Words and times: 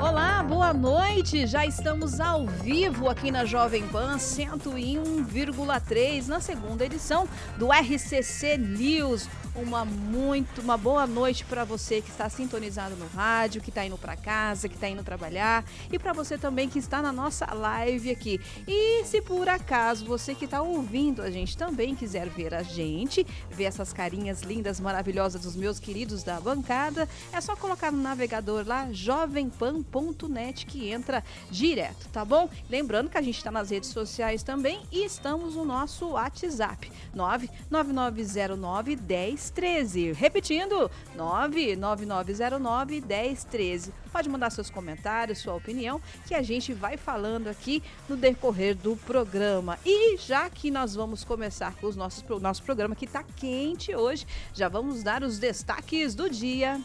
Olá, 0.00 0.44
boa 0.44 0.72
noite. 0.72 1.44
Já 1.44 1.66
estamos 1.66 2.20
ao 2.20 2.46
vivo 2.46 3.08
aqui 3.08 3.32
na 3.32 3.44
Jovem 3.44 3.82
Pan 3.88 4.16
101,3 4.16 6.28
na 6.28 6.38
segunda 6.38 6.86
edição 6.86 7.28
do 7.56 7.72
RCC 7.72 8.56
News 8.58 9.28
uma 9.58 9.84
muito, 9.84 10.60
uma 10.60 10.76
boa 10.76 11.06
noite 11.06 11.44
para 11.44 11.64
você 11.64 12.00
que 12.00 12.10
está 12.10 12.28
sintonizado 12.28 12.94
no 12.96 13.06
rádio, 13.08 13.60
que 13.60 13.70
está 13.70 13.84
indo 13.84 13.98
para 13.98 14.16
casa, 14.16 14.68
que 14.68 14.74
está 14.74 14.88
indo 14.88 15.02
trabalhar 15.02 15.64
e 15.90 15.98
para 15.98 16.12
você 16.12 16.38
também 16.38 16.68
que 16.68 16.78
está 16.78 17.02
na 17.02 17.12
nossa 17.12 17.52
live 17.52 18.10
aqui. 18.10 18.40
E 18.66 19.04
se 19.04 19.20
por 19.20 19.48
acaso 19.48 20.06
você 20.06 20.34
que 20.34 20.44
está 20.44 20.62
ouvindo 20.62 21.22
a 21.22 21.30
gente 21.30 21.56
também 21.56 21.94
quiser 21.94 22.28
ver 22.28 22.54
a 22.54 22.62
gente, 22.62 23.26
ver 23.50 23.64
essas 23.64 23.92
carinhas 23.92 24.42
lindas, 24.42 24.78
maravilhosas 24.80 25.42
dos 25.42 25.56
meus 25.56 25.80
queridos 25.80 26.22
da 26.22 26.40
bancada, 26.40 27.08
é 27.32 27.40
só 27.40 27.56
colocar 27.56 27.90
no 27.90 28.00
navegador 28.00 28.64
lá 28.66 28.88
jovempan.net 28.92 30.66
que 30.66 30.88
entra 30.88 31.24
direto, 31.50 32.08
tá 32.12 32.24
bom? 32.24 32.48
Lembrando 32.70 33.10
que 33.10 33.18
a 33.18 33.22
gente 33.22 33.38
está 33.38 33.50
nas 33.50 33.70
redes 33.70 33.90
sociais 33.90 34.42
também 34.42 34.80
e 34.92 35.04
estamos 35.04 35.56
no 35.56 35.64
nosso 35.64 36.10
WhatsApp 36.10 36.90
99909 37.14 38.96
10 38.96 39.47
1013. 39.50 40.12
Repetindo, 40.12 40.90
99909 41.14 43.00
1013. 43.00 43.92
Pode 44.12 44.28
mandar 44.28 44.50
seus 44.50 44.70
comentários, 44.70 45.38
sua 45.38 45.54
opinião, 45.54 46.00
que 46.26 46.34
a 46.34 46.42
gente 46.42 46.72
vai 46.72 46.96
falando 46.96 47.48
aqui 47.48 47.82
no 48.08 48.16
decorrer 48.16 48.76
do 48.76 48.96
programa. 48.96 49.78
E 49.84 50.16
já 50.16 50.48
que 50.48 50.70
nós 50.70 50.94
vamos 50.94 51.24
começar 51.24 51.74
com 51.76 51.88
o 51.88 51.94
nosso, 51.94 52.24
nosso 52.38 52.62
programa 52.62 52.94
que 52.94 53.04
está 53.04 53.22
quente 53.22 53.94
hoje, 53.94 54.26
já 54.54 54.68
vamos 54.68 55.02
dar 55.02 55.22
os 55.22 55.38
destaques 55.38 56.14
do 56.14 56.28
dia. 56.28 56.80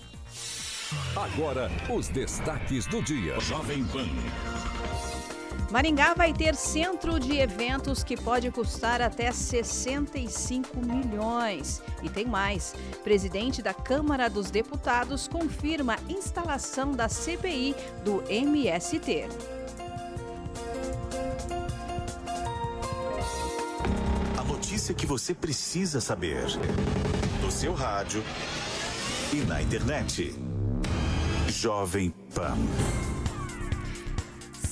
Agora, 1.15 1.71
os 1.89 2.07
destaques 2.09 2.85
do 2.85 3.01
dia. 3.01 3.39
Jovem 3.39 3.83
Pan. 3.85 4.07
Maringá 5.71 6.13
vai 6.13 6.33
ter 6.33 6.55
centro 6.55 7.19
de 7.19 7.37
eventos 7.37 8.03
que 8.03 8.15
pode 8.15 8.51
custar 8.51 9.01
até 9.01 9.31
65 9.31 10.77
milhões. 10.79 11.81
E 12.01 12.09
tem 12.09 12.25
mais. 12.25 12.75
Presidente 13.03 13.61
da 13.61 13.73
Câmara 13.73 14.29
dos 14.29 14.51
Deputados 14.51 15.27
confirma 15.27 15.97
instalação 16.07 16.91
da 16.91 17.09
CPI 17.09 17.75
do 18.03 18.23
MST. 18.29 19.27
A 24.37 24.43
notícia 24.43 24.93
que 24.93 25.05
você 25.05 25.33
precisa 25.33 25.99
saber. 25.99 26.45
No 27.41 27.51
seu 27.51 27.73
rádio 27.73 28.23
e 29.33 29.37
na 29.37 29.61
internet. 29.61 30.35
Jovem 31.47 32.13
Pan. 32.33 32.57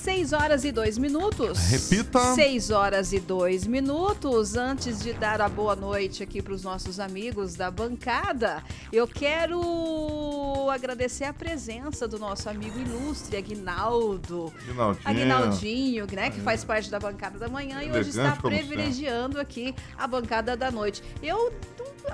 6 0.02 0.32
horas 0.32 0.64
e 0.64 0.72
2 0.72 0.98
minutos. 0.98 1.56
Repita. 1.70 2.34
6 2.34 2.70
horas 2.70 3.12
e 3.12 3.20
2 3.20 3.68
minutos. 3.68 4.56
Antes 4.56 5.00
de 5.00 5.12
dar 5.12 5.40
a 5.40 5.48
boa 5.48 5.76
noite 5.76 6.24
aqui 6.24 6.42
para 6.42 6.52
os 6.52 6.64
nossos 6.64 6.98
amigos 6.98 7.54
da 7.54 7.70
bancada, 7.70 8.64
eu 8.92 9.06
quero 9.06 10.68
agradecer 10.70 11.22
a 11.22 11.32
presença 11.32 12.08
do 12.08 12.18
nosso 12.18 12.50
amigo 12.50 12.80
ilustre, 12.80 13.36
Aguinaldo. 13.36 14.52
Aguinaldinho. 14.64 15.04
Aguinaldinho, 15.04 16.06
né? 16.12 16.30
Que 16.30 16.40
faz 16.40 16.64
parte 16.64 16.90
da 16.90 16.98
bancada 16.98 17.38
da 17.38 17.48
manhã 17.48 17.80
e 17.84 17.92
hoje 17.92 18.10
está 18.10 18.34
privilegiando 18.34 19.38
aqui 19.38 19.72
a 19.96 20.08
bancada 20.08 20.56
da 20.56 20.68
noite. 20.68 21.00
Eu 21.22 21.52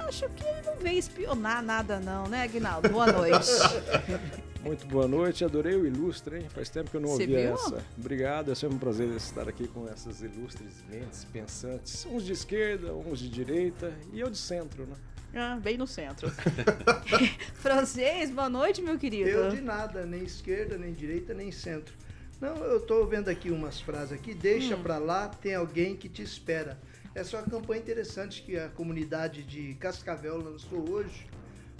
acho 0.07 0.29
que 0.37 0.45
ele 0.45 0.61
não 0.67 0.77
veio 0.77 0.99
espionar 0.99 1.63
nada, 1.63 1.99
não, 1.99 2.27
né, 2.27 2.43
Aguinaldo? 2.43 2.87
Boa 2.91 3.11
noite. 3.11 3.49
Muito 4.69 4.87
boa 4.87 5.09
noite, 5.09 5.47
adorei 5.47 5.75
o 5.77 5.87
ilustre, 5.87 6.37
hein? 6.37 6.47
Faz 6.51 6.69
tempo 6.69 6.91
que 6.91 6.97
eu 6.99 7.01
não 7.01 7.09
ouvia 7.09 7.41
essa. 7.41 7.83
Obrigado, 7.97 8.53
é 8.53 8.55
sempre 8.55 8.77
um 8.77 8.79
prazer 8.79 9.09
estar 9.17 9.49
aqui 9.49 9.67
com 9.67 9.89
essas 9.89 10.21
ilustres 10.21 10.85
mentes 10.91 11.25
pensantes, 11.25 12.05
uns 12.05 12.23
de 12.23 12.35
esquerda, 12.35 12.93
uns 12.93 13.19
de 13.19 13.31
direita 13.31 13.91
e 14.13 14.21
eu 14.21 14.29
de 14.29 14.37
centro, 14.37 14.85
né? 14.85 14.95
Ah, 15.35 15.57
bem 15.59 15.79
no 15.79 15.87
centro. 15.87 16.31
Francês, 17.55 18.31
boa 18.31 18.51
noite, 18.51 18.83
meu 18.83 18.99
querido. 18.99 19.31
Eu 19.31 19.49
de 19.49 19.63
nada, 19.63 20.05
nem 20.05 20.23
esquerda, 20.23 20.77
nem 20.77 20.93
direita, 20.93 21.33
nem 21.33 21.51
centro. 21.51 21.95
Não, 22.39 22.55
eu 22.57 22.79
tô 22.79 23.07
vendo 23.07 23.31
aqui 23.31 23.51
umas 23.51 23.81
frases 23.81 24.13
aqui, 24.13 24.35
deixa 24.35 24.77
hum. 24.77 24.83
pra 24.83 24.99
lá, 24.99 25.29
tem 25.29 25.55
alguém 25.55 25.97
que 25.97 26.11
te 26.11 26.21
espera. 26.21 26.79
Essa 27.15 27.39
é 27.39 27.41
uma 27.41 27.49
campanha 27.49 27.81
interessante 27.81 28.43
que 28.43 28.59
a 28.59 28.69
comunidade 28.69 29.45
de 29.45 29.73
Cascavel 29.77 30.37
lançou 30.37 30.91
hoje 30.91 31.27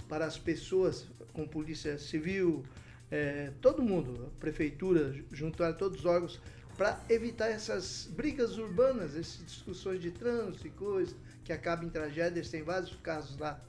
para 0.07 0.25
as 0.25 0.39
pessoas 0.39 1.05
com 1.33 1.47
polícia 1.47 1.97
civil, 1.97 2.63
é, 3.11 3.51
todo 3.61 3.81
mundo, 3.81 4.31
prefeitura, 4.39 5.15
juntar 5.31 5.73
todos 5.73 5.99
os 5.99 6.05
órgãos, 6.05 6.39
para 6.77 6.97
evitar 7.09 7.47
essas 7.47 8.07
brigas 8.11 8.57
urbanas, 8.57 9.15
essas 9.15 9.45
discussões 9.45 10.01
de 10.01 10.11
trânsito 10.11 10.67
e 10.67 10.69
coisas, 10.69 11.15
que 11.43 11.51
acabam 11.51 11.85
em 11.85 11.89
tragédias. 11.89 12.49
Tem 12.49 12.63
vários 12.63 12.95
casos 13.03 13.37
lá 13.37 13.59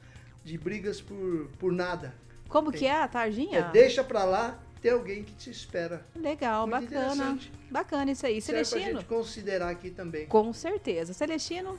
de 0.44 0.56
brigas 0.56 1.00
por, 1.00 1.48
por 1.58 1.72
nada. 1.72 2.14
Como 2.48 2.70
tem. 2.70 2.80
que 2.80 2.86
é 2.86 3.02
a 3.02 3.08
tardinha? 3.08 3.58
É, 3.58 3.70
deixa 3.72 4.04
para 4.04 4.24
lá, 4.24 4.62
tem 4.80 4.92
alguém 4.92 5.24
que 5.24 5.32
te 5.34 5.50
espera. 5.50 6.04
Legal, 6.14 6.66
Muito 6.66 6.84
bacana. 6.84 7.38
Bacana 7.70 8.12
isso 8.12 8.26
aí. 8.26 8.40
Serve 8.40 8.64
Celestino. 8.64 8.92
Pra 8.92 9.00
gente 9.00 9.08
considerar 9.08 9.70
aqui 9.70 9.90
também. 9.90 10.26
Com 10.26 10.52
certeza. 10.52 11.12
Celestino. 11.12 11.78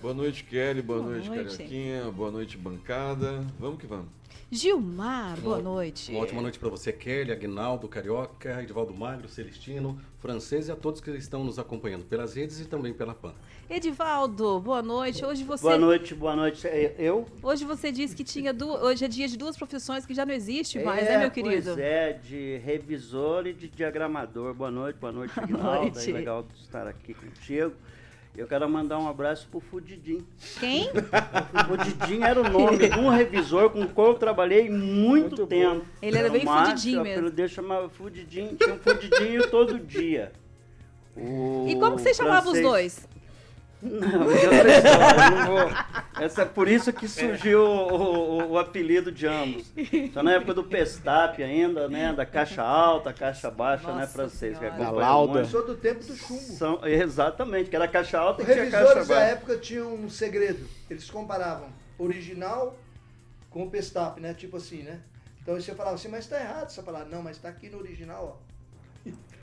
Boa 0.00 0.14
noite, 0.14 0.44
Kelly. 0.44 0.80
Boa, 0.80 1.00
boa 1.00 1.10
noite, 1.10 1.28
noite, 1.28 1.56
Carioquinha. 1.56 2.10
Boa 2.12 2.30
noite, 2.30 2.56
bancada. 2.56 3.44
Vamos 3.58 3.80
que 3.80 3.86
vamos. 3.86 4.06
Gilmar, 4.50 5.38
boa 5.40 5.58
noite. 5.58 6.10
Uma 6.10 6.20
ótima 6.22 6.40
noite 6.40 6.58
para 6.58 6.70
você, 6.70 6.90
Kelly, 6.90 7.32
Agnaldo, 7.32 7.86
Carioca, 7.86 8.62
Edivaldo 8.62 8.94
Magro, 8.94 9.28
Celestino, 9.28 10.00
Francês 10.20 10.68
e 10.68 10.72
a 10.72 10.76
todos 10.76 11.02
que 11.02 11.10
estão 11.10 11.44
nos 11.44 11.58
acompanhando 11.58 12.04
pelas 12.04 12.34
redes 12.34 12.58
e 12.60 12.64
também 12.64 12.94
pela 12.94 13.12
PAN. 13.12 13.34
Edivaldo, 13.68 14.58
boa 14.60 14.80
noite. 14.80 15.22
Hoje 15.22 15.44
você. 15.44 15.62
Boa 15.62 15.76
noite, 15.76 16.14
boa 16.14 16.34
noite. 16.34 16.66
É, 16.66 16.94
eu? 16.96 17.26
Hoje 17.42 17.66
você 17.66 17.92
disse 17.92 18.16
que 18.16 18.24
tinha 18.24 18.54
du... 18.54 18.68
hoje 18.68 19.04
é 19.04 19.08
dia 19.08 19.28
de 19.28 19.36
duas 19.36 19.54
profissões 19.56 20.06
que 20.06 20.14
já 20.14 20.24
não 20.24 20.32
existe 20.32 20.78
mais, 20.78 21.06
é, 21.06 21.10
né, 21.10 21.18
meu 21.18 21.30
querido? 21.30 21.72
Pois 21.74 21.78
é, 21.78 22.12
de 22.14 22.56
revisor 22.64 23.46
e 23.48 23.52
de 23.52 23.68
diagramador. 23.68 24.54
Boa 24.54 24.70
noite, 24.70 24.96
boa 24.96 25.12
noite, 25.12 25.32
Agnaldo. 25.38 25.98
É 25.98 26.12
legal 26.12 26.46
estar 26.54 26.86
aqui 26.86 27.12
contigo. 27.12 27.74
Eu 28.38 28.46
quero 28.46 28.70
mandar 28.70 29.00
um 29.00 29.08
abraço 29.08 29.48
pro 29.50 29.58
Fudidim. 29.58 30.24
Quem? 30.60 30.88
O 31.52 31.64
Fudidim 31.64 32.22
era 32.22 32.40
o 32.40 32.48
nome 32.48 32.88
de 32.88 32.96
um 32.96 33.08
revisor 33.08 33.68
com 33.70 33.82
o 33.82 33.88
qual 33.88 34.08
eu 34.08 34.14
trabalhei 34.14 34.70
muito, 34.70 35.30
muito 35.30 35.46
tempo. 35.48 35.80
Bom. 35.80 35.84
Ele 36.00 36.18
era 36.18 36.30
bem 36.30 36.46
Fudidim 36.46 37.00
mesmo. 37.00 37.26
O 37.26 37.30
Deus 37.32 37.50
chamava 37.50 37.88
Fudidim, 37.88 38.54
tinha 38.54 38.74
um 38.76 38.78
Fudidinho 38.78 39.50
todo 39.50 39.76
dia. 39.80 40.30
O 41.16 41.66
e 41.68 41.74
como 41.74 41.96
que 41.96 42.02
você 42.02 42.14
chamava 42.14 42.42
francês... 42.42 42.64
os 42.64 42.70
dois? 42.70 43.08
Não, 43.80 44.30
eu 44.30 45.30
não 45.30 45.46
vou. 45.46 45.70
Essa 46.20 46.42
é 46.42 46.44
por 46.44 46.66
isso 46.66 46.92
que 46.92 47.06
surgiu 47.06 47.60
o, 47.60 47.94
o, 47.94 48.50
o, 48.50 48.58
apelido 48.58 49.12
de 49.12 49.26
ambos. 49.26 49.70
Então, 49.76 50.22
na 50.22 50.32
época 50.32 50.54
do 50.54 50.64
Pestap 50.64 51.40
ainda, 51.40 51.88
né? 51.88 52.12
Da 52.12 52.26
caixa 52.26 52.62
alta, 52.62 53.12
caixa 53.12 53.50
baixa, 53.50 53.86
né, 53.86 53.92
Nossa 53.92 54.06
né? 54.06 54.06
Francês, 54.08 54.58
que 54.58 54.66
acompanha 54.66 54.90
Lauda. 54.90 55.32
Começou 55.34 55.64
do 55.64 55.76
tempo 55.76 56.04
do 56.04 56.16
chumbo. 56.16 56.40
São, 56.40 56.84
exatamente, 56.84 57.70
que 57.70 57.76
era 57.76 57.86
caixa 57.86 58.18
alta 58.18 58.42
Os 58.42 58.48
e 58.48 58.52
tinha 58.52 58.70
caixa 58.70 58.94
baixa. 58.94 59.14
da 59.14 59.20
época 59.20 59.56
tinham 59.58 59.94
um 59.94 60.10
segredo. 60.10 60.68
Eles 60.90 61.08
comparavam 61.08 61.68
original 61.96 62.76
com 63.50 63.62
o 63.62 63.70
Pestap, 63.70 64.20
né? 64.20 64.34
Tipo 64.34 64.56
assim, 64.56 64.82
né? 64.82 65.00
Então 65.40 65.54
você 65.54 65.74
falava 65.74 65.94
assim, 65.94 66.08
mas 66.08 66.26
tá 66.26 66.38
errado 66.40 66.66
essa 66.66 66.82
palavra. 66.82 67.08
Não, 67.08 67.22
mas 67.22 67.38
tá 67.38 67.48
aqui 67.48 67.68
no 67.70 67.78
original, 67.78 68.42
ó. 68.44 68.47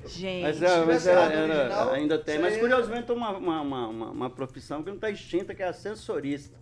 Gente, 0.08 0.44
mas, 0.44 0.62
é, 0.62 0.86
mas 0.86 1.08
era, 1.08 1.22
era, 1.32 1.54
original, 1.54 1.92
ainda 1.92 2.18
tem. 2.18 2.40
Mas 2.40 2.58
curiosamente 2.58 3.12
uma, 3.12 3.32
uma, 3.32 3.62
uma, 3.62 3.88
uma, 3.88 4.30
profissão 4.30 4.82
que 4.82 4.90
não 4.90 4.96
está 4.96 5.10
extinta, 5.10 5.54
que 5.54 5.64
é 5.64 5.68
assessorista. 5.68 6.56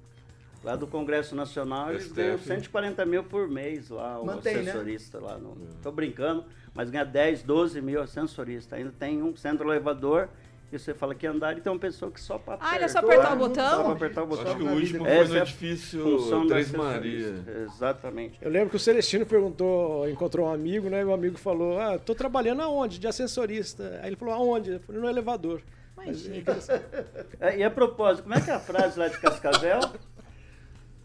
Lá 0.63 0.77
do 0.77 0.87
Congresso 0.87 1.35
Nacional, 1.35 1.91
eles 1.91 2.09
ganham 2.09 2.37
140 2.37 3.05
mil 3.05 3.23
por 3.25 3.49
mês 3.49 3.89
lá, 3.89 4.17
o 4.19 4.25
Mantém, 4.25 4.55
né? 4.55 4.61
assessorista 4.61 5.19
né? 5.19 5.27
lá. 5.27 5.37
No, 5.37 5.57
tô 5.81 5.91
brincando, 5.91 6.45
mas 6.73 6.89
ganha 6.89 7.03
10, 7.03 7.43
12 7.43 7.81
mil 7.81 8.01
ascensorista. 8.01 8.77
Ainda 8.77 8.93
tem 8.97 9.21
um 9.21 9.35
centro 9.35 9.69
elevador 9.69 10.29
e 10.75 10.79
você 10.79 10.93
fala 10.93 11.13
que 11.13 11.27
andar 11.27 11.57
e 11.57 11.61
tem 11.61 11.71
uma 11.71 11.79
pessoa 11.79 12.11
que 12.11 12.19
só 12.19 12.37
para 12.37 12.57
Ah, 12.59 12.77
é 12.77 12.87
só 12.87 12.99
apertar 12.99 13.33
o 13.33 13.37
botão? 13.37 13.83
Só 13.83 13.91
apertar 13.91 14.23
o 14.23 14.27
botão. 14.27 14.45
Acho 14.45 14.57
que 14.57 14.63
o 14.63 14.71
último 14.71 15.05
foi 15.05 15.27
no 15.27 15.35
é 15.35 15.39
edifício 15.39 16.47
Três 16.47 16.71
Maria. 16.71 17.35
Exatamente. 17.65 18.37
Eu 18.41 18.49
lembro 18.49 18.69
que 18.69 18.75
o 18.75 18.79
Celestino 18.79 19.25
perguntou, 19.25 20.09
encontrou 20.09 20.47
um 20.47 20.51
amigo, 20.51 20.89
né? 20.89 21.01
E 21.01 21.05
o 21.05 21.13
amigo 21.13 21.37
falou, 21.37 21.79
ah, 21.79 21.97
tô 21.99 22.15
trabalhando 22.15 22.61
aonde? 22.61 22.99
De 22.99 23.07
ascensorista. 23.07 23.99
Aí 24.01 24.09
ele 24.09 24.15
falou, 24.15 24.33
aonde? 24.33 24.71
Eu 24.71 24.79
falei, 24.79 25.01
no 25.01 25.07
elevador. 25.07 25.61
Mas, 25.95 26.27
é, 27.39 27.57
e 27.57 27.63
a 27.63 27.69
propósito, 27.69 28.23
como 28.23 28.35
é 28.35 28.41
que 28.41 28.49
é 28.49 28.53
a 28.53 28.59
frase 28.59 28.97
lá 28.99 29.07
de 29.07 29.19
Cascavel? 29.19 29.79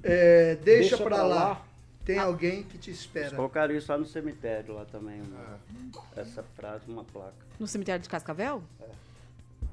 É, 0.02 0.56
deixa, 0.56 0.96
deixa 0.96 0.96
para 0.96 1.22
lá. 1.22 1.34
lá. 1.34 1.62
Tem 2.08 2.18
ah. 2.18 2.24
alguém 2.24 2.62
que 2.62 2.78
te 2.78 2.90
espera. 2.90 3.26
Eles 3.26 3.36
colocaram 3.36 3.74
isso 3.74 3.92
lá 3.92 3.98
no 3.98 4.06
cemitério, 4.06 4.72
lá 4.72 4.86
também. 4.86 5.20
Uma, 5.20 5.60
é. 6.16 6.20
Essa 6.22 6.42
frase, 6.42 6.84
uma 6.88 7.04
placa. 7.04 7.34
No 7.60 7.66
cemitério 7.66 8.02
de 8.02 8.08
Cascavel? 8.08 8.62
É. 8.80 9.07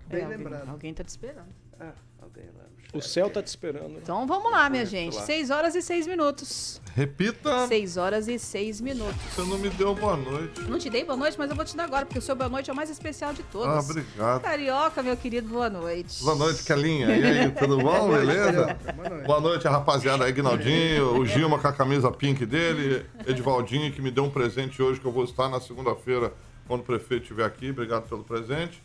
Bem 0.08 0.24
é, 0.24 0.28
lembrado. 0.28 0.70
Alguém 0.70 0.92
está 0.92 1.04
te 1.04 1.10
esperando. 1.10 1.50
É, 1.80 1.92
alguém 2.22 2.46
lá. 2.58 2.66
O 2.96 3.02
céu 3.02 3.28
está 3.28 3.44
te 3.44 3.48
esperando. 3.48 3.98
Então 3.98 4.26
vamos 4.26 4.50
lá, 4.50 4.70
minha 4.70 4.86
gente. 4.86 5.16
6 5.16 5.50
horas 5.50 5.76
e 5.76 5.82
6 5.82 6.08
minutos. 6.08 6.82
Repita. 6.94 7.68
6 7.68 7.98
horas 7.98 8.28
e 8.30 8.40
6 8.40 8.80
minutos. 8.80 9.22
Você 9.34 9.42
não 9.42 9.58
me 9.58 9.70
deu 9.70 9.94
boa 9.94 10.16
noite. 10.16 10.62
Não 10.62 10.80
te 10.80 10.90
dei 10.90 11.04
boa 11.04 11.18
noite, 11.18 11.38
mas 11.38 11.50
eu 11.50 11.58
vou 11.58 11.66
te 11.66 11.76
dar 11.76 11.84
agora, 11.84 12.06
porque 12.06 12.20
o 12.20 12.22
seu 12.22 12.38
boa 12.38 12.50
noite 12.50 12.70
é 12.70 12.74
o 12.74 12.76
mais 12.76 12.90
especial 12.90 13.34
de 13.34 13.44
todos. 13.44 13.68
Ah, 13.68 13.80
obrigado. 13.80 14.42
Carioca, 14.42 15.04
meu 15.04 15.18
querido, 15.18 15.50
boa 15.50 15.70
noite. 15.70 16.24
Boa 16.24 16.38
noite, 16.38 16.64
Kelinha. 16.64 17.08
E 17.18 17.24
aí, 17.26 17.52
tudo 17.52 17.78
bom? 17.80 18.12
Beleza? 18.12 18.78
Boa 18.96 19.10
noite. 19.10 19.28
boa 19.28 19.42
noite, 19.42 19.68
a 19.68 19.72
rapaziada 19.72 20.30
Ignaldinho, 20.30 21.20
o 21.20 21.26
Gilma 21.26 21.60
com 21.60 21.68
a 21.68 21.74
camisa 21.74 22.10
pink 22.12 22.46
dele, 22.46 23.06
Edivaldinho, 23.28 23.92
que 23.92 24.02
me 24.02 24.10
deu 24.10 24.24
um 24.24 24.30
presente 24.30 24.82
hoje 24.82 25.02
que 25.02 25.06
eu 25.06 25.12
vou 25.12 25.26
estar 25.26 25.50
na 25.50 25.60
segunda-feira, 25.60 26.32
quando 26.66 26.80
o 26.80 26.84
prefeito 26.86 27.24
estiver 27.24 27.44
aqui. 27.44 27.72
Obrigado 27.72 28.08
pelo 28.08 28.24
presente. 28.24 28.82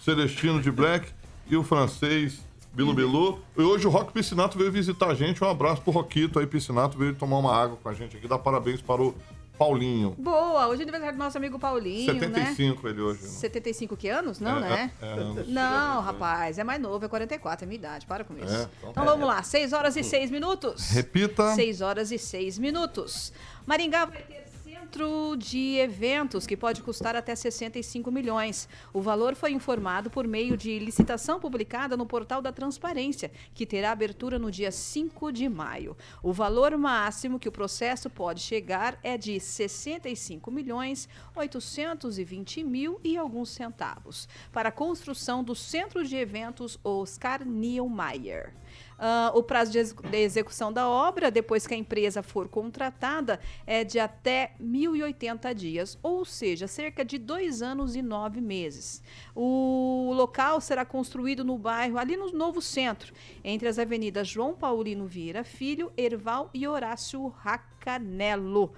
Celestino 0.00 0.60
de 0.60 0.70
Black 0.70 1.12
e 1.46 1.56
o 1.56 1.62
francês 1.62 2.40
Bilu 2.72 2.94
Bilu. 2.94 3.40
E 3.56 3.62
hoje 3.62 3.86
o 3.86 3.90
Rock 3.90 4.12
Piscinato 4.12 4.56
veio 4.56 4.72
visitar 4.72 5.08
a 5.08 5.14
gente. 5.14 5.42
Um 5.42 5.48
abraço 5.48 5.82
pro 5.82 5.92
Roquito 5.92 6.38
aí, 6.38 6.46
Piscinato, 6.46 6.96
veio 6.96 7.14
tomar 7.14 7.38
uma 7.38 7.54
água 7.54 7.76
com 7.82 7.88
a 7.88 7.92
gente 7.94 8.16
aqui. 8.16 8.26
Dá 8.26 8.38
parabéns 8.38 8.80
para 8.80 9.02
o 9.02 9.14
Paulinho. 9.58 10.16
Boa, 10.18 10.68
hoje 10.68 10.80
é 10.80 10.82
aniversário 10.84 11.18
do 11.18 11.18
nosso 11.18 11.36
amigo 11.36 11.58
Paulinho, 11.58 12.06
75 12.06 12.82
né? 12.82 12.90
ele 12.90 13.02
hoje. 13.02 13.22
Né? 13.24 13.28
75 13.28 13.94
que 13.94 14.08
anos? 14.08 14.40
Não, 14.40 14.56
é, 14.56 14.60
né? 14.60 14.92
É, 15.02 15.06
é, 15.06 15.12
anos. 15.12 15.48
Não, 15.48 16.00
rapaz, 16.00 16.58
é 16.58 16.64
mais 16.64 16.80
novo, 16.80 17.04
é 17.04 17.08
44, 17.08 17.64
é 17.64 17.68
minha 17.68 17.78
idade, 17.78 18.06
para 18.06 18.24
com 18.24 18.32
isso. 18.38 18.54
É, 18.54 18.68
então, 18.78 18.90
então 18.90 19.04
vamos 19.04 19.28
lá, 19.28 19.42
6 19.42 19.74
horas 19.74 19.96
e 19.96 20.02
6 20.02 20.30
minutos. 20.30 20.88
Repita. 20.88 21.54
6 21.54 21.82
horas 21.82 22.10
e 22.10 22.18
6 22.18 22.58
minutos. 22.58 23.34
Maringá 23.66 24.06
vai 24.06 24.22
ter 24.22 24.49
centro 24.90 25.36
de 25.36 25.76
eventos 25.76 26.48
que 26.48 26.56
pode 26.56 26.82
custar 26.82 27.14
até 27.14 27.32
65 27.36 28.10
milhões. 28.10 28.68
O 28.92 29.00
valor 29.00 29.36
foi 29.36 29.52
informado 29.52 30.10
por 30.10 30.26
meio 30.26 30.56
de 30.56 30.80
licitação 30.80 31.38
publicada 31.38 31.96
no 31.96 32.04
portal 32.04 32.42
da 32.42 32.50
Transparência, 32.50 33.30
que 33.54 33.64
terá 33.64 33.92
abertura 33.92 34.36
no 34.36 34.50
dia 34.50 34.72
5 34.72 35.30
de 35.30 35.48
maio. 35.48 35.96
O 36.20 36.32
valor 36.32 36.76
máximo 36.76 37.38
que 37.38 37.48
o 37.48 37.52
processo 37.52 38.10
pode 38.10 38.40
chegar 38.40 38.98
é 39.04 39.16
de 39.16 39.38
65 39.38 40.50
milhões 40.50 41.08
820 41.36 42.64
mil 42.64 43.00
e 43.04 43.16
alguns 43.16 43.50
centavos 43.50 44.28
para 44.50 44.70
a 44.70 44.72
construção 44.72 45.44
do 45.44 45.54
centro 45.54 46.04
de 46.04 46.16
eventos 46.16 46.80
Oscar 46.82 47.46
Niemeyer. 47.46 48.52
Uh, 49.00 49.38
o 49.38 49.42
prazo 49.42 49.72
de, 49.72 49.78
ex 49.78 49.94
de, 49.94 50.18
execução 50.18 50.70
da 50.70 50.86
obra, 50.86 51.30
depois 51.30 51.66
que 51.66 51.72
a 51.72 51.76
empresa 51.76 52.22
for 52.22 52.48
contratada, 52.48 53.40
é 53.66 53.82
de 53.82 53.98
até 53.98 54.52
1.080 54.60 55.54
dias, 55.54 55.98
ou 56.02 56.22
seja, 56.22 56.68
cerca 56.68 57.02
de 57.02 57.16
dois 57.16 57.62
anos 57.62 57.96
e 57.96 58.02
nove 58.02 58.42
meses. 58.42 59.02
O 59.34 60.12
local 60.14 60.60
será 60.60 60.84
construído 60.84 61.42
no 61.42 61.56
bairro, 61.56 61.96
ali 61.96 62.14
no 62.14 62.30
novo 62.32 62.60
centro, 62.60 63.14
entre 63.42 63.68
as 63.68 63.78
avenidas 63.78 64.28
João 64.28 64.52
Paulino 64.54 65.06
Vieira 65.06 65.44
Filho, 65.44 65.90
Erval 65.96 66.50
e 66.52 66.68
Horácio 66.68 67.26
Racanelo. 67.28 68.74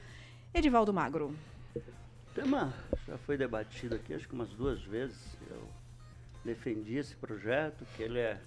Edivaldo 0.55 0.93
Magro. 0.93 1.35
O 1.75 2.35
tema 2.35 2.73
já 3.09 3.19
foi 3.19 3.37
debatido 3.37 3.97
aqui, 3.97 4.15
acho 4.15 4.29
que 4.29 4.35
umas 4.35 4.51
duas 4.51 4.81
vezes. 4.83 5.37
Eu 5.51 5.67
defendi 6.45 6.97
esse 6.97 7.17
projeto, 7.17 7.85
que 7.97 8.05
ele 8.05 8.21
é 8.21 8.41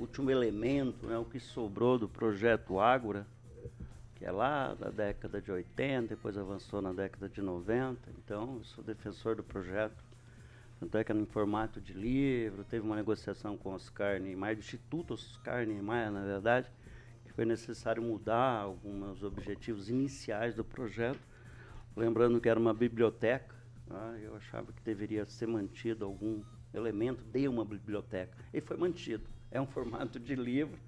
último 0.00 0.30
elemento, 0.30 1.06
né, 1.06 1.18
o 1.18 1.24
que 1.24 1.38
sobrou 1.38 1.98
do 1.98 2.08
projeto 2.08 2.80
Ágora, 2.80 3.26
que 4.14 4.24
é 4.24 4.30
lá 4.30 4.74
da 4.74 4.90
década 4.90 5.40
de 5.40 5.52
80, 5.52 6.08
depois 6.08 6.36
avançou 6.36 6.80
na 6.80 6.92
década 6.92 7.28
de 7.28 7.42
90. 7.42 7.98
Então, 8.18 8.56
eu 8.56 8.64
sou 8.64 8.82
defensor 8.82 9.36
do 9.36 9.42
projeto. 9.42 10.02
Tanto 10.78 10.96
é 10.96 11.04
que 11.04 11.12
é 11.12 11.14
no 11.14 11.26
formato 11.26 11.80
de 11.80 11.92
livro, 11.92 12.64
teve 12.64 12.84
uma 12.84 12.96
negociação 12.96 13.58
com 13.58 13.74
Oscar 13.74 14.18
Niemeyer, 14.18 14.56
do 14.56 14.60
Instituto 14.60 15.12
Oscar 15.12 15.66
Niemeyer, 15.66 16.10
na 16.10 16.24
verdade, 16.24 16.70
que 17.26 17.32
foi 17.32 17.44
necessário 17.44 18.02
mudar 18.02 18.60
alguns 18.60 19.22
objetivos 19.22 19.90
iniciais 19.90 20.54
do 20.54 20.64
projeto. 20.64 21.20
Lembrando 21.94 22.40
que 22.40 22.48
era 22.48 22.58
uma 22.58 22.72
biblioteca, 22.72 23.54
tá? 23.86 24.16
eu 24.22 24.34
achava 24.36 24.72
que 24.72 24.82
deveria 24.82 25.26
ser 25.26 25.46
mantido 25.46 26.06
algum 26.06 26.42
elemento 26.72 27.22
de 27.24 27.46
uma 27.46 27.64
biblioteca. 27.64 28.34
E 28.54 28.60
foi 28.62 28.78
mantido 28.78 29.28
é 29.50 29.60
um 29.60 29.66
formato 29.66 30.18
de 30.18 30.34
livro, 30.34 30.78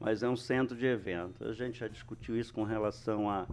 mas 0.00 0.22
é 0.22 0.28
um 0.28 0.36
centro 0.36 0.76
de 0.76 0.86
evento. 0.86 1.44
A 1.44 1.52
gente 1.52 1.78
já 1.78 1.88
discutiu 1.88 2.38
isso 2.38 2.52
com 2.52 2.64
relação 2.64 3.30
à, 3.30 3.46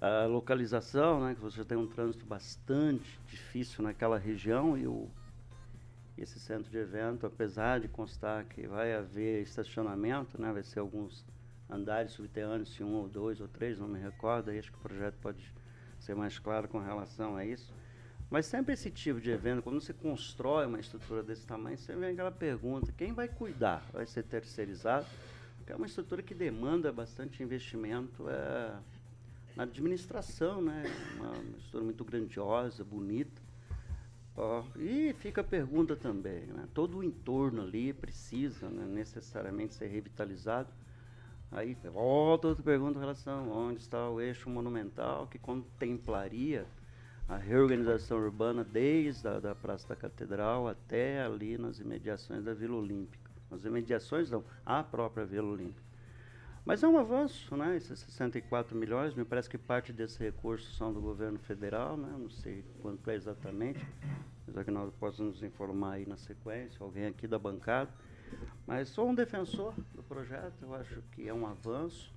à 0.00 0.26
localização, 0.26 1.24
né, 1.24 1.34
que 1.34 1.40
você 1.40 1.64
tem 1.64 1.76
um 1.76 1.86
trânsito 1.86 2.24
bastante 2.26 3.18
difícil 3.26 3.82
naquela 3.82 4.18
região 4.18 4.76
e 4.76 4.86
o, 4.86 5.08
esse 6.16 6.38
centro 6.38 6.70
de 6.70 6.78
evento, 6.78 7.26
apesar 7.26 7.80
de 7.80 7.88
constar 7.88 8.44
que 8.44 8.66
vai 8.66 8.94
haver 8.94 9.42
estacionamento, 9.42 10.40
né, 10.40 10.52
vai 10.52 10.62
ser 10.62 10.80
alguns 10.80 11.24
andares 11.70 12.12
subterrâneos, 12.12 12.74
se 12.74 12.82
um 12.82 12.94
ou 12.94 13.08
dois 13.08 13.40
ou 13.40 13.48
três, 13.48 13.78
não 13.78 13.88
me 13.88 13.98
recordo, 13.98 14.50
aí 14.50 14.58
acho 14.58 14.72
que 14.72 14.78
o 14.78 14.80
projeto 14.80 15.16
pode 15.20 15.54
ser 15.98 16.14
mais 16.14 16.38
claro 16.38 16.68
com 16.68 16.78
relação 16.78 17.36
a 17.36 17.44
isso. 17.44 17.74
Mas 18.30 18.44
sempre 18.44 18.74
esse 18.74 18.90
tipo 18.90 19.20
de 19.20 19.30
evento, 19.30 19.62
quando 19.62 19.80
você 19.80 19.92
constrói 19.92 20.66
uma 20.66 20.78
estrutura 20.78 21.22
desse 21.22 21.46
tamanho, 21.46 21.78
sempre 21.78 22.02
vem 22.02 22.12
aquela 22.12 22.30
pergunta: 22.30 22.92
quem 22.96 23.12
vai 23.12 23.26
cuidar? 23.26 23.82
Vai 23.92 24.06
ser 24.06 24.22
terceirizado? 24.24 25.06
Porque 25.56 25.72
é 25.72 25.76
uma 25.76 25.86
estrutura 25.86 26.22
que 26.22 26.34
demanda 26.34 26.92
bastante 26.92 27.42
investimento 27.42 28.28
é, 28.28 28.76
na 29.56 29.62
administração, 29.62 30.60
né? 30.60 30.84
Uma, 31.16 31.30
uma 31.30 31.56
estrutura 31.56 31.84
muito 31.84 32.04
grandiosa, 32.04 32.84
bonita. 32.84 33.40
Ó, 34.36 34.62
e 34.76 35.14
fica 35.14 35.40
a 35.40 35.44
pergunta 35.44 35.96
também: 35.96 36.46
né? 36.46 36.68
todo 36.74 36.98
o 36.98 37.04
entorno 37.04 37.62
ali 37.62 37.94
precisa 37.94 38.68
né, 38.68 38.84
necessariamente 38.84 39.74
ser 39.74 39.86
revitalizado. 39.86 40.68
Aí 41.50 41.74
volta 41.74 42.48
outra 42.48 42.62
pergunta 42.62 42.98
em 42.98 43.00
relação 43.00 43.50
a 43.50 43.56
onde 43.56 43.80
está 43.80 44.06
o 44.10 44.20
eixo 44.20 44.50
monumental 44.50 45.26
que 45.28 45.38
contemplaria 45.38 46.66
a 47.28 47.36
reorganização 47.36 48.18
urbana 48.18 48.64
desde 48.64 49.28
a 49.28 49.38
da 49.38 49.54
Praça 49.54 49.86
da 49.88 49.94
Catedral 49.94 50.66
até 50.66 51.22
ali 51.22 51.58
nas 51.58 51.78
imediações 51.78 52.42
da 52.42 52.54
Vila 52.54 52.76
Olímpica. 52.76 53.30
Nas 53.50 53.64
imediações 53.64 54.30
não, 54.30 54.42
a 54.64 54.82
própria 54.82 55.26
Vila 55.26 55.48
Olímpica. 55.48 55.86
Mas 56.64 56.82
é 56.82 56.88
um 56.88 56.98
avanço, 56.98 57.54
né? 57.56 57.76
Esses 57.76 58.00
64 58.00 58.76
milhões, 58.76 59.14
me 59.14 59.24
parece 59.24 59.48
que 59.48 59.58
parte 59.58 59.92
desses 59.92 60.16
recursos 60.16 60.76
são 60.76 60.92
do 60.92 61.00
governo 61.00 61.38
federal, 61.38 61.96
né? 61.96 62.14
Não 62.18 62.30
sei 62.30 62.64
quanto 62.80 63.10
é 63.10 63.14
exatamente, 63.14 63.86
mas 64.46 64.56
é 64.56 64.64
que 64.64 64.70
nós 64.70 64.92
possamos 64.94 65.34
nos 65.34 65.42
informar 65.42 65.92
aí 65.92 66.06
na 66.06 66.16
sequência, 66.16 66.82
alguém 66.82 67.06
aqui 67.06 67.26
da 67.26 67.38
bancada. 67.38 67.90
Mas 68.66 68.88
sou 68.88 69.08
um 69.08 69.14
defensor 69.14 69.74
do 69.94 70.02
projeto, 70.02 70.62
eu 70.62 70.74
acho 70.74 71.02
que 71.12 71.28
é 71.28 71.32
um 71.32 71.46
avanço. 71.46 72.12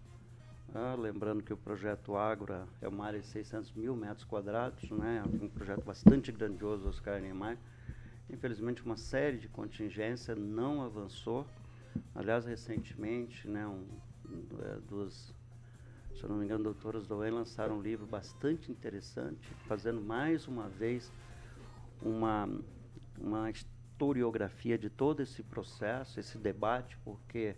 Ah, 0.73 0.95
lembrando 0.97 1.43
que 1.43 1.51
o 1.51 1.57
projeto 1.57 2.15
Agro 2.15 2.65
é 2.81 2.87
uma 2.87 3.05
área 3.05 3.19
de 3.19 3.27
600 3.27 3.73
mil 3.73 3.93
metros 3.93 4.23
quadrados, 4.23 4.89
né? 4.89 5.21
um 5.41 5.49
projeto 5.49 5.83
bastante 5.83 6.31
grandioso, 6.31 6.87
Oscar 6.87 7.19
Niemeyer. 7.19 7.57
Infelizmente, 8.29 8.81
uma 8.85 8.95
série 8.95 9.37
de 9.37 9.49
contingências 9.49 10.37
não 10.37 10.81
avançou. 10.81 11.45
Aliás, 12.15 12.45
recentemente, 12.45 13.49
né, 13.49 13.67
um, 13.67 13.85
é, 14.61 14.79
duas, 14.87 15.33
se 16.15 16.25
não 16.25 16.37
me 16.37 16.45
engano, 16.45 16.63
doutoras 16.63 17.05
do 17.05 17.17
UEM 17.17 17.31
lançaram 17.31 17.79
um 17.79 17.81
livro 17.81 18.07
bastante 18.07 18.71
interessante, 18.71 19.53
fazendo 19.67 19.99
mais 19.99 20.47
uma 20.47 20.69
vez 20.69 21.11
uma, 22.01 22.47
uma 23.19 23.51
historiografia 23.51 24.77
de 24.77 24.89
todo 24.89 25.21
esse 25.21 25.43
processo, 25.43 26.17
esse 26.17 26.37
debate, 26.37 26.97
porque 27.03 27.57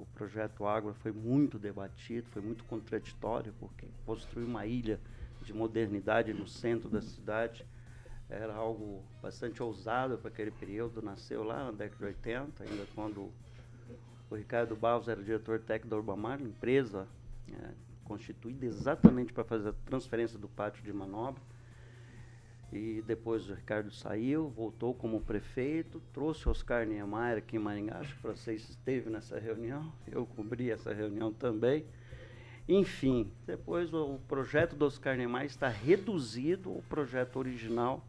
o 0.00 0.06
projeto 0.14 0.66
Água 0.66 0.94
foi 0.94 1.12
muito 1.12 1.58
debatido, 1.58 2.28
foi 2.30 2.42
muito 2.42 2.64
contraditório, 2.64 3.54
porque 3.58 3.86
construir 4.06 4.44
uma 4.44 4.66
ilha 4.66 5.00
de 5.42 5.52
modernidade 5.52 6.32
no 6.32 6.46
centro 6.46 6.88
da 6.88 7.00
cidade 7.00 7.66
era 8.28 8.54
algo 8.54 9.02
bastante 9.20 9.62
ousado 9.62 10.18
para 10.18 10.28
aquele 10.28 10.50
período. 10.50 11.02
Nasceu 11.02 11.42
lá 11.42 11.64
na 11.64 11.72
década 11.72 11.98
de 11.98 12.04
80, 12.04 12.64
ainda 12.64 12.86
quando 12.94 13.30
O 14.30 14.36
Ricardo 14.36 14.76
Barros 14.76 15.08
era 15.08 15.22
diretor 15.22 15.58
técnico 15.58 15.88
da 15.88 15.96
Urbamar, 15.96 16.40
empresa 16.40 17.08
é, 17.52 17.70
constituída 18.04 18.64
exatamente 18.64 19.32
para 19.32 19.42
fazer 19.42 19.70
a 19.70 19.74
transferência 19.84 20.38
do 20.38 20.48
pátio 20.48 20.82
de 20.84 20.92
manobra. 20.92 21.42
E 22.72 23.02
depois 23.04 23.50
o 23.50 23.54
Ricardo 23.54 23.90
saiu, 23.90 24.48
voltou 24.48 24.94
como 24.94 25.20
prefeito, 25.20 26.00
trouxe 26.12 26.48
Oscar 26.48 26.86
Niemeyer 26.86 27.38
aqui 27.38 27.56
em 27.56 27.58
Maringá, 27.58 27.98
acho 27.98 28.14
que 28.14 28.22
você 28.22 28.54
esteve 28.54 29.10
nessa 29.10 29.40
reunião, 29.40 29.92
eu 30.10 30.24
cobri 30.24 30.70
essa 30.70 30.92
reunião 30.94 31.32
também. 31.32 31.84
Enfim, 32.68 33.28
depois 33.44 33.92
o 33.92 34.20
projeto 34.28 34.76
do 34.76 34.84
Oscar 34.84 35.16
Niemeyer 35.16 35.46
está 35.46 35.66
reduzido 35.66 36.70
ao 36.70 36.82
projeto 36.82 37.36
original, 37.40 38.06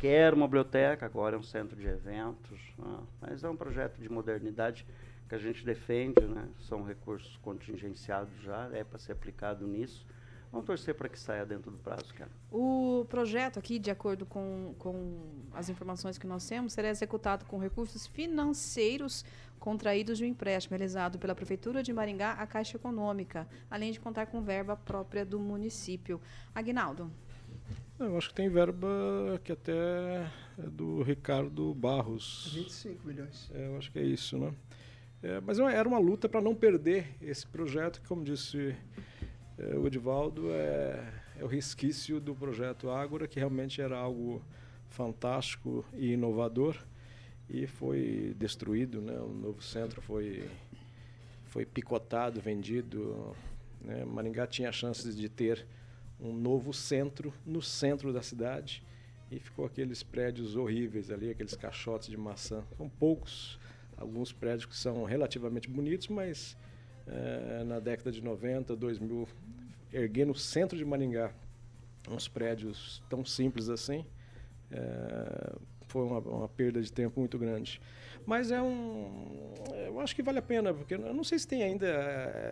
que 0.00 0.06
era 0.06 0.34
uma 0.34 0.46
biblioteca, 0.46 1.04
agora 1.04 1.36
é 1.36 1.38
um 1.38 1.42
centro 1.42 1.76
de 1.76 1.86
eventos, 1.86 2.58
né? 2.78 3.00
mas 3.20 3.44
é 3.44 3.50
um 3.50 3.56
projeto 3.56 4.00
de 4.00 4.08
modernidade 4.08 4.86
que 5.28 5.34
a 5.34 5.38
gente 5.38 5.62
defende, 5.66 6.22
né? 6.22 6.48
são 6.60 6.82
recursos 6.82 7.36
contingenciados 7.38 8.32
já, 8.40 8.70
é 8.72 8.82
para 8.82 8.98
ser 8.98 9.12
aplicado 9.12 9.66
nisso. 9.66 10.06
Vamos 10.50 10.66
torcer 10.66 10.94
para 10.94 11.08
que 11.08 11.18
saia 11.18 11.44
dentro 11.44 11.70
do 11.70 11.78
prazo, 11.78 12.14
cara. 12.14 12.30
O 12.50 13.04
projeto 13.08 13.58
aqui, 13.58 13.78
de 13.78 13.90
acordo 13.90 14.24
com, 14.24 14.74
com 14.78 15.18
as 15.52 15.68
informações 15.68 16.16
que 16.16 16.26
nós 16.26 16.46
temos, 16.48 16.72
será 16.72 16.88
executado 16.88 17.44
com 17.44 17.58
recursos 17.58 18.06
financeiros 18.06 19.24
contraídos 19.58 20.18
de 20.18 20.24
um 20.24 20.26
empréstimo 20.26 20.76
realizado 20.76 21.18
pela 21.18 21.34
Prefeitura 21.34 21.82
de 21.82 21.92
Maringá 21.92 22.32
à 22.32 22.46
Caixa 22.46 22.76
Econômica, 22.76 23.46
além 23.70 23.92
de 23.92 24.00
contar 24.00 24.26
com 24.26 24.40
verba 24.40 24.76
própria 24.76 25.24
do 25.24 25.38
município. 25.38 26.20
Aguinaldo. 26.54 27.10
Eu 27.98 28.16
acho 28.16 28.28
que 28.28 28.34
tem 28.34 28.48
verba 28.48 28.88
que 29.42 29.52
até 29.52 29.72
é 30.58 30.62
do 30.70 31.02
Ricardo 31.02 31.74
Barros. 31.74 32.52
25 32.54 33.06
milhões. 33.06 33.50
É, 33.52 33.66
eu 33.66 33.76
acho 33.76 33.90
que 33.90 33.98
é 33.98 34.04
isso, 34.04 34.38
né? 34.38 34.54
É, 35.20 35.40
mas 35.40 35.58
era 35.58 35.88
uma 35.88 35.98
luta 35.98 36.28
para 36.28 36.40
não 36.40 36.54
perder 36.54 37.16
esse 37.20 37.44
projeto, 37.46 38.00
que, 38.00 38.06
como 38.06 38.22
disse 38.22 38.76
é, 39.17 39.17
o 39.76 39.86
Edivaldo 39.86 40.50
é, 40.52 41.12
é, 41.38 41.44
o 41.44 41.46
resquício 41.46 42.20
do 42.20 42.34
projeto 42.34 42.90
Ágora, 42.90 43.26
que 43.26 43.38
realmente 43.38 43.80
era 43.80 43.96
algo 43.96 44.42
fantástico 44.88 45.84
e 45.94 46.12
inovador 46.12 46.76
e 47.48 47.66
foi 47.66 48.34
destruído, 48.38 49.00
né? 49.00 49.18
O 49.18 49.28
novo 49.28 49.62
centro 49.62 50.00
foi 50.00 50.48
foi 51.46 51.64
picotado, 51.64 52.40
vendido. 52.40 53.34
Né? 53.80 54.04
Maringá 54.04 54.46
tinha 54.46 54.70
chances 54.70 55.16
de 55.16 55.28
ter 55.28 55.66
um 56.20 56.32
novo 56.32 56.72
centro 56.72 57.32
no 57.44 57.62
centro 57.62 58.12
da 58.12 58.22
cidade 58.22 58.82
e 59.30 59.38
ficou 59.38 59.64
aqueles 59.64 60.02
prédios 60.02 60.56
horríveis 60.56 61.10
ali, 61.10 61.30
aqueles 61.30 61.54
caixotes 61.54 62.08
de 62.08 62.16
maçã. 62.16 62.62
São 62.76 62.88
poucos, 62.88 63.58
alguns 63.96 64.32
prédios 64.32 64.66
que 64.66 64.76
são 64.76 65.04
relativamente 65.04 65.68
bonitos, 65.68 66.08
mas 66.08 66.56
é, 67.10 67.64
na 67.64 67.80
década 67.80 68.12
de 68.12 68.22
90, 68.22 68.76
2000, 68.76 69.28
erguer 69.92 70.26
no 70.26 70.34
centro 70.34 70.76
de 70.76 70.84
Maringá 70.84 71.32
uns 72.10 72.28
prédios 72.28 73.02
tão 73.08 73.24
simples 73.24 73.68
assim, 73.68 74.04
é, 74.70 75.56
foi 75.86 76.04
uma, 76.04 76.18
uma, 76.18 76.48
perda 76.48 76.80
de 76.80 76.92
tempo 76.92 77.20
muito 77.20 77.38
grande. 77.38 77.80
Mas 78.26 78.50
é 78.50 78.60
um. 78.60 79.54
Eu 79.86 79.98
acho 80.00 80.14
que 80.14 80.22
vale 80.22 80.38
a 80.38 80.42
pena, 80.42 80.74
porque 80.74 80.94
eu 80.94 81.14
não 81.14 81.24
sei 81.24 81.38
se 81.38 81.48
tem 81.48 81.62
ainda 81.62 81.86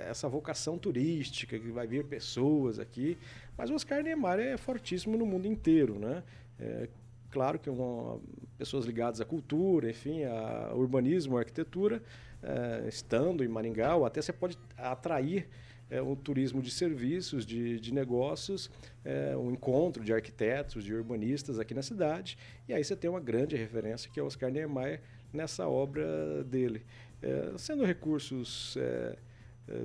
essa 0.09 0.27
vocação 0.27 0.79
turística, 0.79 1.59
que 1.59 1.71
vai 1.71 1.87
vir 1.87 2.05
pessoas 2.05 2.79
aqui, 2.79 3.19
mas 3.59 3.71
o 3.71 3.75
Oscar 3.75 4.03
Niemeyer 4.03 4.55
é 4.55 4.57
fortíssimo 4.57 5.19
no 5.19 5.27
mundo 5.27 5.47
inteiro, 5.47 5.99
né? 5.99 6.23
É, 6.59 6.89
claro 7.31 7.59
que 7.59 7.69
uma, 7.69 8.19
pessoas 8.57 8.87
ligadas 8.87 9.21
à 9.21 9.25
cultura, 9.27 9.91
enfim, 9.91 10.25
a 10.25 10.73
urbanismo, 10.75 11.37
a 11.37 11.41
arquitetura, 11.41 12.03
é, 12.47 12.89
estando 12.89 13.43
em 13.43 13.49
Maringá, 13.49 13.97
ou 13.97 14.07
até 14.07 14.23
você 14.23 14.33
pode 14.33 14.57
atrair 14.77 15.49
é, 15.91 16.01
um 16.01 16.15
turismo 16.15 16.63
de 16.63 16.71
serviços, 16.71 17.45
de, 17.45 17.81
de 17.81 17.93
negócios, 17.93 18.71
é, 19.05 19.37
um 19.37 19.51
encontro 19.51 20.05
de 20.05 20.13
arquitetos, 20.13 20.85
de 20.85 20.95
urbanistas 20.95 21.59
aqui 21.59 21.75
na 21.75 21.83
cidade, 21.83 22.39
e 22.69 22.73
aí 22.73 22.83
você 22.83 22.95
tem 22.95 23.11
uma 23.11 23.21
grande 23.21 23.57
referência 23.57 24.11
que 24.11 24.21
é 24.21 24.23
Oscar 24.23 24.51
Niemeyer 24.51 25.01
nessa 25.33 25.69
obra 25.69 26.45
dele. 26.45 26.87
É, 27.21 27.53
sendo 27.59 27.85
recursos 27.85 28.77
é, 28.79 29.17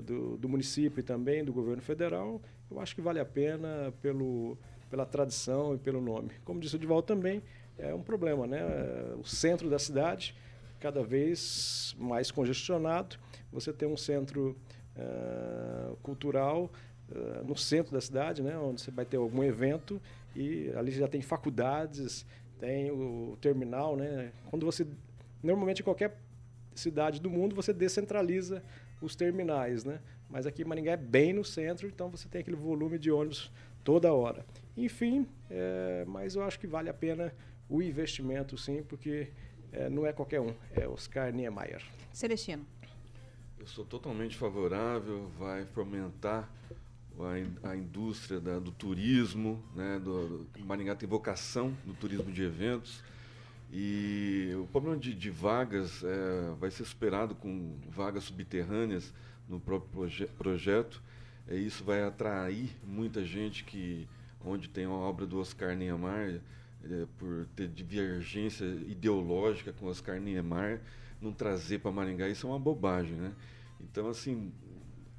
do, 0.03 0.37
do 0.37 0.47
município 0.47 0.99
e 0.99 1.03
também 1.03 1.43
do 1.43 1.51
governo 1.51 1.81
federal, 1.81 2.41
eu 2.69 2.79
acho 2.79 2.95
que 2.95 3.01
vale 3.01 3.19
a 3.19 3.25
pena 3.25 3.93
pelo, 4.01 4.57
pela 4.89 5.05
tradição 5.05 5.75
e 5.75 5.77
pelo 5.77 5.99
nome. 5.99 6.31
Como 6.45 6.59
disse 6.59 6.75
o 6.75 6.79
Dival 6.79 7.01
também, 7.01 7.41
é 7.77 7.93
um 7.93 8.01
problema, 8.01 8.45
né? 8.45 8.61
O 9.17 9.25
centro 9.25 9.69
da 9.69 9.79
cidade 9.79 10.35
cada 10.81 11.03
vez 11.03 11.95
mais 11.97 12.31
congestionado. 12.31 13.17
Você 13.53 13.71
tem 13.71 13.87
um 13.87 13.95
centro 13.95 14.57
uh, 14.97 15.95
cultural 15.97 16.71
uh, 17.09 17.45
no 17.45 17.55
centro 17.55 17.93
da 17.93 18.01
cidade, 18.01 18.41
né, 18.41 18.57
onde 18.57 18.81
você 18.81 18.91
vai 18.91 19.05
ter 19.05 19.17
algum 19.17 19.43
evento 19.43 20.01
e 20.35 20.71
ali 20.75 20.91
já 20.91 21.07
tem 21.07 21.21
faculdades, 21.21 22.25
tem 22.59 22.91
o 22.91 23.37
terminal, 23.39 23.95
né? 23.95 24.31
Quando 24.49 24.65
você 24.65 24.87
normalmente 25.41 25.81
em 25.81 25.83
qualquer 25.83 26.17
cidade 26.75 27.19
do 27.19 27.29
mundo 27.29 27.55
você 27.55 27.73
descentraliza 27.73 28.63
os 29.01 29.15
terminais, 29.15 29.83
né? 29.83 29.99
Mas 30.29 30.45
aqui 30.47 30.63
Maringá 30.63 30.93
é 30.93 30.97
bem 30.97 31.33
no 31.33 31.43
centro, 31.43 31.87
então 31.87 32.09
você 32.09 32.29
tem 32.29 32.41
aquele 32.41 32.55
volume 32.55 32.97
de 32.97 33.11
ônibus 33.11 33.51
toda 33.83 34.13
hora. 34.13 34.45
Enfim, 34.77 35.27
é, 35.49 36.05
mas 36.07 36.35
eu 36.35 36.43
acho 36.43 36.59
que 36.59 36.67
vale 36.67 36.89
a 36.89 36.93
pena 36.93 37.33
o 37.67 37.81
investimento, 37.81 38.57
sim, 38.57 38.83
porque 38.83 39.29
é, 39.71 39.89
não 39.89 40.05
é 40.05 40.13
qualquer 40.13 40.41
um, 40.41 40.53
é 40.73 40.87
Oscar 40.87 41.31
Niemeyer. 41.31 41.81
Celestino. 42.11 42.65
Eu 43.59 43.67
sou 43.67 43.85
totalmente 43.85 44.35
favorável, 44.37 45.29
vai 45.37 45.65
fomentar 45.65 46.49
a, 47.19 47.69
a 47.69 47.75
indústria 47.75 48.39
da, 48.39 48.59
do 48.59 48.71
turismo, 48.71 49.63
né, 49.75 49.99
do, 49.99 50.45
do, 50.45 50.65
Maringá 50.65 50.95
tem 50.95 51.07
vocação 51.07 51.73
no 51.85 51.93
turismo 51.93 52.31
de 52.31 52.43
eventos, 52.43 53.03
e 53.71 54.51
o 54.55 54.67
problema 54.67 54.97
de, 54.97 55.13
de 55.13 55.29
vagas 55.29 56.03
é, 56.03 56.53
vai 56.59 56.71
ser 56.71 56.83
superado 56.85 57.35
com 57.35 57.77
vagas 57.89 58.25
subterrâneas 58.25 59.13
no 59.47 59.59
próprio 59.59 59.89
proje 59.91 60.25
projeto, 60.37 61.01
e 61.47 61.55
isso 61.55 61.83
vai 61.83 62.03
atrair 62.03 62.75
muita 62.83 63.23
gente 63.23 63.63
que, 63.63 64.07
onde 64.43 64.67
tem 64.67 64.85
a 64.85 64.89
obra 64.89 65.25
do 65.25 65.39
Oscar 65.39 65.75
Niemeyer, 65.75 66.41
é, 66.83 67.05
por 67.17 67.45
ter 67.55 67.67
divergência 67.67 68.65
ideológica 68.65 69.71
com 69.71 69.87
Oscar 69.87 70.19
Niemeyer, 70.19 70.81
não 71.21 71.31
trazer 71.31 71.79
para 71.79 71.91
Maringá, 71.91 72.27
isso 72.27 72.47
é 72.47 72.49
uma 72.49 72.59
bobagem, 72.59 73.15
né? 73.15 73.33
Então, 73.79 74.09
assim, 74.09 74.51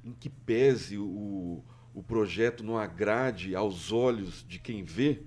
em 0.03 0.11
que 0.11 0.29
pese 0.29 0.97
o, 0.97 1.63
o 1.93 2.03
projeto 2.03 2.63
não 2.63 2.77
agrade 2.77 3.55
aos 3.55 3.91
olhos 3.91 4.45
de 4.47 4.59
quem 4.59 4.83
vê, 4.83 5.21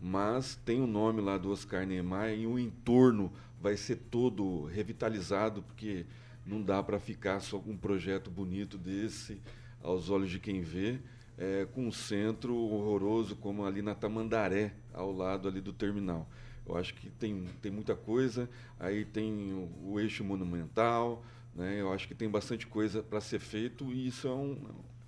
mas 0.00 0.56
tem 0.64 0.80
o 0.80 0.86
nome 0.86 1.20
lá 1.20 1.38
do 1.38 1.50
Oscar 1.50 1.86
Niemeyer 1.86 2.38
e 2.38 2.46
o 2.46 2.58
entorno 2.58 3.32
vai 3.60 3.76
ser 3.76 3.96
todo 4.10 4.64
revitalizado, 4.66 5.62
porque 5.62 6.06
não 6.46 6.62
dá 6.62 6.82
para 6.82 7.00
ficar 7.00 7.40
só 7.40 7.58
com 7.58 7.72
um 7.72 7.76
projeto 7.76 8.30
bonito 8.30 8.78
desse 8.78 9.40
aos 9.82 10.10
olhos 10.10 10.30
de 10.30 10.38
quem 10.38 10.60
vê 10.62 10.98
é, 11.38 11.66
com 11.72 11.86
um 11.86 11.92
centro 11.92 12.54
horroroso 12.54 13.36
como 13.36 13.64
ali 13.64 13.80
na 13.80 13.94
Tamandaré, 13.94 14.74
ao 14.98 15.12
lado 15.12 15.48
ali 15.48 15.60
do 15.60 15.72
terminal. 15.72 16.28
Eu 16.66 16.76
acho 16.76 16.94
que 16.94 17.08
tem, 17.08 17.46
tem 17.62 17.72
muita 17.72 17.94
coisa, 17.94 18.48
aí 18.78 19.04
tem 19.04 19.52
o, 19.52 19.92
o 19.92 20.00
eixo 20.00 20.22
monumental, 20.22 21.24
né? 21.54 21.80
eu 21.80 21.92
acho 21.92 22.06
que 22.06 22.14
tem 22.14 22.28
bastante 22.28 22.66
coisa 22.66 23.02
para 23.02 23.20
ser 23.20 23.38
feito 23.38 23.90
e 23.92 24.08
isso 24.08 24.28
é 24.28 24.34
um, 24.34 24.58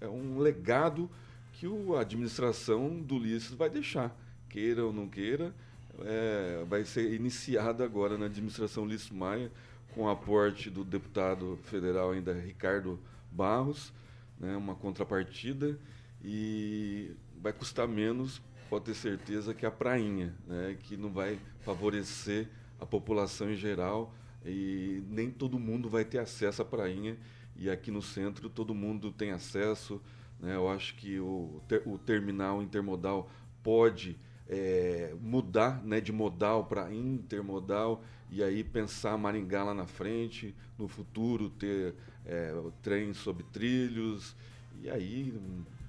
é 0.00 0.08
um 0.08 0.38
legado 0.38 1.10
que 1.52 1.66
o, 1.66 1.96
a 1.96 2.00
administração 2.00 3.00
do 3.00 3.16
Ulisses 3.16 3.52
vai 3.52 3.68
deixar, 3.68 4.16
queira 4.48 4.84
ou 4.84 4.92
não 4.92 5.06
queira, 5.06 5.54
é, 6.00 6.64
vai 6.66 6.84
ser 6.84 7.12
iniciada 7.12 7.84
agora 7.84 8.16
na 8.16 8.26
administração 8.26 8.84
Ulisses 8.84 9.10
Maia, 9.10 9.52
com 9.94 10.04
o 10.04 10.08
aporte 10.08 10.70
do 10.70 10.84
deputado 10.84 11.58
federal 11.64 12.12
ainda 12.12 12.32
Ricardo 12.32 12.98
Barros, 13.30 13.92
né, 14.38 14.56
uma 14.56 14.74
contrapartida, 14.74 15.78
e 16.24 17.12
vai 17.40 17.52
custar 17.52 17.86
menos, 17.86 18.40
pode 18.70 18.84
ter 18.84 18.94
certeza, 18.94 19.52
que 19.52 19.66
a 19.66 19.70
prainha, 19.70 20.32
né, 20.46 20.78
que 20.84 20.96
não 20.96 21.10
vai 21.10 21.40
favorecer 21.62 22.48
a 22.78 22.86
população 22.86 23.50
em 23.50 23.56
geral 23.56 24.14
e 24.46 25.02
nem 25.10 25.28
todo 25.28 25.58
mundo 25.58 25.90
vai 25.90 26.04
ter 26.04 26.18
acesso 26.18 26.62
à 26.62 26.64
prainha 26.64 27.18
e 27.56 27.68
aqui 27.68 27.90
no 27.90 28.00
centro 28.00 28.48
todo 28.48 28.72
mundo 28.72 29.10
tem 29.10 29.32
acesso. 29.32 30.00
Né, 30.38 30.54
eu 30.54 30.70
acho 30.70 30.94
que 30.94 31.18
o, 31.18 31.60
ter, 31.66 31.82
o 31.84 31.98
terminal 31.98 32.62
intermodal 32.62 33.28
pode 33.60 34.16
é, 34.48 35.14
mudar 35.20 35.82
né, 35.84 36.00
de 36.00 36.12
modal 36.12 36.64
para 36.64 36.94
intermodal 36.94 38.04
e 38.30 38.40
aí 38.40 38.62
pensar 38.62 39.18
Maringá 39.18 39.64
lá 39.64 39.74
na 39.74 39.86
frente, 39.86 40.54
no 40.78 40.86
futuro 40.86 41.50
ter 41.50 41.94
é, 42.24 42.54
trem 42.82 43.12
sobre 43.12 43.42
trilhos 43.52 44.36
e 44.80 44.88
aí 44.88 45.34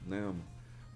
né, 0.05 0.33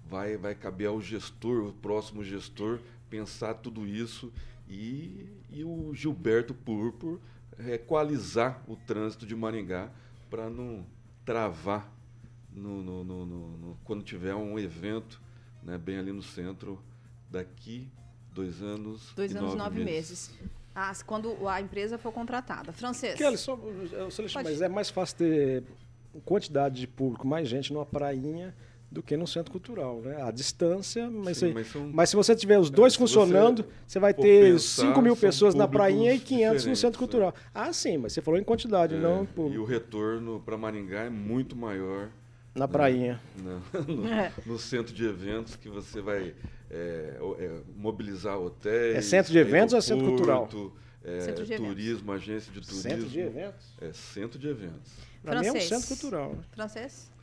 vai, 0.08 0.36
vai 0.36 0.54
caber 0.54 0.88
ao 0.88 1.00
gestor, 1.00 1.68
o 1.68 1.72
próximo 1.72 2.22
gestor, 2.24 2.80
pensar 3.10 3.54
tudo 3.54 3.86
isso 3.86 4.32
e, 4.68 5.26
e 5.50 5.64
o 5.64 5.94
Gilberto 5.94 6.54
Purpur 6.54 7.20
equalizar 7.68 8.62
o 8.66 8.76
trânsito 8.76 9.26
de 9.26 9.34
Maringá 9.34 9.90
para 10.28 10.50
não 10.50 10.84
travar 11.24 11.90
no, 12.52 12.82
no, 12.82 13.04
no, 13.04 13.78
quando 13.84 14.02
tiver 14.02 14.34
um 14.34 14.58
evento 14.58 15.20
né, 15.62 15.76
bem 15.76 15.98
ali 15.98 16.12
no 16.12 16.22
centro 16.22 16.82
daqui 17.30 17.88
dois 18.32 18.62
anos 18.62 19.12
dois 19.14 19.32
e 19.32 19.36
anos 19.36 19.54
nove, 19.54 19.78
nove 19.78 19.84
meses. 19.84 20.30
meses. 20.30 20.56
Ah, 20.74 20.92
quando 21.06 21.48
a 21.48 21.58
empresa 21.58 21.96
for 21.96 22.12
contratada. 22.12 22.70
Francês. 22.70 23.14
Kelly, 23.14 23.38
só, 23.38 23.58
mas 24.44 24.60
é 24.60 24.68
mais 24.68 24.90
fácil 24.90 25.16
ter 25.16 25.64
quantidade 26.22 26.80
de 26.80 26.86
público, 26.86 27.26
mais 27.26 27.48
gente 27.48 27.72
numa 27.72 27.86
prainha 27.86 28.54
do 28.96 29.02
que 29.02 29.14
no 29.14 29.26
centro 29.26 29.52
cultural, 29.52 30.00
né? 30.00 30.22
A 30.22 30.30
distância, 30.30 31.10
mas, 31.10 31.36
Sim, 31.36 31.52
mas, 31.52 31.66
são, 31.68 31.90
mas, 31.92 32.08
se 32.08 32.16
você 32.16 32.34
tiver 32.34 32.58
os 32.58 32.70
dois 32.70 32.94
é, 32.94 32.96
funcionando, 32.96 33.62
você, 33.62 33.68
você 33.86 33.98
vai 33.98 34.14
ter 34.14 34.52
pensar, 34.52 34.86
5 34.86 35.02
mil 35.02 35.14
pessoas 35.14 35.54
na 35.54 35.68
prainha 35.68 36.14
e 36.14 36.18
500 36.18 36.64
no 36.64 36.76
centro 36.76 36.98
cultural. 36.98 37.34
Né? 37.36 37.50
Ah, 37.54 37.72
sim, 37.74 37.98
mas 37.98 38.14
você 38.14 38.22
falou 38.22 38.40
em 38.40 38.44
quantidade, 38.44 38.94
é, 38.94 38.98
não... 38.98 39.26
Pô. 39.26 39.50
E 39.50 39.58
o 39.58 39.64
retorno 39.64 40.40
para 40.40 40.56
Maringá 40.56 41.02
é 41.02 41.10
muito 41.10 41.54
maior. 41.54 42.08
Na 42.54 42.66
prainha. 42.66 43.20
no, 43.86 44.08
é. 44.08 44.32
no, 44.46 44.58
centro 44.58 44.94
de 44.94 45.04
eventos 45.04 45.56
que 45.56 45.68
você 45.68 46.00
vai 46.00 46.34
é, 46.70 47.18
é, 47.38 47.50
mobilizar 47.76 48.38
hotéis... 48.38 48.96
É 48.96 49.02
centro 49.02 49.30
de 49.30 49.38
eventos 49.38 49.74
ou 49.74 49.78
é 49.78 49.82
centro 49.82 50.06
cultural? 50.06 50.48
É, 51.04 51.20
centro 51.20 51.44
de 51.44 51.54
turismo, 51.54 52.12
eventos. 52.12 52.28
agência 52.28 52.50
de 52.50 52.60
turismo. 52.62 52.82
Centro 52.82 53.06
de 53.06 53.20
eventos? 53.20 53.66
É 53.78 53.92
centro 53.92 54.38
de 54.38 54.48
eventos. 54.48 54.92
Para 55.22 55.40
mim 55.40 55.48
é 55.48 55.52
um 55.52 55.60
centro 55.60 55.86
cultural. 55.86 56.32
Né? 56.32 56.42
Francês? 56.52 57.14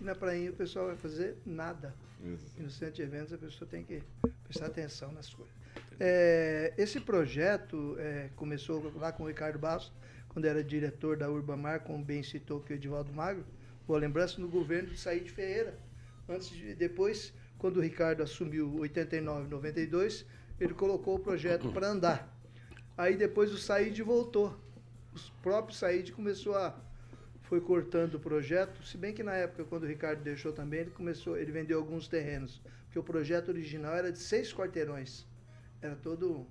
Aqui 0.00 0.06
na 0.06 0.14
prainha 0.14 0.50
o 0.50 0.54
pessoal 0.54 0.86
vai 0.86 0.96
fazer 0.96 1.36
nada. 1.44 1.94
Isso. 2.24 2.54
E 2.58 2.62
no 2.62 2.70
centro 2.70 2.94
de 2.94 3.02
eventos 3.02 3.34
a 3.34 3.36
pessoa 3.36 3.68
tem 3.70 3.84
que 3.84 4.02
prestar 4.44 4.68
atenção 4.68 5.12
nas 5.12 5.28
coisas. 5.28 5.54
É, 6.00 6.72
esse 6.78 6.98
projeto 6.98 7.96
é, 7.98 8.30
começou 8.34 8.90
lá 8.96 9.12
com 9.12 9.24
o 9.24 9.28
Ricardo 9.28 9.58
Bastos, 9.58 9.92
quando 10.30 10.46
era 10.46 10.64
diretor 10.64 11.18
da 11.18 11.28
Urbamar, 11.28 11.80
como 11.80 12.02
bem 12.02 12.22
citou 12.22 12.60
que 12.60 12.72
o 12.72 12.76
Edivaldo 12.76 13.12
Magro, 13.12 13.44
boa 13.86 13.98
lembrança 13.98 14.40
no 14.40 14.48
governo 14.48 14.88
de 14.88 14.98
Said 14.98 15.30
Ferreira. 15.30 15.78
Antes 16.26 16.48
de, 16.48 16.74
depois, 16.74 17.34
quando 17.58 17.76
o 17.76 17.82
Ricardo 17.82 18.22
assumiu 18.22 18.76
89, 18.76 19.48
92, 19.48 20.24
ele 20.58 20.72
colocou 20.72 21.16
o 21.16 21.18
projeto 21.18 21.70
para 21.72 21.88
andar. 21.88 22.34
Aí 22.96 23.18
depois 23.18 23.52
o 23.52 23.58
Said 23.58 24.00
voltou. 24.02 24.58
O 25.14 25.42
próprio 25.42 25.76
Said 25.76 26.10
começou 26.12 26.56
a 26.56 26.74
foi 27.50 27.60
cortando 27.60 28.14
o 28.14 28.20
projeto, 28.20 28.80
se 28.86 28.96
bem 28.96 29.12
que 29.12 29.24
na 29.24 29.34
época, 29.34 29.64
quando 29.64 29.82
o 29.82 29.86
Ricardo 29.86 30.22
deixou 30.22 30.52
também, 30.52 30.82
ele 30.82 30.90
começou, 30.90 31.36
ele 31.36 31.50
vendeu 31.50 31.78
alguns 31.78 32.06
terrenos, 32.06 32.62
porque 32.84 32.96
o 32.96 33.02
projeto 33.02 33.48
original 33.48 33.92
era 33.92 34.12
de 34.12 34.20
seis 34.20 34.54
quarteirões. 34.54 35.26
Era 35.82 35.96
todo 35.96 36.46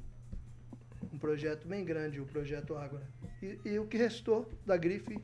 um 1.13 1.18
projeto 1.18 1.65
bem 1.65 1.86
grande, 1.86 2.20
o 2.20 2.25
projeto 2.25 2.75
Ágora. 2.75 3.08
E, 3.41 3.58
e 3.63 3.79
o 3.79 3.88
que 3.88 3.96
restou 3.96 4.51
da 4.65 4.75
grife 4.75 5.18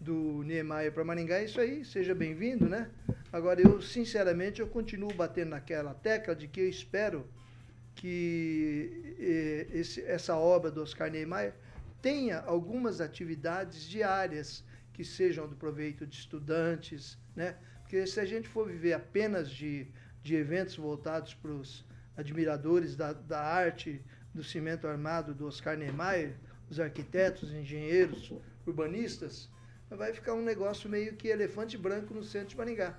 do 0.00 0.42
Niemeyer 0.42 0.90
para 0.90 1.04
Maringá 1.04 1.36
é 1.36 1.44
isso 1.44 1.60
aí, 1.60 1.84
seja 1.84 2.14
bem-vindo, 2.14 2.66
né? 2.66 2.90
Agora, 3.30 3.60
eu, 3.60 3.82
sinceramente, 3.82 4.62
eu 4.62 4.68
continuo 4.68 5.12
batendo 5.12 5.50
naquela 5.50 5.92
tecla 5.92 6.34
de 6.34 6.48
que 6.48 6.60
eu 6.60 6.68
espero 6.70 7.28
que 7.94 9.14
eh, 9.18 9.66
esse, 9.78 10.00
essa 10.00 10.34
obra 10.34 10.70
do 10.70 10.82
Oscar 10.82 11.10
Niemeyer 11.10 11.52
tenha 12.00 12.40
algumas 12.40 13.02
atividades 13.02 13.86
diárias 13.86 14.64
que 15.00 15.04
sejam 15.06 15.48
do 15.48 15.56
proveito 15.56 16.06
de 16.06 16.14
estudantes, 16.14 17.16
né? 17.34 17.56
Porque 17.80 18.06
se 18.06 18.20
a 18.20 18.24
gente 18.26 18.46
for 18.46 18.68
viver 18.68 18.92
apenas 18.92 19.48
de, 19.48 19.86
de 20.22 20.34
eventos 20.34 20.76
voltados 20.76 21.32
para 21.32 21.52
os 21.52 21.86
admiradores 22.14 22.94
da, 22.94 23.14
da 23.14 23.40
arte 23.40 24.04
do 24.34 24.44
cimento 24.44 24.86
armado 24.86 25.34
do 25.34 25.46
Oscar 25.46 25.74
Niemeyer, 25.74 26.36
os 26.68 26.78
arquitetos, 26.78 27.50
engenheiros, 27.50 28.30
urbanistas, 28.66 29.48
vai 29.88 30.12
ficar 30.12 30.34
um 30.34 30.42
negócio 30.42 30.86
meio 30.90 31.16
que 31.16 31.28
elefante 31.28 31.78
branco 31.78 32.12
no 32.12 32.22
centro 32.22 32.50
de 32.50 32.58
Maringá. 32.58 32.94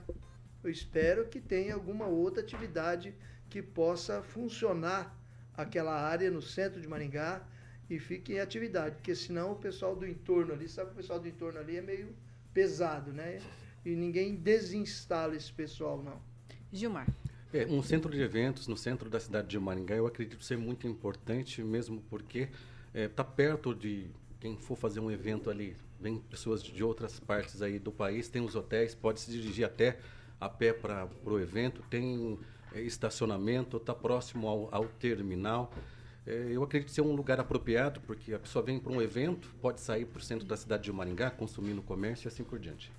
Eu 0.63 0.71
espero 0.71 1.27
que 1.27 1.39
tenha 1.39 1.75
alguma 1.75 2.07
outra 2.07 2.41
atividade 2.41 3.13
que 3.47 3.61
possa 3.61 4.23
funcionar 4.23 5.15
aquela 5.53 5.93
área 6.01 6.31
no 6.31 6.41
centro 6.41 6.81
de 6.81 6.87
Maringá 6.87 7.47
e 7.91 7.99
fique 7.99 8.33
em 8.33 8.39
atividade, 8.39 8.95
porque 8.95 9.13
senão 9.13 9.51
o 9.51 9.55
pessoal 9.55 9.93
do 9.93 10.07
entorno 10.07 10.53
ali, 10.53 10.69
sabe, 10.69 10.91
o 10.91 10.95
pessoal 10.95 11.19
do 11.19 11.27
entorno 11.27 11.59
ali 11.59 11.75
é 11.75 11.81
meio 11.81 12.15
pesado, 12.53 13.11
né? 13.11 13.41
E 13.83 13.93
ninguém 13.95 14.33
desinstala 14.33 15.35
esse 15.35 15.51
pessoal, 15.51 16.01
não. 16.01 16.17
Gilmar. 16.71 17.05
É, 17.51 17.65
um 17.65 17.83
centro 17.83 18.09
de 18.09 18.21
eventos 18.21 18.65
no 18.67 18.77
centro 18.77 19.09
da 19.09 19.19
cidade 19.19 19.49
de 19.49 19.59
Maringá, 19.59 19.95
eu 19.95 20.07
acredito 20.07 20.41
ser 20.41 20.57
muito 20.57 20.87
importante, 20.87 21.61
mesmo 21.61 22.01
porque 22.09 22.43
está 22.43 22.51
é, 22.93 23.07
tá 23.09 23.25
perto 23.25 23.75
de 23.75 24.07
quem 24.39 24.55
for 24.55 24.77
fazer 24.77 25.01
um 25.01 25.11
evento 25.11 25.49
ali, 25.49 25.75
vem 25.99 26.17
pessoas 26.17 26.63
de 26.63 26.81
outras 26.81 27.19
partes 27.19 27.61
aí 27.61 27.77
do 27.77 27.91
país, 27.91 28.29
tem 28.29 28.41
os 28.41 28.55
hotéis, 28.55 28.95
pode 28.95 29.19
se 29.19 29.29
dirigir 29.29 29.65
até 29.65 29.99
a 30.39 30.47
pé 30.47 30.71
para 30.71 31.09
o 31.25 31.37
evento, 31.37 31.83
tem 31.89 32.39
é, 32.73 32.79
estacionamento, 32.79 33.75
está 33.75 33.93
próximo 33.93 34.47
ao, 34.47 34.69
ao 34.73 34.85
terminal. 34.87 35.73
É, 36.25 36.49
eu 36.51 36.61
acredito 36.63 36.91
ser 36.91 37.01
um 37.01 37.15
lugar 37.15 37.39
apropriado, 37.39 37.99
porque 38.01 38.33
a 38.33 38.39
pessoa 38.39 38.63
vem 38.63 38.79
para 38.79 38.91
um 38.91 39.01
evento, 39.01 39.53
pode 39.59 39.81
sair 39.81 40.05
para 40.05 40.19
o 40.19 40.23
centro 40.23 40.45
da 40.45 40.55
cidade 40.55 40.83
de 40.83 40.91
Maringá, 40.91 41.31
consumir 41.31 41.73
no 41.73 41.81
comércio 41.81 42.27
e 42.27 42.29
assim 42.29 42.43
por 42.43 42.59
diante. 42.59 42.91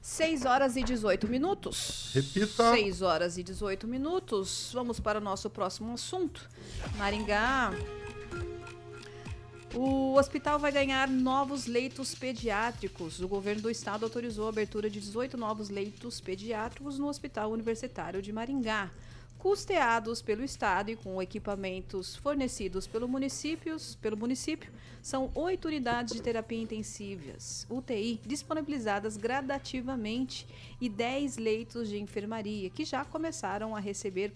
6 0.00 0.44
horas 0.44 0.76
e 0.76 0.82
18 0.82 1.26
minutos. 1.26 2.10
Repita. 2.12 2.72
6 2.72 3.02
horas 3.02 3.38
e 3.38 3.42
18 3.42 3.88
minutos. 3.88 4.70
Vamos 4.72 5.00
para 5.00 5.18
o 5.18 5.20
nosso 5.20 5.48
próximo 5.48 5.94
assunto. 5.94 6.48
Maringá. 6.98 7.72
O 9.74 10.14
hospital 10.16 10.58
vai 10.58 10.70
ganhar 10.70 11.08
novos 11.08 11.66
leitos 11.66 12.14
pediátricos. 12.14 13.18
O 13.20 13.26
governo 13.26 13.62
do 13.62 13.70
estado 13.70 14.04
autorizou 14.04 14.46
a 14.46 14.50
abertura 14.50 14.88
de 14.88 15.00
18 15.00 15.36
novos 15.36 15.70
leitos 15.70 16.20
pediátricos 16.20 16.98
no 16.98 17.08
Hospital 17.08 17.50
Universitário 17.50 18.22
de 18.22 18.30
Maringá 18.30 18.90
custeados 19.44 20.22
pelo 20.22 20.42
Estado 20.42 20.90
e 20.90 20.96
com 20.96 21.20
equipamentos 21.20 22.16
fornecidos 22.16 22.86
pelo, 22.86 23.06
municípios, 23.06 23.94
pelo 23.96 24.16
município, 24.16 24.72
são 25.02 25.30
oito 25.34 25.68
unidades 25.68 26.14
de 26.14 26.22
terapia 26.22 26.62
intensivas, 26.62 27.66
UTI, 27.68 28.22
disponibilizadas 28.24 29.18
gradativamente 29.18 30.46
e 30.80 30.88
dez 30.88 31.36
leitos 31.36 31.90
de 31.90 31.98
enfermaria, 31.98 32.70
que 32.70 32.86
já 32.86 33.04
começaram 33.04 33.76
a 33.76 33.80
receber 33.80 34.32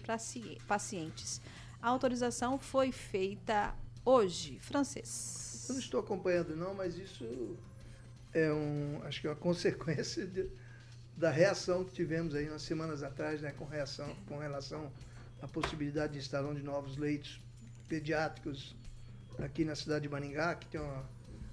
pacientes. 0.67 1.41
A 1.81 1.89
autorização 1.89 2.59
foi 2.59 2.91
feita 2.91 3.73
hoje. 4.05 4.59
Francês. 4.59 5.65
Eu 5.67 5.73
não 5.73 5.81
estou 5.81 6.01
acompanhando, 6.01 6.55
não, 6.55 6.75
mas 6.75 6.95
isso 6.99 7.57
é 8.31 8.53
um, 8.53 9.01
acho 9.05 9.21
que 9.21 9.25
é 9.25 9.31
uma 9.31 9.35
consequência 9.35 10.27
de, 10.27 10.47
da 11.19 11.29
reação 11.29 11.83
que 11.83 11.91
tivemos 11.91 12.33
aí 12.33 12.47
umas 12.47 12.61
semanas 12.61 13.03
atrás, 13.03 13.41
né, 13.41 13.51
com, 13.51 13.65
reação, 13.65 14.15
com 14.25 14.37
relação 14.37 14.89
à 15.41 15.47
possibilidade 15.49 16.13
de 16.13 16.19
instalação 16.19 16.55
de 16.55 16.63
novos 16.63 16.95
leitos 16.95 17.41
pediátricos 17.89 18.73
aqui 19.37 19.65
na 19.65 19.75
cidade 19.75 20.03
de 20.03 20.09
Maningá, 20.09 20.55
que 20.55 20.67
tem 20.67 20.79
uma 20.79 21.03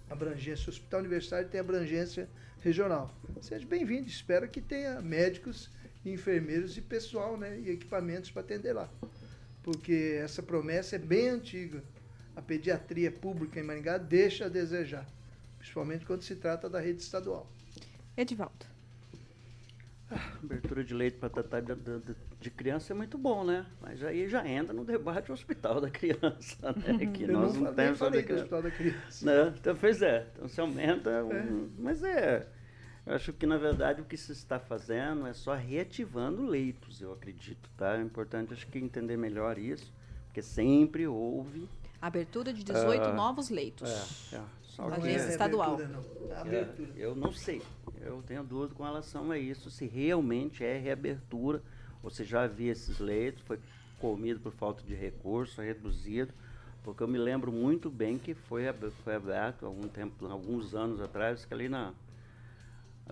abrangência, 0.09 0.67
o 0.67 0.71
Hospital 0.71 1.01
Universitário 1.01 1.49
tem 1.49 1.59
abrangência 1.59 2.29
regional. 2.61 3.13
Seja 3.43 3.67
bem-vindo, 3.67 4.07
espero 4.07 4.49
que 4.49 4.61
tenha 4.61 5.03
médicos, 5.03 5.69
enfermeiros 6.05 6.77
e 6.77 6.81
pessoal, 6.81 7.37
né, 7.37 7.59
e 7.59 7.69
equipamentos 7.71 8.31
para 8.31 8.43
atender 8.43 8.73
lá. 8.73 8.89
Porque 9.65 10.21
essa 10.23 10.45
promessa 10.45 10.95
é 10.95 10.99
bem 11.01 11.29
antiga. 11.29 11.83
A 12.37 12.41
pediatria 12.41 13.11
pública 13.11 13.59
em 13.59 13.65
Maringá 13.65 13.99
deixa 13.99 14.45
a 14.45 14.49
desejar, 14.49 15.09
principalmente 15.59 16.07
quando 16.07 16.23
se 16.23 16.37
trata 16.37 16.71
da 16.71 16.79
rede 16.79 17.03
estadual. 17.03 17.51
Edivaldo. 18.17 18.76
Abertura 20.43 20.85
de 20.85 20.95
leito 20.95 21.19
para 21.19 21.29
tratar 21.29 21.61
de, 21.61 21.75
de, 21.75 22.15
de, 22.41 22.51
criança 22.51 22.93
é 22.93 22.97
muito 22.97 23.19
bom, 23.19 23.45
né? 23.45 23.67
Mas 23.81 24.05
aí 24.05 24.29
já 24.29 24.47
entra 24.47 24.73
no 24.73 24.85
debate 24.85 25.27
do 25.27 25.33
hospital 25.33 25.81
da 25.81 25.91
criança, 25.91 26.73
né? 26.73 27.07
Que 27.13 27.25
Eu 27.25 27.33
nós 27.33 27.55
não, 27.55 27.63
não 27.63 27.75
temos 27.75 27.99
falei 27.99 28.23
do 28.23 28.35
hospital 28.35 28.63
da 28.63 28.71
criança. 28.71 29.27
Né? 29.27 29.55
Então, 29.59 29.75
pois 29.75 30.03
é, 30.03 30.27
então 30.33 30.47
se 30.47 30.61
aumenta. 30.61 31.11
É. 31.11 31.23
Um, 31.23 31.71
mas 31.79 32.05
é. 32.05 32.47
Eu 33.05 33.15
acho 33.15 33.33
que, 33.33 33.47
na 33.47 33.57
verdade, 33.57 34.01
o 34.01 34.05
que 34.05 34.17
se 34.17 34.33
está 34.33 34.59
fazendo 34.61 35.27
é 35.27 35.33
só 35.33 35.55
reativando 35.55 36.45
leitos, 36.45 37.01
eu 37.01 37.13
acredito, 37.13 37.69
tá? 37.77 37.97
É 37.97 38.01
importante, 38.01 38.53
acho 38.53 38.67
que, 38.67 38.79
entender 38.79 39.17
melhor 39.17 39.59
isso, 39.59 39.93
porque 40.37 40.43
sempre 40.43 41.07
houve... 41.07 41.67
Abertura 42.01 42.53
de 42.53 42.63
18 42.63 43.01
uh, 43.01 43.05
ah, 43.07 43.13
novos 43.15 43.49
leitos. 43.49 43.89
É, 44.31 44.37
é. 44.37 44.43
Só 44.65 44.87
agência 44.87 45.29
é 45.29 45.31
estadual. 45.31 45.75
Abertura, 45.75 46.03
não. 46.29 46.37
Abertura. 46.39 46.89
É, 46.95 47.07
eu 47.07 47.15
não 47.17 47.33
sei. 47.33 47.63
Eu 48.03 48.23
tenho 48.27 48.45
dúvida 48.45 48.75
com 48.75 48.85
relação 48.85 49.31
a 49.31 49.39
isso, 49.39 49.71
se 49.71 49.87
realmente 49.87 50.63
é 50.63 50.77
reabertura, 50.77 51.63
ou 52.03 52.11
se 52.11 52.23
já 52.23 52.43
havia 52.43 52.71
esses 52.71 52.99
leitos, 52.99 53.43
foi 53.47 53.59
comido 53.99 54.39
por 54.39 54.53
falta 54.53 54.83
de 54.83 54.95
recurso, 54.95 55.63
reduzido, 55.63 56.35
porque 56.85 57.03
eu 57.03 57.09
me 57.09 57.17
lembro 57.17 57.51
muito 57.51 57.89
bem 57.89 58.19
que 58.19 58.35
foi, 58.35 58.65
foi 59.03 59.15
aberto 59.15 59.65
algum 59.65 59.89
tempo, 59.89 60.27
alguns 60.27 60.75
anos 60.75 61.01
atrás, 61.01 61.47
que 61.47 61.55
ali 61.55 61.67
na 61.67 61.95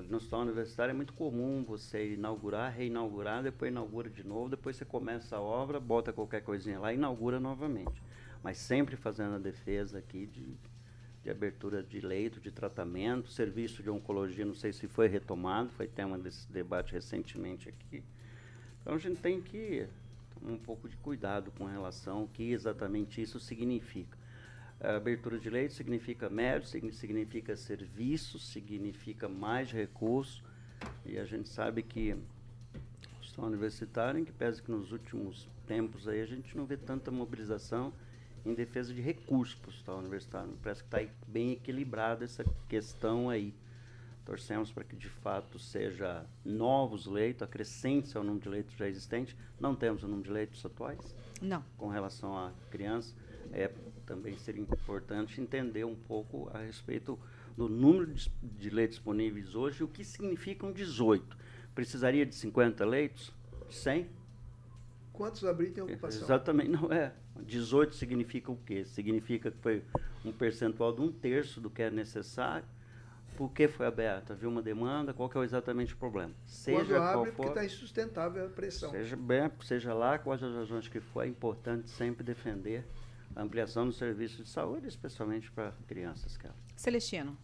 no 0.09 0.17
hospital 0.17 0.41
universitário 0.41 0.91
é 0.91 0.95
muito 0.95 1.13
comum 1.13 1.65
você 1.65 2.15
inaugurar, 2.15 2.73
reinaugurar, 2.73 3.43
depois 3.43 3.71
inaugura 3.71 4.11
de 4.11 4.27
novo, 4.27 4.51
depois 4.51 4.77
você 4.77 4.85
começa 4.85 5.37
a 5.37 5.41
obra, 5.41 5.79
bota 5.79 6.13
qualquer 6.13 6.43
coisinha 6.43 6.79
lá 6.79 6.93
e 6.93 6.97
inaugura 6.97 7.39
novamente. 7.39 8.03
Mas 8.43 8.59
sempre 8.59 8.97
fazendo 8.97 9.37
a 9.37 9.39
defesa 9.39 9.99
aqui 9.99 10.27
de 10.27 10.57
de 11.25 11.31
abertura 11.31 11.83
de 11.83 12.01
leito, 12.01 12.39
de 12.39 12.51
tratamento, 12.51 13.31
serviço 13.31 13.83
de 13.83 13.89
oncologia, 13.89 14.45
não 14.45 14.55
sei 14.55 14.75
se 14.75 14.87
foi 14.87 15.09
retomado, 15.09 15.71
foi 15.71 15.89
tema 15.89 16.19
desse 16.19 16.53
debate 16.53 16.93
recentemente 16.93 17.67
aqui. 17.71 18.05
Então 18.83 18.95
a 18.95 18.99
gente 18.99 19.23
tem 19.23 19.41
que 19.41 19.89
tomar 20.35 20.53
um 20.53 20.59
pouco 20.59 20.87
de 20.87 20.99
cuidado 20.99 21.51
com 21.53 21.65
relação 21.65 22.19
ao 22.19 22.29
que 22.29 22.53
exatamente 22.53 23.23
isso 23.23 23.41
significa. 23.41 24.19
A 24.85 24.97
abertura 24.97 25.38
de 25.38 25.49
leito 25.49 25.73
significa 25.73 26.29
médico, 26.29 26.92
significa 26.92 27.57
serviço, 27.57 28.38
significa 28.38 29.27
mais 29.27 29.73
recursos, 29.73 30.42
e 31.07 31.16
a 31.18 31.25
gente 31.25 31.49
sabe 31.49 31.83
que 31.83 32.14
o 33.18 33.25
sistema 33.25 33.47
universitário, 33.47 34.20
em 34.20 34.27
que 34.27 34.33
pese 34.33 34.62
que 34.62 34.70
nos 34.70 34.92
últimos 34.92 35.49
tempos 35.66 36.07
aí 36.07 36.20
a 36.20 36.27
gente 36.27 36.55
não 36.55 36.66
vê 36.66 36.77
tanta 36.77 37.11
mobilização 37.11 37.94
em 38.44 38.53
defesa 38.53 38.92
de 38.92 39.01
recursos 39.01 39.55
para 39.55 39.68
o 39.68 39.70
hospital 39.70 39.99
universitário. 40.01 40.53
Parece 40.62 40.85
que 40.85 40.94
está 40.94 41.14
bem 41.27 41.53
equilibrada 41.53 42.23
essa 42.23 42.44
questão 42.68 43.31
aí. 43.31 43.55
Torcemos 44.27 44.70
para 44.70 44.85
que 44.85 44.97
de 44.97 45.09
fato 45.09 45.59
seja 45.59 46.27
novos 46.44 47.07
leitos, 47.07 47.42
acrescente 47.42 48.14
ao 48.16 48.23
número 48.23 48.42
de 48.42 48.49
leitos 48.51 48.75
já 48.77 48.87
existentes. 48.87 49.35
Não 49.59 49.75
temos 49.75 50.03
o 50.03 50.07
número 50.09 50.25
de 50.25 50.31
leitos 50.31 50.64
atuais? 50.64 51.14
Não. 51.40 51.64
Com 51.79 51.88
relação 51.88 52.37
à 52.37 52.53
criança, 52.70 53.14
é 53.51 53.70
também 54.05 54.37
seria 54.37 54.62
importante 54.62 55.40
entender 55.40 55.85
um 55.85 55.95
pouco 55.95 56.51
a 56.53 56.59
respeito 56.59 57.19
do 57.57 57.69
número 57.69 58.12
de, 58.12 58.31
de 58.43 58.71
leitos 58.71 58.97
disponíveis 58.97 59.55
hoje 59.55 59.81
e 59.81 59.85
o 59.85 59.88
que 59.88 60.05
significam 60.05 60.73
18. 60.73 61.37
Precisaria 61.75 62.25
de 62.25 62.35
50 62.35 62.85
leitos? 62.85 63.33
De 63.69 63.75
100? 63.75 64.09
Quantos 65.12 65.45
abrir 65.45 65.71
tem 65.71 65.83
ocupação? 65.83 66.23
Exatamente, 66.23 66.71
não 66.71 66.93
é. 66.93 67.12
18 67.40 67.95
significa 67.95 68.51
o 68.51 68.57
quê? 68.57 68.85
Significa 68.85 69.51
que 69.51 69.59
foi 69.59 69.85
um 70.25 70.33
percentual 70.33 70.93
de 70.93 71.01
um 71.01 71.11
terço 71.11 71.61
do 71.61 71.71
que 71.71 71.83
é 71.83 71.90
necessário. 71.90 72.67
Por 73.37 73.51
que 73.53 73.67
foi 73.67 73.87
aberto? 73.87 74.33
Havia 74.33 74.49
uma 74.49 74.62
demanda? 74.62 75.12
Qual 75.12 75.29
que 75.29 75.37
é 75.37 75.43
exatamente 75.43 75.93
o 75.95 75.97
problema? 75.97 76.33
Seja 76.47 76.79
Quando 76.79 76.97
abre, 76.97 77.12
qual 77.12 77.25
for, 77.27 77.33
porque 77.35 77.49
está 77.49 77.64
insustentável 77.64 78.47
a 78.47 78.49
pressão. 78.49 78.90
Seja, 78.90 79.17
bem, 79.17 79.51
seja 79.62 79.93
lá 79.93 80.19
quais 80.19 80.40
as 80.43 80.55
razões 80.55 80.87
que 80.87 81.01
for, 81.01 81.23
é 81.23 81.27
importante 81.27 81.90
sempre 81.90 82.23
defender 82.23 82.85
ampliação 83.37 83.87
do 83.87 83.92
serviço 83.92 84.42
de 84.42 84.49
saúde, 84.49 84.88
especialmente 84.88 85.51
para 85.51 85.73
crianças. 85.87 86.37
Cara. 86.37 86.55
Celestino. 86.77 87.37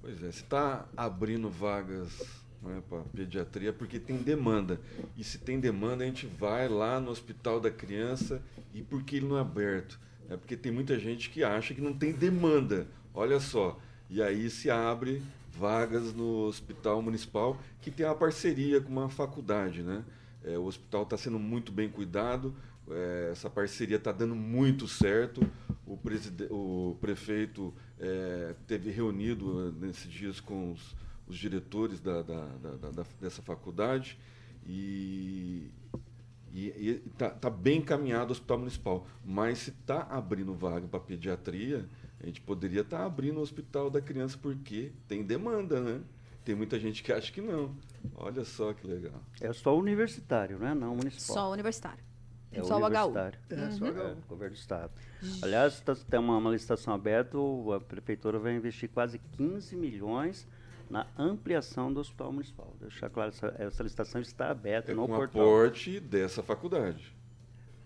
Pois 0.00 0.22
é, 0.22 0.30
se 0.30 0.42
está 0.42 0.86
abrindo 0.96 1.48
vagas 1.48 2.44
né, 2.62 2.82
para 2.88 3.02
pediatria, 3.04 3.72
porque 3.72 3.98
tem 3.98 4.16
demanda. 4.16 4.80
E 5.16 5.24
se 5.24 5.38
tem 5.38 5.60
demanda, 5.60 6.04
a 6.04 6.06
gente 6.06 6.26
vai 6.26 6.68
lá 6.68 7.00
no 7.00 7.10
hospital 7.10 7.60
da 7.60 7.70
criança 7.70 8.42
e 8.72 8.82
por 8.82 9.02
que 9.02 9.16
ele 9.16 9.28
não 9.28 9.38
é 9.38 9.40
aberto? 9.40 9.98
É 10.28 10.36
porque 10.36 10.56
tem 10.56 10.72
muita 10.72 10.98
gente 10.98 11.30
que 11.30 11.44
acha 11.44 11.74
que 11.74 11.80
não 11.80 11.92
tem 11.92 12.12
demanda. 12.12 12.86
Olha 13.14 13.38
só. 13.38 13.78
E 14.08 14.22
aí 14.22 14.48
se 14.50 14.70
abre 14.70 15.22
vagas 15.52 16.12
no 16.12 16.46
hospital 16.46 17.00
municipal 17.00 17.58
que 17.80 17.90
tem 17.90 18.04
uma 18.04 18.14
parceria 18.14 18.80
com 18.80 18.90
uma 18.90 19.08
faculdade, 19.08 19.82
né? 19.82 20.04
É, 20.42 20.58
o 20.58 20.64
hospital 20.64 21.04
está 21.04 21.16
sendo 21.16 21.38
muito 21.38 21.72
bem 21.72 21.88
cuidado, 21.88 22.54
é, 22.90 23.28
essa 23.32 23.48
parceria 23.48 23.96
está 23.96 24.12
dando 24.12 24.34
muito 24.34 24.86
certo. 24.86 25.40
O, 25.86 25.98
o 26.50 26.96
prefeito 27.00 27.74
é, 27.98 28.54
teve 28.66 28.90
reunido 28.90 29.72
nesses 29.72 30.10
dias 30.10 30.40
com 30.40 30.72
os, 30.72 30.94
os 31.26 31.36
diretores 31.36 32.00
da, 32.00 32.22
da, 32.22 32.46
da, 32.46 32.90
da, 32.90 33.04
dessa 33.20 33.42
faculdade 33.42 34.18
e 34.66 35.70
está 37.06 37.30
tá 37.30 37.50
bem 37.50 37.78
encaminhado 37.78 38.30
o 38.30 38.32
hospital 38.32 38.58
municipal. 38.58 39.06
Mas 39.24 39.58
se 39.58 39.70
está 39.70 40.02
abrindo 40.02 40.54
vaga 40.54 40.86
para 40.86 41.00
pediatria, 41.00 41.88
a 42.20 42.26
gente 42.26 42.40
poderia 42.40 42.82
estar 42.82 42.98
tá 42.98 43.04
abrindo 43.04 43.38
o 43.38 43.42
hospital 43.42 43.90
da 43.90 44.00
criança 44.00 44.38
porque 44.40 44.92
tem 45.08 45.22
demanda, 45.22 45.80
né? 45.80 46.00
Tem 46.44 46.54
muita 46.54 46.78
gente 46.78 47.02
que 47.02 47.10
acha 47.10 47.32
que 47.32 47.40
não. 47.40 47.74
Olha 48.14 48.44
só 48.44 48.72
que 48.72 48.86
legal. 48.86 49.20
É 49.40 49.52
só 49.52 49.76
universitário, 49.76 50.58
né? 50.58 50.74
Não 50.74 50.94
municipal. 50.94 51.34
Só 51.34 51.52
universitário. 51.52 52.04
É 52.60 52.62
só 52.62 52.78
o 52.78 52.80
HU. 52.80 53.18
É, 53.50 53.70
só 53.70 53.84
o 53.84 53.88
HU. 53.88 54.00
É, 54.00 54.14
governo 54.28 54.54
do 54.54 54.58
Estado. 54.58 54.92
Aliás, 55.42 55.80
tá, 55.80 55.94
tem 55.94 56.20
uma, 56.20 56.36
uma 56.38 56.50
licitação 56.50 56.94
aberta, 56.94 57.36
a 57.74 57.80
prefeitura 57.80 58.38
vai 58.38 58.54
investir 58.54 58.88
quase 58.88 59.18
15 59.36 59.76
milhões 59.76 60.46
na 60.88 61.06
ampliação 61.18 61.92
do 61.92 62.00
hospital 62.00 62.32
municipal. 62.32 62.74
Deixar 62.80 63.08
claro, 63.10 63.30
essa, 63.30 63.54
essa 63.58 63.82
licitação 63.82 64.20
está 64.20 64.50
aberta 64.50 64.92
é 64.92 64.94
no 64.94 65.06
com 65.06 65.16
portal. 65.16 65.42
aporte 65.42 65.98
dessa 66.00 66.42
faculdade. 66.42 67.14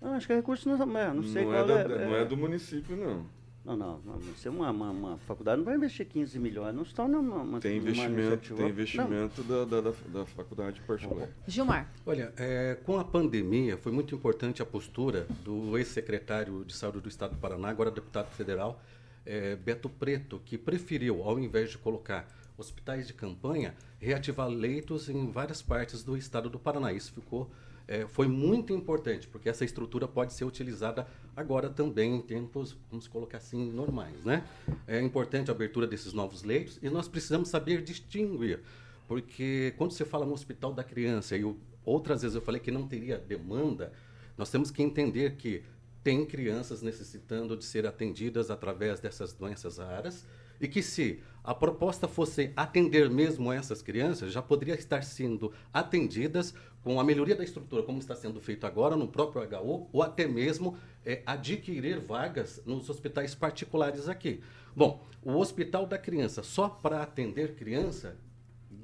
Não, 0.00 0.12
acho 0.14 0.26
que 0.26 0.32
é 0.32 0.36
recurso 0.36 0.68
não, 0.68 0.98
é, 0.98 1.12
não 1.12 1.22
sei 1.24 1.44
não 1.44 1.52
qual 1.52 1.64
é, 1.64 1.66
da, 1.66 1.94
é, 1.94 2.06
Não 2.06 2.16
é 2.16 2.24
do 2.24 2.36
município, 2.36 2.96
não. 2.96 3.26
Não, 3.64 3.76
não, 3.76 3.98
não 3.98 4.20
é 4.44 4.48
uma, 4.48 4.70
uma, 4.70 4.90
uma, 4.90 5.18
faculdade 5.18 5.58
não 5.58 5.64
vai 5.64 5.76
investir 5.76 6.06
15 6.06 6.38
milhões, 6.38 6.74
não 6.74 6.82
estão 6.82 7.06
numa, 7.06 7.42
uma, 7.42 7.60
Tem 7.60 7.76
investimento, 7.76 8.54
tem 8.54 8.68
investimento 8.68 9.42
da, 9.42 9.64
da, 9.64 9.80
da, 9.80 9.92
da, 10.06 10.26
faculdade 10.26 10.80
particular. 10.82 11.28
Gilmar. 11.46 11.92
Olha, 12.06 12.32
é, 12.38 12.78
com 12.84 12.98
a 12.98 13.04
pandemia 13.04 13.76
foi 13.76 13.92
muito 13.92 14.14
importante 14.14 14.62
a 14.62 14.66
postura 14.66 15.26
do 15.44 15.76
ex-secretário 15.76 16.64
de 16.64 16.74
saúde 16.74 17.00
do 17.00 17.08
Estado 17.08 17.32
do 17.32 17.38
Paraná, 17.38 17.68
agora 17.68 17.90
deputado 17.90 18.30
federal, 18.30 18.82
é, 19.26 19.54
Beto 19.56 19.90
Preto, 19.90 20.40
que 20.44 20.56
preferiu, 20.56 21.22
ao 21.22 21.38
invés 21.38 21.70
de 21.70 21.76
colocar 21.76 22.26
hospitais 22.56 23.06
de 23.06 23.14
campanha, 23.14 23.74
reativar 24.00 24.48
leitos 24.48 25.08
em 25.08 25.30
várias 25.30 25.62
partes 25.62 26.02
do 26.02 26.16
estado 26.16 26.50
do 26.50 26.58
Paraná. 26.58 26.92
Isso 26.92 27.12
ficou, 27.12 27.50
é, 27.88 28.06
foi 28.06 28.28
muito 28.28 28.74
importante, 28.74 29.26
porque 29.26 29.48
essa 29.48 29.64
estrutura 29.64 30.06
pode 30.06 30.34
ser 30.34 30.44
utilizada 30.44 31.08
agora 31.34 31.70
também 31.70 32.16
em 32.16 32.20
tempos, 32.20 32.76
vamos 32.90 33.08
colocar 33.08 33.38
assim, 33.38 33.72
normais. 33.72 34.26
Né? 34.26 34.44
É 34.86 35.00
importante 35.00 35.50
a 35.50 35.54
abertura 35.54 35.86
desses 35.86 36.12
novos 36.12 36.42
leitos 36.42 36.78
e 36.82 36.90
nós 36.90 37.08
precisamos 37.08 37.48
saber 37.48 37.82
distinguir, 37.82 38.60
porque 39.08 39.72
quando 39.78 39.92
você 39.92 40.04
fala 40.04 40.26
no 40.26 40.34
hospital 40.34 40.74
da 40.74 40.84
criança, 40.84 41.34
e 41.34 41.40
eu, 41.40 41.56
outras 41.82 42.20
vezes 42.20 42.34
eu 42.34 42.42
falei 42.42 42.60
que 42.60 42.70
não 42.70 42.86
teria 42.86 43.16
demanda, 43.16 43.90
nós 44.36 44.50
temos 44.50 44.70
que 44.70 44.82
entender 44.82 45.36
que 45.36 45.62
tem 46.04 46.26
crianças 46.26 46.82
necessitando 46.82 47.56
de 47.56 47.64
ser 47.64 47.86
atendidas 47.86 48.50
através 48.50 49.00
dessas 49.00 49.32
doenças 49.32 49.78
raras 49.78 50.26
e 50.60 50.68
que 50.68 50.82
se 50.82 51.20
a 51.42 51.54
proposta 51.54 52.06
fosse 52.06 52.52
atender 52.54 53.08
mesmo 53.08 53.52
essas 53.52 53.80
crianças, 53.80 54.32
já 54.32 54.42
poderia 54.42 54.74
estar 54.74 55.02
sendo 55.02 55.52
atendidas 55.72 56.54
com 56.82 57.00
a 57.00 57.04
melhoria 57.04 57.34
da 57.34 57.44
estrutura, 57.44 57.82
como 57.82 57.98
está 57.98 58.14
sendo 58.14 58.40
feito 58.40 58.66
agora 58.66 58.96
no 58.96 59.08
próprio 59.08 59.42
HU, 59.42 59.88
ou 59.92 60.02
até 60.02 60.26
mesmo 60.26 60.76
é, 61.04 61.22
adquirir 61.24 62.00
vagas 62.00 62.62
nos 62.66 62.88
hospitais 62.90 63.34
particulares 63.34 64.08
aqui. 64.08 64.40
Bom, 64.76 65.06
o 65.22 65.36
Hospital 65.36 65.86
da 65.86 65.98
Criança, 65.98 66.42
só 66.42 66.68
para 66.68 67.02
atender 67.02 67.54
criança, 67.54 68.16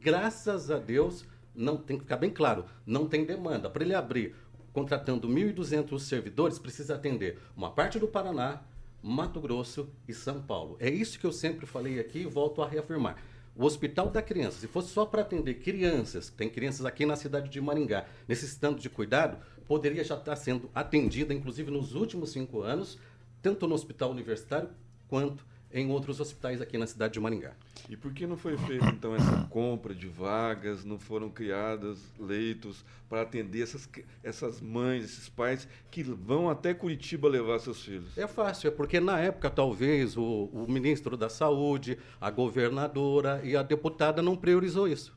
graças 0.00 0.70
a 0.70 0.78
Deus, 0.78 1.24
não 1.54 1.76
tem 1.76 1.96
que 1.96 2.02
ficar 2.02 2.16
bem 2.16 2.30
claro, 2.30 2.64
não 2.86 3.06
tem 3.06 3.24
demanda. 3.24 3.70
Para 3.70 3.84
ele 3.84 3.94
abrir 3.94 4.34
contratando 4.72 5.28
1.200 5.28 6.00
servidores, 6.00 6.58
precisa 6.58 6.96
atender 6.96 7.38
uma 7.56 7.70
parte 7.70 7.98
do 7.98 8.08
Paraná, 8.08 8.60
Mato 9.06 9.38
Grosso 9.38 9.90
e 10.08 10.14
São 10.14 10.40
Paulo. 10.40 10.78
É 10.80 10.88
isso 10.88 11.18
que 11.18 11.26
eu 11.26 11.32
sempre 11.32 11.66
falei 11.66 12.00
aqui 12.00 12.20
e 12.20 12.24
volto 12.24 12.62
a 12.62 12.66
reafirmar. 12.66 13.18
O 13.54 13.66
Hospital 13.66 14.08
da 14.08 14.22
Criança, 14.22 14.58
se 14.58 14.66
fosse 14.66 14.88
só 14.88 15.04
para 15.04 15.20
atender 15.20 15.56
crianças, 15.56 16.30
tem 16.30 16.48
crianças 16.48 16.86
aqui 16.86 17.04
na 17.04 17.14
cidade 17.14 17.50
de 17.50 17.60
Maringá 17.60 18.06
necessitando 18.26 18.80
de 18.80 18.88
cuidado, 18.88 19.36
poderia 19.66 20.02
já 20.02 20.14
estar 20.14 20.34
sendo 20.36 20.70
atendida, 20.74 21.34
inclusive 21.34 21.70
nos 21.70 21.94
últimos 21.94 22.32
cinco 22.32 22.62
anos, 22.62 22.98
tanto 23.42 23.68
no 23.68 23.74
Hospital 23.74 24.10
Universitário 24.10 24.70
quanto 25.06 25.44
em 25.74 25.90
outros 25.90 26.20
hospitais 26.20 26.62
aqui 26.62 26.78
na 26.78 26.86
cidade 26.86 27.14
de 27.14 27.20
Maringá. 27.20 27.52
E 27.90 27.96
por 27.96 28.14
que 28.14 28.26
não 28.28 28.36
foi 28.36 28.56
feita 28.56 28.86
então 28.86 29.14
essa 29.14 29.44
compra 29.50 29.92
de 29.92 30.06
vagas, 30.06 30.84
não 30.84 31.00
foram 31.00 31.28
criados 31.28 32.00
leitos 32.18 32.84
para 33.08 33.22
atender 33.22 33.62
essas, 33.62 33.88
essas 34.22 34.60
mães, 34.60 35.04
esses 35.04 35.28
pais 35.28 35.68
que 35.90 36.04
vão 36.04 36.48
até 36.48 36.72
Curitiba 36.72 37.28
levar 37.28 37.58
seus 37.58 37.82
filhos? 37.84 38.16
É 38.16 38.28
fácil, 38.28 38.68
é 38.68 38.70
porque 38.70 39.00
na 39.00 39.18
época 39.18 39.50
talvez 39.50 40.16
o, 40.16 40.48
o 40.52 40.66
ministro 40.70 41.16
da 41.16 41.28
Saúde, 41.28 41.98
a 42.20 42.30
governadora 42.30 43.40
e 43.42 43.56
a 43.56 43.62
deputada 43.62 44.22
não 44.22 44.36
priorizou 44.36 44.86
isso. 44.86 45.12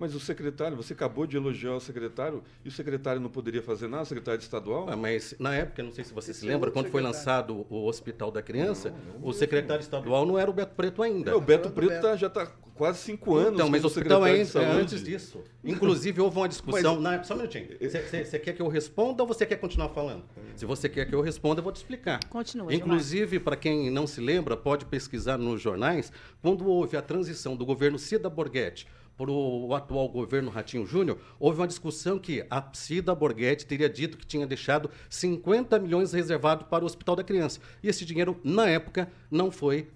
Mas 0.00 0.14
o 0.14 0.18
secretário, 0.18 0.74
você 0.74 0.94
acabou 0.94 1.26
de 1.26 1.36
elogiar 1.36 1.74
o 1.74 1.80
secretário, 1.80 2.42
e 2.64 2.68
o 2.68 2.72
secretário 2.72 3.20
não 3.20 3.28
poderia 3.28 3.60
fazer 3.60 3.86
nada, 3.86 4.04
o 4.04 4.06
secretário 4.06 4.40
estadual? 4.40 4.86
Ah, 4.88 4.96
mas 4.96 5.34
na 5.38 5.54
época, 5.54 5.82
não 5.82 5.92
sei 5.92 6.04
se 6.04 6.14
você 6.14 6.30
Esse 6.30 6.40
se 6.40 6.46
lembra, 6.46 6.70
quando 6.70 6.88
foi 6.88 7.02
lançado 7.02 7.66
o 7.68 7.84
Hospital 7.84 8.30
da 8.30 8.40
Criança, 8.40 8.88
não, 8.88 9.20
não, 9.20 9.28
o 9.28 9.32
secretário 9.34 9.82
estadual 9.82 10.24
não 10.24 10.38
era 10.38 10.50
o 10.50 10.54
Beto 10.54 10.74
Preto 10.74 11.02
ainda. 11.02 11.30
É, 11.30 11.34
o 11.34 11.40
Beto 11.40 11.68
Preto 11.68 12.00
tá, 12.00 12.16
já 12.16 12.28
está 12.28 12.50
quase 12.80 13.00
cinco 13.00 13.34
anos. 13.36 13.52
Então, 13.52 13.68
mas 13.68 13.84
o 13.84 13.88
hospital 13.88 14.26
é, 14.26 14.40
é 14.40 14.64
antes 14.72 15.04
disso. 15.04 15.44
Inclusive, 15.62 16.18
houve 16.18 16.38
uma 16.38 16.48
discussão. 16.48 16.94
Mas, 16.98 17.18
na, 17.18 17.22
só 17.22 17.34
um 17.34 17.36
minutinho. 17.36 17.68
Você 17.78 18.38
quer 18.38 18.54
que 18.54 18.62
eu 18.62 18.68
responda 18.68 19.22
ou 19.22 19.26
você 19.26 19.44
quer 19.44 19.56
continuar 19.56 19.90
falando? 19.90 20.24
Se 20.56 20.64
você 20.64 20.88
quer 20.88 21.04
que 21.04 21.14
eu 21.14 21.20
responda, 21.20 21.60
eu 21.60 21.62
vou 21.62 21.74
te 21.74 21.76
explicar. 21.76 22.20
Continua. 22.30 22.72
Inclusive, 22.72 23.38
para 23.38 23.54
quem 23.54 23.90
não 23.90 24.06
se 24.06 24.22
lembra, 24.22 24.56
pode 24.56 24.86
pesquisar 24.86 25.36
nos 25.36 25.60
jornais, 25.60 26.10
quando 26.40 26.66
houve 26.66 26.96
a 26.96 27.02
transição 27.02 27.54
do 27.54 27.66
governo 27.66 27.98
Cida 27.98 28.30
Borghetti 28.30 28.86
para 29.20 29.30
o 29.30 29.74
atual 29.74 30.08
governo 30.08 30.50
Ratinho 30.50 30.86
Júnior, 30.86 31.18
houve 31.38 31.60
uma 31.60 31.66
discussão 31.66 32.18
que 32.18 32.42
a 32.48 32.70
Cida 32.72 33.14
Borghetti 33.14 33.66
teria 33.66 33.86
dito 33.86 34.16
que 34.16 34.26
tinha 34.26 34.46
deixado 34.46 34.90
50 35.10 35.78
milhões 35.78 36.14
reservados 36.14 36.66
para 36.66 36.82
o 36.82 36.86
Hospital 36.86 37.16
da 37.16 37.22
Criança. 37.22 37.60
E 37.82 37.88
esse 37.88 38.06
dinheiro, 38.06 38.40
na 38.42 38.66
época, 38.66 39.12
não 39.30 39.50
foi 39.50 39.88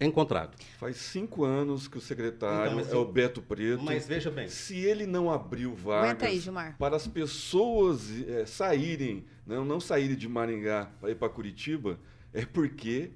encontrado. 0.00 0.56
Faz 0.78 0.96
cinco 0.96 1.44
anos 1.44 1.86
que 1.86 1.98
o 1.98 2.00
secretário 2.00 2.80
então, 2.80 2.98
é 2.98 3.02
o 3.02 3.04
Beto 3.04 3.42
Preto. 3.42 3.82
Mas 3.82 4.08
veja 4.08 4.30
bem. 4.30 4.48
Se 4.48 4.74
ele 4.78 5.04
não 5.04 5.30
abriu 5.30 5.74
vagas 5.74 6.48
aí, 6.48 6.72
para 6.78 6.96
as 6.96 7.06
pessoas 7.06 8.10
é, 8.26 8.46
saírem, 8.46 9.26
não, 9.46 9.66
não 9.66 9.78
saírem 9.78 10.16
de 10.16 10.26
Maringá 10.26 10.90
para 10.98 11.10
ir 11.10 11.16
para 11.16 11.28
Curitiba, 11.28 12.00
é 12.32 12.46
porque 12.46 13.10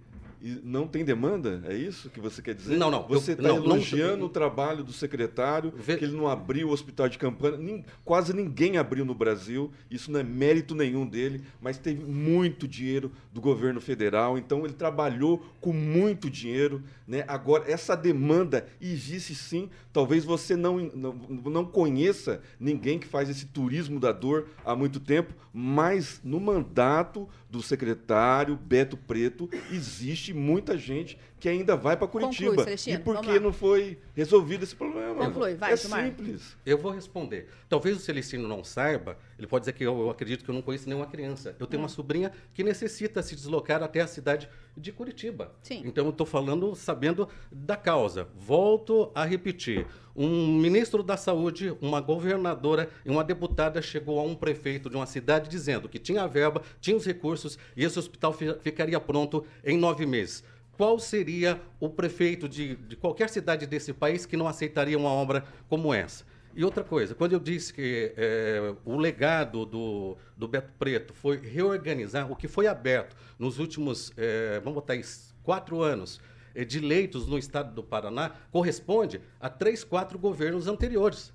e 0.44 0.60
não 0.62 0.86
tem 0.86 1.02
demanda? 1.06 1.62
É 1.66 1.74
isso 1.74 2.10
que 2.10 2.20
você 2.20 2.42
quer 2.42 2.54
dizer? 2.54 2.76
Não, 2.76 2.90
não. 2.90 3.08
Você 3.08 3.32
está 3.32 3.48
elogiando 3.48 4.18
não, 4.18 4.26
o 4.26 4.28
trabalho 4.28 4.84
do 4.84 4.92
secretário, 4.92 5.72
Ve... 5.74 5.96
que 5.96 6.04
ele 6.04 6.14
não 6.14 6.28
abriu 6.28 6.68
o 6.68 6.70
hospital 6.70 7.08
de 7.08 7.16
campanha. 7.16 7.56
Nem, 7.56 7.82
quase 8.04 8.34
ninguém 8.34 8.76
abriu 8.76 9.06
no 9.06 9.14
Brasil. 9.14 9.72
Isso 9.90 10.12
não 10.12 10.20
é 10.20 10.22
mérito 10.22 10.74
nenhum 10.74 11.06
dele, 11.06 11.42
mas 11.62 11.78
teve 11.78 12.04
muito 12.04 12.68
dinheiro 12.68 13.10
do 13.32 13.40
governo 13.40 13.80
federal. 13.80 14.36
Então 14.36 14.66
ele 14.66 14.74
trabalhou 14.74 15.42
com 15.62 15.72
muito 15.72 16.28
dinheiro. 16.28 16.82
Né? 17.08 17.24
Agora, 17.26 17.64
essa 17.66 17.96
demanda 17.96 18.66
existe 18.78 19.34
sim. 19.34 19.70
Talvez 19.94 20.26
você 20.26 20.56
não, 20.56 20.78
não, 20.94 21.14
não 21.42 21.64
conheça 21.64 22.42
ninguém 22.60 22.98
que 22.98 23.06
faz 23.06 23.30
esse 23.30 23.46
turismo 23.46 23.98
da 23.98 24.12
dor 24.12 24.48
há 24.62 24.76
muito 24.76 25.00
tempo, 25.00 25.32
mas 25.54 26.20
no 26.22 26.38
mandato 26.38 27.26
do 27.48 27.62
secretário 27.62 28.56
Beto 28.56 28.96
Preto 28.96 29.48
existe 29.70 30.33
muita 30.34 30.76
gente 30.76 31.18
que 31.38 31.48
ainda 31.48 31.76
vai 31.76 31.96
para 31.96 32.06
Curitiba. 32.06 32.56
Conclui, 32.56 32.74
e 32.86 32.98
por 32.98 33.20
que 33.20 33.38
não 33.38 33.52
foi 33.52 33.98
resolvido 34.14 34.62
esse 34.62 34.74
problema? 34.74 35.26
Conclui, 35.26 35.54
vai, 35.54 35.72
é 35.72 35.76
simples. 35.76 36.56
Eu 36.64 36.78
vou 36.78 36.90
responder. 36.90 37.48
Talvez 37.68 37.96
o 37.96 38.00
Celestino 38.00 38.48
não 38.48 38.64
saiba, 38.64 39.18
ele 39.38 39.46
pode 39.46 39.62
dizer 39.62 39.72
que 39.72 39.84
eu, 39.84 39.98
eu 39.98 40.10
acredito 40.10 40.44
que 40.44 40.50
eu 40.50 40.54
não 40.54 40.62
conheço 40.62 40.88
nenhuma 40.88 41.06
criança. 41.06 41.54
Eu 41.58 41.66
tenho 41.66 41.80
hum. 41.80 41.84
uma 41.84 41.88
sobrinha 41.88 42.32
que 42.52 42.64
necessita 42.64 43.22
se 43.22 43.34
deslocar 43.34 43.82
até 43.82 44.00
a 44.00 44.06
cidade 44.06 44.48
de 44.76 44.90
Curitiba. 44.92 45.54
Sim. 45.62 45.82
Então 45.84 46.04
eu 46.04 46.10
estou 46.10 46.26
falando 46.26 46.74
sabendo 46.74 47.28
da 47.50 47.76
causa. 47.76 48.28
Volto 48.34 49.10
a 49.14 49.24
repetir. 49.24 49.86
Um 50.16 50.58
ministro 50.58 51.02
da 51.02 51.16
Saúde, 51.16 51.76
uma 51.80 52.00
governadora 52.00 52.88
e 53.04 53.10
uma 53.10 53.24
deputada 53.24 53.82
chegou 53.82 54.20
a 54.20 54.22
um 54.22 54.34
prefeito 54.34 54.88
de 54.88 54.96
uma 54.96 55.06
cidade 55.06 55.48
dizendo 55.48 55.88
que 55.88 55.98
tinha 55.98 56.26
verba, 56.28 56.62
tinha 56.80 56.96
os 56.96 57.04
recursos 57.04 57.58
e 57.76 57.84
esse 57.84 57.98
hospital 57.98 58.32
ficaria 58.32 59.00
pronto 59.00 59.44
em 59.64 59.76
nove 59.76 60.06
meses 60.06 60.44
qual 60.76 60.98
seria 60.98 61.60
o 61.78 61.88
prefeito 61.88 62.48
de, 62.48 62.76
de, 62.76 62.96
qualquer 62.96 63.28
cidade 63.28 63.66
desse 63.66 63.92
país 63.92 64.26
que 64.26 64.36
não 64.36 64.48
aceitaria 64.48 64.98
uma 64.98 65.10
obra 65.10 65.44
como 65.68 65.94
essa? 65.94 66.24
E 66.56 66.64
outra 66.64 66.84
coisa, 66.84 67.14
quando 67.14 67.32
eu 67.32 67.40
disse 67.40 67.72
que 67.74 68.12
é, 68.16 68.74
o 68.84 68.96
legado 68.96 69.66
do, 69.66 70.16
do 70.36 70.46
Beto 70.46 70.72
Preto 70.78 71.12
foi 71.12 71.36
reorganizar 71.36 72.30
o 72.30 72.36
que 72.36 72.46
foi 72.46 72.68
aberto 72.68 73.16
nos 73.38 73.58
últimos, 73.58 74.12
é, 74.16 74.60
vamos 74.60 74.74
botar 74.74 74.94
isso, 74.94 75.34
quatro 75.42 75.82
anos, 75.82 76.20
de 76.62 76.78
leitos 76.78 77.26
no 77.26 77.38
estado 77.38 77.74
do 77.74 77.82
Paraná, 77.82 78.32
corresponde 78.50 79.20
a 79.40 79.48
três, 79.48 79.82
quatro 79.82 80.18
governos 80.18 80.68
anteriores. 80.68 81.33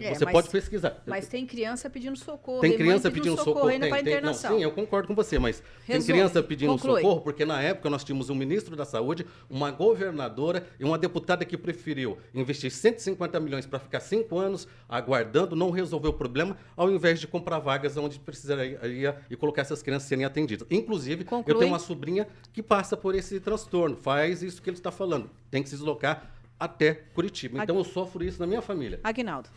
É, 0.00 0.14
você 0.14 0.24
mas, 0.24 0.32
pode 0.32 0.50
pesquisar. 0.50 1.02
Mas 1.06 1.26
tem 1.28 1.46
criança 1.46 1.88
pedindo 1.88 2.16
socorro. 2.16 2.60
Tem 2.60 2.76
criança 2.76 3.10
pedindo, 3.10 3.36
pedindo 3.36 3.38
socorro, 3.38 3.70
socorro 3.70 3.88
para 3.88 4.00
internação. 4.00 4.50
Não, 4.50 4.58
sim, 4.58 4.62
eu 4.62 4.72
concordo 4.72 5.08
com 5.08 5.14
você, 5.14 5.38
mas 5.38 5.62
Resume, 5.84 6.04
tem 6.04 6.14
criança 6.14 6.42
pedindo 6.42 6.72
conclui. 6.72 7.00
socorro 7.02 7.20
porque 7.20 7.44
na 7.44 7.62
época 7.62 7.88
nós 7.88 8.04
tínhamos 8.04 8.30
um 8.30 8.34
ministro 8.34 8.76
da 8.76 8.84
Saúde, 8.84 9.26
uma 9.48 9.70
governadora 9.70 10.66
e 10.78 10.84
uma 10.84 10.98
deputada 10.98 11.44
que 11.44 11.56
preferiu 11.56 12.18
investir 12.34 12.70
150 12.70 13.40
milhões 13.40 13.66
para 13.66 13.78
ficar 13.78 14.00
cinco 14.00 14.38
anos 14.38 14.68
aguardando, 14.88 15.56
não 15.56 15.70
resolver 15.70 16.08
o 16.08 16.12
problema, 16.12 16.56
ao 16.76 16.90
invés 16.90 17.20
de 17.20 17.26
comprar 17.26 17.58
vagas 17.58 17.96
onde 17.96 18.18
precisaria 18.18 19.16
e 19.30 19.36
colocar 19.36 19.62
essas 19.62 19.82
crianças 19.82 20.08
serem 20.08 20.24
atendidas. 20.24 20.66
Inclusive, 20.70 21.24
conclui. 21.24 21.54
eu 21.54 21.58
tenho 21.58 21.72
uma 21.72 21.78
sobrinha 21.78 22.26
que 22.52 22.62
passa 22.62 22.96
por 22.96 23.14
esse 23.14 23.40
transtorno, 23.40 23.96
faz 23.96 24.42
isso 24.42 24.60
que 24.60 24.70
ele 24.70 24.76
está 24.76 24.90
falando, 24.90 25.30
tem 25.50 25.62
que 25.62 25.68
se 25.68 25.76
deslocar 25.76 26.36
até 26.58 26.94
Curitiba. 27.14 27.62
Então 27.62 27.78
Ag... 27.78 27.86
eu 27.86 27.92
sofro 27.92 28.24
isso 28.24 28.40
na 28.40 28.46
minha 28.46 28.62
família. 28.62 28.98
Aguinaldo. 29.04 29.48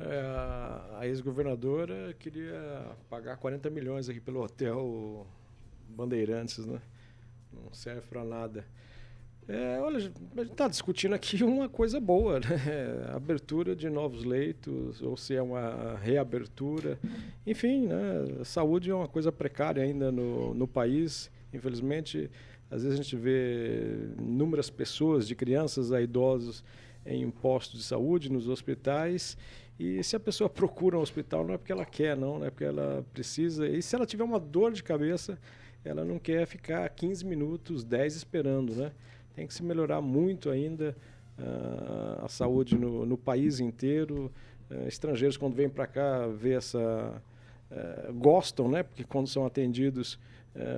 É, 0.00 0.98
a 0.98 1.06
ex-governadora 1.06 2.14
queria 2.18 2.86
pagar 3.08 3.36
40 3.36 3.70
milhões 3.70 4.08
aqui 4.08 4.20
pelo 4.20 4.42
hotel 4.42 5.26
Bandeirantes, 5.88 6.66
né? 6.66 6.80
Não 7.52 7.72
serve 7.72 8.02
para 8.02 8.24
nada. 8.24 8.64
É, 9.46 9.78
olha, 9.80 9.98
a 9.98 10.00
gente 10.00 10.52
está 10.52 10.66
discutindo 10.68 11.14
aqui 11.14 11.42
uma 11.44 11.68
coisa 11.68 12.00
boa, 12.00 12.40
né? 12.40 12.56
Abertura 13.14 13.76
de 13.76 13.88
novos 13.90 14.24
leitos, 14.24 15.02
ou 15.02 15.16
se 15.16 15.34
é 15.34 15.42
uma 15.42 15.96
reabertura. 16.02 16.98
Enfim, 17.46 17.86
né? 17.86 18.44
Saúde 18.44 18.90
é 18.90 18.94
uma 18.94 19.08
coisa 19.08 19.30
precária 19.30 19.82
ainda 19.82 20.10
no, 20.10 20.54
no 20.54 20.66
país. 20.66 21.30
Infelizmente, 21.52 22.30
às 22.70 22.82
vezes 22.82 22.98
a 22.98 23.02
gente 23.02 23.16
vê 23.16 24.08
inúmeras 24.18 24.70
pessoas, 24.70 25.28
de 25.28 25.34
crianças 25.34 25.92
a 25.92 26.00
idosos, 26.00 26.64
em 27.06 27.30
postos 27.30 27.80
de 27.80 27.86
saúde, 27.86 28.32
nos 28.32 28.48
hospitais, 28.48 29.36
e 29.78 30.02
se 30.04 30.14
a 30.14 30.20
pessoa 30.20 30.48
procura 30.48 30.96
um 30.96 31.00
hospital, 31.00 31.44
não 31.44 31.54
é 31.54 31.58
porque 31.58 31.72
ela 31.72 31.84
quer, 31.84 32.16
não, 32.16 32.38
não 32.38 32.46
é 32.46 32.50
porque 32.50 32.64
ela 32.64 33.04
precisa. 33.12 33.68
E 33.68 33.82
se 33.82 33.96
ela 33.96 34.06
tiver 34.06 34.22
uma 34.22 34.38
dor 34.38 34.72
de 34.72 34.82
cabeça, 34.82 35.38
ela 35.84 36.04
não 36.04 36.18
quer 36.18 36.46
ficar 36.46 36.88
15 36.88 37.24
minutos, 37.26 37.82
10 37.82 38.14
esperando, 38.14 38.74
né? 38.74 38.92
Tem 39.34 39.46
que 39.46 39.52
se 39.52 39.64
melhorar 39.64 40.00
muito 40.00 40.48
ainda 40.48 40.96
uh, 41.38 42.24
a 42.24 42.28
saúde 42.28 42.78
no, 42.78 43.04
no, 43.04 43.18
país 43.18 43.58
inteiro. 43.58 44.30
Uh, 44.70 44.86
estrangeiros, 44.86 45.36
quando 45.36 45.54
vêm 45.54 45.68
para 45.68 45.86
cá, 45.86 46.26
vê 46.28 46.52
essa... 46.52 47.20
Uh, 47.70 48.14
gostam, 48.14 48.70
né? 48.70 48.84
Porque 48.84 49.02
quando 49.02 49.26
são 49.26 49.44
atendidos, 49.44 50.18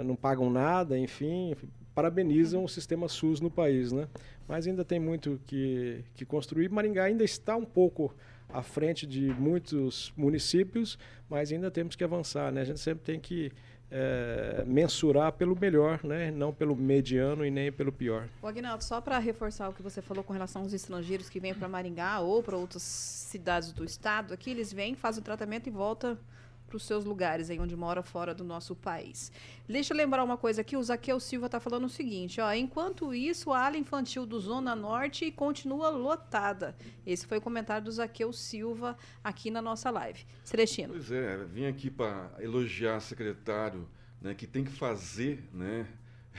não 0.07 0.17
pagam 0.17 0.49
nada, 0.49 0.99
enfim, 0.99 1.55
parabenizam 1.95 2.65
o 2.65 2.69
sistema 2.69 3.09
SUS 3.09 3.43
no 3.43 3.51
país, 3.51 3.93
né? 3.93 4.09
Mas 4.49 4.67
ainda 4.67 4.83
tem 4.87 4.99
muito 4.99 5.39
que, 5.47 6.03
que 6.15 6.25
construir. 6.25 6.71
Maringá 6.71 7.05
ainda 7.05 7.23
está 7.23 7.55
um 7.57 7.65
pouco 7.67 8.15
à 8.49 8.63
frente 8.63 9.07
de 9.07 9.33
muitos 9.35 10.13
municípios, 10.17 10.99
mas 11.29 11.53
ainda 11.53 11.71
temos 11.71 11.97
que 11.97 12.05
avançar. 12.05 12.53
Né? 12.53 12.61
A 12.61 12.65
gente 12.65 12.81
sempre 12.81 13.05
tem 13.05 13.21
que 13.21 13.53
é, 13.91 14.65
mensurar 14.67 15.33
pelo 15.33 15.59
melhor, 15.59 16.03
né? 16.05 16.31
não 16.31 16.53
pelo 16.53 16.75
mediano 16.77 17.45
e 17.45 17.51
nem 17.51 17.71
pelo 17.71 17.93
pior. 17.93 18.29
O 18.43 18.47
Agnaldo, 18.47 18.83
só 18.83 19.01
para 19.01 19.19
reforçar 19.19 19.69
o 19.69 19.73
que 19.73 19.83
você 19.83 20.03
falou 20.03 20.25
com 20.25 20.33
relação 20.33 20.63
aos 20.63 20.73
estrangeiros 20.73 21.29
que 21.29 21.41
vêm 21.41 21.55
para 21.55 21.69
Maringá 21.69 22.21
ou 22.21 22.43
para 22.43 22.57
outras 22.57 22.83
cidades 22.83 23.73
do 23.73 23.85
estado, 23.85 24.35
aqui 24.35 24.51
eles 24.51 24.73
vêm, 24.73 24.95
fazem 24.95 25.21
o 25.21 25.25
tratamento 25.25 25.69
e 25.69 25.71
voltam 25.71 26.19
para 26.67 26.77
os 26.77 26.85
seus 26.85 27.05
lugares 27.05 27.49
aí 27.49 27.59
onde 27.59 27.77
mora 27.77 28.03
fora 28.03 28.35
do 28.35 28.43
nosso 28.45 28.75
país. 28.75 29.31
Deixa 29.69 29.95
eu 29.95 29.97
lembrar 29.97 30.25
uma 30.25 30.37
coisa 30.37 30.61
aqui, 30.61 30.77
o 30.77 30.83
Zaqueu 30.83 31.21
Silva 31.21 31.47
está 31.47 31.61
falando 31.61 31.85
o 31.85 31.89
seguinte, 31.89 32.41
ó, 32.41 32.53
enquanto 32.53 33.15
isso, 33.15 33.53
a 33.53 33.67
ala 33.67 33.77
infantil 33.77 34.27
do 34.27 34.39
Zona 34.41 34.75
Norte 34.75 35.31
continua 35.31 35.89
lotada. 35.89 36.77
Esse 37.07 37.27
foi 37.27 37.39
o 37.39 37.41
comentário 37.41 37.85
do 37.85 37.93
Zaqueu 37.93 38.33
Silva 38.33 38.97
aqui 39.23 39.51
na 39.51 39.63
nossa 39.63 39.91
live. 39.91 40.25
Celestino. 40.45 40.95
Pois 40.95 41.11
é, 41.11 41.45
vim 41.45 41.67
aqui 41.67 41.91
para 41.91 42.31
elogiar 42.41 43.01
secretário, 43.01 43.89
né, 44.21 44.35
que 44.35 44.47
tem 44.47 44.65
que 44.65 44.73
fazer, 44.73 45.49
né, 45.53 45.87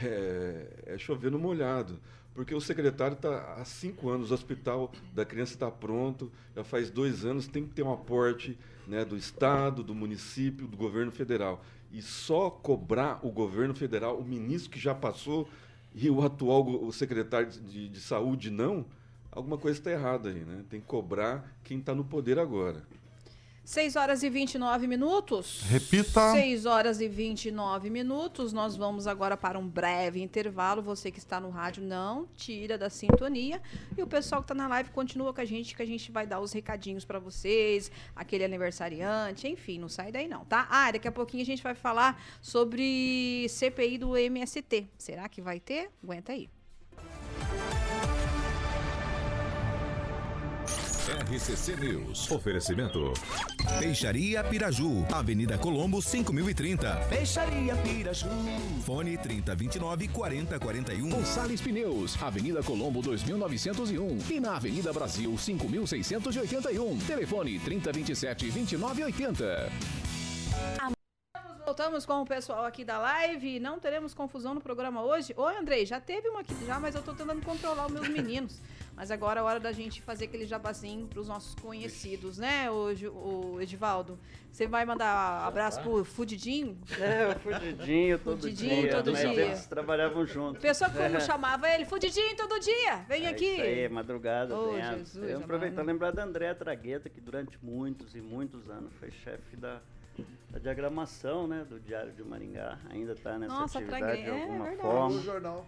é, 0.02 0.84
é 0.88 0.98
chover 0.98 1.32
no 1.32 1.40
molhado 1.40 2.00
porque 2.38 2.54
o 2.54 2.62
secretário 2.62 3.16
está 3.16 3.56
há 3.56 3.66
cinco 3.66 4.12
anos, 4.12 4.30
o 4.30 4.34
hospital 4.36 4.92
da 5.12 5.26
criança 5.26 5.56
está 5.56 5.72
pronto, 5.72 6.32
já 6.56 6.64
faz 6.64 6.92
dois 6.92 7.26
anos, 7.26 7.48
tem 7.48 7.66
que 7.66 7.74
ter 7.74 7.82
um 7.82 7.92
aporte 7.92 8.56
né, 8.88 9.04
do 9.04 9.18
Estado, 9.18 9.84
do 9.84 9.94
município, 9.94 10.68
do 10.68 10.78
governo 10.78 11.12
federal. 11.12 11.64
E 11.92 12.02
só 12.02 12.50
cobrar 12.50 13.20
o 13.26 13.32
governo 13.32 13.74
federal, 13.76 14.18
o 14.18 14.24
ministro 14.24 14.72
que 14.72 14.80
já 14.80 14.96
passou 14.96 15.48
e 15.94 16.10
o 16.10 16.22
atual 16.22 16.68
o 16.68 16.92
secretário 16.92 17.50
de, 17.50 17.90
de 17.90 18.00
saúde 18.00 18.50
não, 18.50 18.86
alguma 19.32 19.58
coisa 19.58 19.80
está 19.80 19.92
errada 19.92 20.30
aí. 20.30 20.40
Né? 20.40 20.64
Tem 20.70 20.80
que 20.80 20.88
cobrar 20.88 21.52
quem 21.64 21.80
está 21.80 21.94
no 21.94 22.04
poder 22.04 22.40
agora. 22.40 22.84
6 23.68 23.98
horas 23.98 24.24
e 24.24 24.30
29 24.30 24.88
minutos. 24.88 25.62
Repita. 25.64 26.32
6 26.32 26.66
horas 26.66 27.02
e 27.02 27.10
29 27.10 27.90
minutos. 27.90 28.54
Nós 28.54 28.78
vamos 28.78 29.08
agora 29.08 29.36
para 29.36 29.60
um 29.60 29.68
breve 29.68 30.22
intervalo. 30.22 30.82
Você 30.82 31.12
que 31.12 31.20
está 31.20 31.38
no 31.38 31.50
rádio, 31.50 31.84
não 31.84 32.30
tira 32.38 32.78
da 32.78 32.90
sintonia. 32.90 33.62
E 33.98 34.02
o 34.02 34.08
pessoal 34.08 34.42
que 34.42 34.46
está 34.46 34.56
na 34.56 34.70
live 34.70 34.92
continua 34.92 35.34
com 35.34 35.42
a 35.42 35.46
gente, 35.46 35.76
que 35.76 35.82
a 35.82 35.86
gente 35.86 36.14
vai 36.14 36.26
dar 36.26 36.40
os 36.40 36.54
recadinhos 36.54 37.04
para 37.04 37.20
vocês, 37.20 37.92
aquele 38.16 38.46
aniversariante, 38.46 39.50
enfim, 39.50 39.80
não 39.80 39.90
sai 39.90 40.14
daí 40.14 40.30
não, 40.30 40.46
tá? 40.46 40.66
Ah, 40.72 40.90
daqui 40.90 41.10
a 41.10 41.12
pouquinho 41.12 41.44
a 41.44 41.46
gente 41.46 41.62
vai 41.62 41.76
falar 41.76 42.24
sobre 42.42 43.48
CPI 43.50 43.98
do 43.98 44.16
MST. 44.16 44.88
Será 44.98 45.28
que 45.28 45.42
vai 45.42 45.60
ter? 45.60 45.92
Aguenta 46.02 46.32
aí. 46.32 46.50
RCC 51.08 51.78
News. 51.78 52.30
Oferecimento. 52.30 53.14
Peixaria 53.80 54.44
Piraju. 54.44 55.06
Avenida 55.10 55.58
Colombo, 55.58 56.02
5030. 56.02 56.96
Peixaria 57.10 57.76
Piraju. 57.78 58.28
Fone 58.86 59.18
3029 59.18 60.10
4041. 60.10 61.10
Gonçalves 61.10 61.62
Pneus. 61.62 62.22
Avenida 62.22 62.62
Colombo, 62.62 63.02
2901. 63.02 64.18
E 64.30 64.40
na 64.42 64.58
Avenida 64.58 64.92
Brasil, 64.92 65.38
5681. 65.38 66.98
Telefone 67.00 67.58
3027 67.60 68.52
2980. 68.52 69.72
Voltamos 71.66 72.06
com 72.06 72.22
o 72.22 72.26
pessoal 72.26 72.66
aqui 72.66 72.84
da 72.84 72.98
live. 72.98 73.62
Não 73.62 73.80
teremos 73.80 74.14
confusão 74.14 74.54
no 74.54 74.60
programa 74.60 75.04
hoje. 75.04 75.34
Oi, 75.38 75.58
Andrei, 75.58 75.86
já 75.86 76.02
teve 76.02 76.28
uma 76.28 76.42
aqui 76.42 76.56
já, 76.66 76.80
mas 76.82 76.96
eu 76.96 77.02
tô 77.02 77.14
tentando 77.14 77.42
controlar 77.46 77.86
os 77.86 77.94
meus 77.94 78.10
meninos. 78.10 78.60
Mas 78.98 79.12
agora 79.12 79.42
é 79.42 79.44
hora 79.44 79.60
da 79.60 79.72
gente 79.72 80.02
fazer 80.02 80.26
aquele 80.26 80.48
jabazinho 80.48 81.06
pros 81.06 81.28
nossos 81.28 81.54
conhecidos, 81.54 82.40
né, 82.40 82.68
o, 82.72 83.54
o 83.56 83.62
Edivaldo? 83.62 84.18
Você 84.52 84.66
vai 84.66 84.86
mandar 84.86 85.46
abraço 85.46 85.80
pro 85.82 86.04
Fudidinho? 86.04 86.76
É, 87.00 87.28
o 87.28 87.40
Fudidinho 87.40 88.18
todo 88.18 88.42
Fudidinho 88.42 88.82
dia. 88.82 88.92
todo 88.92 89.14
dia. 89.14 89.46
Eles 89.46 89.68
trabalhavam 89.68 90.26
juntos. 90.26 90.60
Pessoa 90.60 90.90
como 90.90 91.04
é. 91.04 91.20
chamava 91.22 91.70
ele, 91.70 91.86
Fudidinho 91.86 92.36
todo 92.36 92.60
dia, 92.60 93.06
vem 93.08 93.28
é 93.28 93.30
aqui. 93.30 93.46
Isso 93.46 93.62
aí, 93.62 93.88
madrugada. 93.88 94.58
Oh, 94.58 94.76
Jesus, 94.76 95.30
eu 95.30 95.38
aproveitar 95.38 95.84
lembrar 95.84 96.10
da 96.10 96.24
Andréa 96.24 96.56
Tragueta, 96.56 97.08
que 97.08 97.22
durante 97.22 97.56
muitos 97.62 98.16
e 98.16 98.20
muitos 98.20 98.68
anos 98.68 98.92
foi 99.00 99.12
chefe 99.12 99.56
da 99.58 99.80
a 100.52 100.58
diagramação 100.58 101.48
né, 101.48 101.64
do 101.70 101.80
Diário 101.80 102.12
de 102.14 102.24
Maringá. 102.24 102.80
Ainda 102.90 103.14
está 103.14 103.38
nessa 103.38 103.54
Nossa, 103.54 103.78
atividade 103.78 104.24
de 104.24 104.30
é 104.30 104.42
alguma 104.42 104.70
é 104.70 104.76
forma. 104.78 105.16
No 105.16 105.22
jornal. 105.22 105.68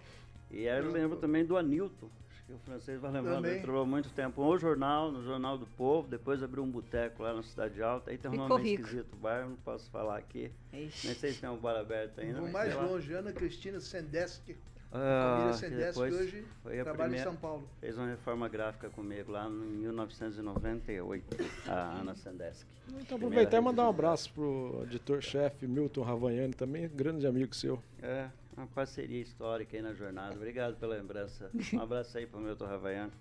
E 0.49 0.67
aí 0.67 0.83
eu 0.83 0.91
lembro 0.91 1.17
também 1.17 1.45
do 1.45 1.55
Anilton. 1.55 2.09
Que 2.49 2.55
o 2.55 2.57
francês 2.65 2.99
vai 2.99 3.11
lembrar, 3.11 3.43
ele 3.45 3.59
trabalhou 3.59 3.85
muito 3.85 4.09
tempo 4.09 4.43
no 4.43 4.57
jornal, 4.57 5.11
no 5.11 5.23
Jornal 5.23 5.55
do 5.55 5.67
Povo, 5.67 6.07
depois 6.07 6.41
abriu 6.41 6.63
um 6.63 6.71
boteco 6.71 7.21
lá 7.21 7.31
na 7.31 7.43
Cidade 7.43 7.79
Alta. 7.79 8.09
Aí 8.09 8.17
tem 8.17 8.27
um 8.27 8.33
Ficou 8.33 8.49
nome 8.49 8.71
rico. 8.71 8.81
esquisito, 8.81 9.15
bar, 9.17 9.47
não 9.47 9.55
posso 9.57 9.87
falar 9.91 10.17
aqui. 10.17 10.51
Ixi. 10.73 11.05
Nem 11.05 11.15
sei 11.15 11.33
se 11.33 11.41
tem 11.41 11.49
um 11.51 11.57
bar 11.57 11.75
aberto 11.77 12.19
ainda. 12.19 12.39
Vou 12.39 12.49
mais 12.49 12.73
longe, 12.73 13.13
Ana 13.13 13.31
Cristina 13.31 13.79
Sendeski. 13.79 14.57
Ah, 14.91 15.51
família 15.53 15.93
que 15.93 15.99
hoje 15.99 16.45
trabalha 16.63 16.83
primeira, 16.95 17.17
em 17.17 17.23
São 17.23 17.35
Paulo. 17.35 17.69
Fez 17.79 17.95
uma 17.95 18.07
reforma 18.07 18.49
gráfica 18.49 18.89
comigo 18.89 19.31
lá 19.31 19.47
em 19.47 19.51
1998, 19.51 21.37
a 21.67 21.99
Ana 21.99 22.15
Sendeski. 22.15 22.65
Então 22.99 23.17
aproveitar 23.17 23.57
e 23.57 23.61
mandar 23.61 23.85
um 23.85 23.89
abraço 23.89 24.33
pro 24.33 24.81
editor-chefe 24.85 25.67
Milton 25.67 26.01
Ravaiani, 26.01 26.55
também 26.55 26.89
grande 26.89 27.27
amigo 27.27 27.55
seu. 27.55 27.79
É, 28.01 28.27
uma 28.59 28.67
parceria 28.67 29.21
histórica 29.21 29.77
aí 29.77 29.81
na 29.81 29.93
jornada. 29.93 30.35
Obrigado 30.35 30.75
pela 30.75 30.95
lembrança. 30.95 31.49
Um 31.73 31.79
abraço 31.79 32.17
aí 32.17 32.27
pro 32.27 32.39
Milton 32.39 32.65
Ravaiani. 32.65 33.11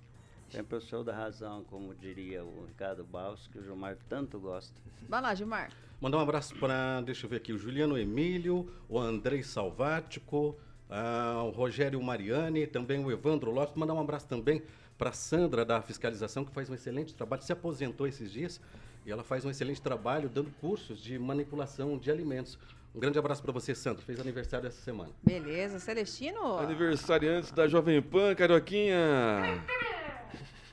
Sempre 0.51 0.77
o 0.77 0.81
show 0.81 1.05
da 1.05 1.15
razão, 1.15 1.63
como 1.65 1.95
diria 1.95 2.45
o 2.45 2.67
Ricardo 2.67 3.05
Baus, 3.05 3.49
que 3.53 3.59
o 3.59 3.63
Gilmar 3.63 3.97
tanto 4.09 4.41
gosta. 4.41 4.75
Vai 5.09 5.21
lá, 5.21 5.35
Gilmar. 5.35 5.71
Mandar 6.01 6.19
um 6.19 6.21
abraço 6.23 6.57
para, 6.57 7.03
deixa 7.03 7.27
eu 7.27 7.31
ver 7.31 7.37
aqui, 7.37 7.53
o 7.53 7.59
Juliano 7.59 7.99
Emílio, 7.99 8.69
o 8.89 8.99
Andrei 8.99 9.43
Salvático, 9.43 10.57
ah, 10.89 11.43
o 11.45 11.51
Rogério 11.51 12.03
Mariani, 12.03 12.67
também 12.67 13.05
o 13.05 13.11
Evandro 13.11 13.51
Lopes. 13.51 13.77
Mandar 13.77 13.95
um 13.95 14.01
abraço 14.01 14.27
também 14.27 14.63
para 14.97 15.13
Sandra 15.13 15.65
da 15.65 15.81
fiscalização, 15.83 16.45
que 16.45 16.51
faz 16.51 16.69
um 16.69 16.75
excelente 16.75 17.15
trabalho, 17.15 17.43
se 17.43 17.53
aposentou 17.53 18.07
esses 18.07 18.33
dias 18.33 18.61
e 19.07 19.11
ela 19.13 19.23
faz 19.23 19.45
um 19.45 19.51
excelente 19.51 19.81
trabalho 19.81 20.29
dando 20.29 20.51
cursos 20.61 21.01
de 21.01 21.19
manipulação 21.19 21.97
de 21.97 22.11
alimentos. 22.11 22.59
Um 22.99 23.01
grande 23.01 23.17
abraço 23.17 23.41
para 23.41 23.53
você, 23.53 23.77
Sandra. 23.77 24.03
Fez 24.03 24.19
aniversário 24.19 24.67
essa 24.67 24.83
semana. 24.83 25.11
Beleza, 25.23 25.79
Celestino. 25.79 26.59
Aniversariantes 26.59 27.53
da 27.53 27.69
Jovem 27.69 28.03
Pan, 28.03 28.35
Carioquinha. 28.35 29.63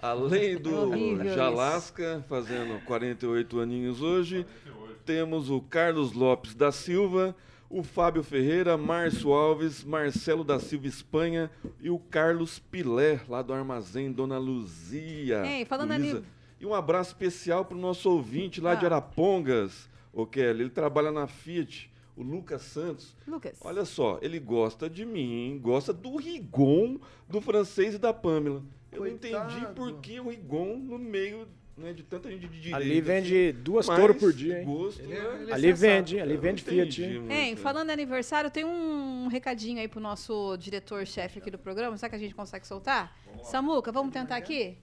Além 0.01 0.57
do 0.57 1.23
Jalasca, 1.35 2.25
fazendo 2.27 2.83
48 2.83 3.59
aninhos 3.59 4.01
hoje, 4.01 4.43
48. 4.63 5.01
temos 5.05 5.51
o 5.51 5.61
Carlos 5.61 6.13
Lopes 6.13 6.55
da 6.55 6.71
Silva, 6.71 7.35
o 7.69 7.83
Fábio 7.83 8.23
Ferreira, 8.23 8.75
Márcio 8.75 9.31
Alves, 9.31 9.83
Marcelo 9.83 10.43
da 10.43 10.59
Silva 10.59 10.87
Espanha 10.87 11.51
e 11.79 11.91
o 11.91 11.99
Carlos 11.99 12.57
Pilé, 12.57 13.21
lá 13.29 13.43
do 13.43 13.53
Armazém 13.53 14.11
Dona 14.11 14.39
Luzia. 14.39 15.45
Ei, 15.45 15.63
falando 15.63 15.91
ali... 15.91 16.23
E 16.59 16.65
um 16.65 16.73
abraço 16.73 17.11
especial 17.11 17.65
para 17.65 17.77
o 17.77 17.79
nosso 17.79 18.09
ouvinte 18.09 18.59
lá 18.59 18.71
ah. 18.71 18.75
de 18.75 18.83
Arapongas, 18.83 19.87
o 20.11 20.25
Kelly. 20.25 20.61
Ele 20.61 20.69
trabalha 20.71 21.11
na 21.11 21.27
Fiat, 21.27 21.93
o 22.15 22.23
Lucas 22.23 22.61
Santos. 22.61 23.15
Lucas. 23.27 23.57
Olha 23.61 23.85
só, 23.85 24.19
ele 24.21 24.39
gosta 24.39 24.89
de 24.89 25.05
mim, 25.05 25.59
gosta 25.61 25.91
do 25.91 26.15
Rigon, 26.15 26.99
do 27.27 27.41
francês 27.41 27.95
e 27.95 27.97
da 27.97 28.13
Pamela. 28.13 28.63
Eu 28.91 28.99
Coitado. 28.99 29.33
não 29.33 29.57
entendi 29.57 29.73
por 29.75 29.99
que 29.99 30.19
o 30.19 30.29
Rigon 30.29 30.77
no 30.77 30.97
meio 30.97 31.47
né, 31.77 31.91
de 31.91 32.03
tanta 32.03 32.29
gente 32.31 32.47
de 32.47 32.59
direita. 32.61 32.77
Ali 32.77 33.01
vende 33.01 33.49
assim, 33.49 33.61
duas 33.61 33.85
touros 33.85 34.17
por 34.17 34.31
dia, 34.31 34.59
hein? 34.59 34.65
Gosto, 34.65 35.01
ele, 35.01 35.13
é 35.13 35.41
ele 35.41 35.53
ali 35.53 35.73
vende, 35.73 36.19
ali 36.19 36.37
vende 36.37 36.63
Fiat. 36.63 37.03
Hein, 37.03 37.55
falando 37.57 37.89
em 37.89 37.93
aniversário, 37.93 38.49
tem 38.49 38.63
um 38.63 39.27
recadinho 39.27 39.79
aí 39.79 39.87
pro 39.87 39.99
nosso 39.99 40.55
diretor-chefe 40.57 41.39
aqui 41.39 41.51
do 41.51 41.59
programa. 41.59 41.97
Será 41.97 42.09
que 42.09 42.15
a 42.15 42.19
gente 42.19 42.33
consegue 42.33 42.65
soltar? 42.65 43.17
Vamos 43.25 43.47
Samuca, 43.47 43.91
vamos 43.91 44.13
tentar 44.13 44.37
aqui? 44.37 44.77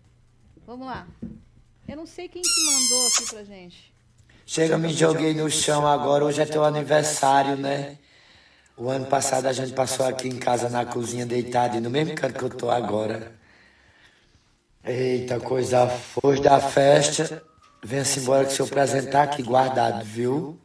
Vamos 0.67 0.87
lá. 0.87 1.09
Eu 1.89 1.97
não 1.97 2.07
sei 2.07 2.29
quem 2.29 2.43
que 2.43 2.67
mandou 2.67 3.07
aqui 3.07 3.27
pra 3.31 3.45
gente. 3.45 3.92
Chega, 4.47 4.77
me 4.77 4.93
joguei 4.93 5.35
no 5.35 5.51
chão 5.51 5.87
agora. 5.87 6.25
Hoje 6.25 6.43
é 6.43 6.47
teu 6.47 6.65
aniversário, 6.65 7.57
né? 7.57 7.99
O 8.77 8.89
ano 8.89 9.07
passado 9.07 9.47
a 9.47 9.53
gente 9.53 9.73
passou 9.73 10.07
aqui 10.07 10.29
em 10.29 10.39
casa 10.39 10.69
na 10.69 10.85
cozinha 10.85 11.25
deitado, 11.25 11.77
e 11.77 11.81
no 11.81 11.91
mesmo 11.91 12.15
canto 12.15 12.39
que 12.39 12.45
eu 12.45 12.51
tô 12.51 12.71
agora. 12.71 13.33
Eita, 14.85 15.39
coisa 15.39 15.89
hoje 16.23 16.43
da 16.43 16.59
festa. 16.59 17.43
Venha-se 17.85 18.21
embora 18.21 18.45
que 18.45 18.53
seu 18.53 18.67
presente 18.67 19.11
tá 19.11 19.23
aqui 19.23 19.43
guardado, 19.43 20.05
viu? 20.05 20.59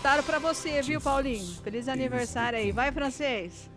Claro 0.00 0.22
pra 0.26 0.38
você, 0.38 0.82
viu, 0.82 1.00
Paulinho? 1.00 1.60
Feliz 1.62 1.88
aniversário 1.88 2.58
aí. 2.58 2.70
Vai, 2.70 2.92
francês. 2.92 3.68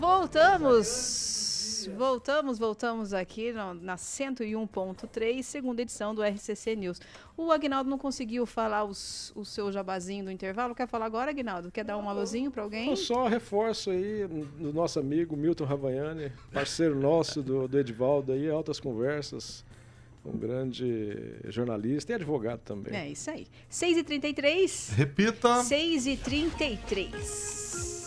Voltamos 0.00 1.86
voltamos, 1.96 2.58
voltamos 2.58 3.12
aqui 3.12 3.52
no, 3.52 3.74
na 3.74 3.96
101.3, 3.96 5.42
segunda 5.42 5.82
edição 5.82 6.14
do 6.14 6.22
RCC 6.22 6.74
News. 6.74 6.98
O 7.36 7.52
Agnaldo 7.52 7.90
não 7.90 7.98
conseguiu 7.98 8.46
falar 8.46 8.84
os, 8.84 9.30
o 9.36 9.44
seu 9.44 9.70
jabazinho 9.70 10.24
do 10.24 10.30
intervalo. 10.30 10.74
Quer 10.74 10.88
falar 10.88 11.04
agora, 11.04 11.30
Agnaldo? 11.30 11.70
Quer 11.70 11.84
dar 11.84 11.98
um 11.98 12.08
alôzinho 12.08 12.50
para 12.50 12.62
alguém? 12.62 12.88
Eu 12.88 12.96
só 12.96 13.28
reforço 13.28 13.90
aí 13.90 14.26
do 14.26 14.72
nosso 14.72 14.98
amigo 14.98 15.36
Milton 15.36 15.64
Ravaiani, 15.64 16.32
parceiro 16.50 16.98
nosso 16.98 17.42
do, 17.42 17.68
do 17.68 17.78
Edivaldo 17.78 18.32
aí, 18.32 18.50
altas 18.50 18.80
conversas 18.80 19.62
um 20.24 20.36
grande 20.36 21.16
jornalista 21.48 22.12
e 22.12 22.14
advogado 22.14 22.60
também. 22.60 22.94
É 22.94 23.08
isso 23.08 23.30
aí. 23.30 23.46
6h33. 23.70 24.94
Repita. 24.94 25.62
6h33. 25.62 27.99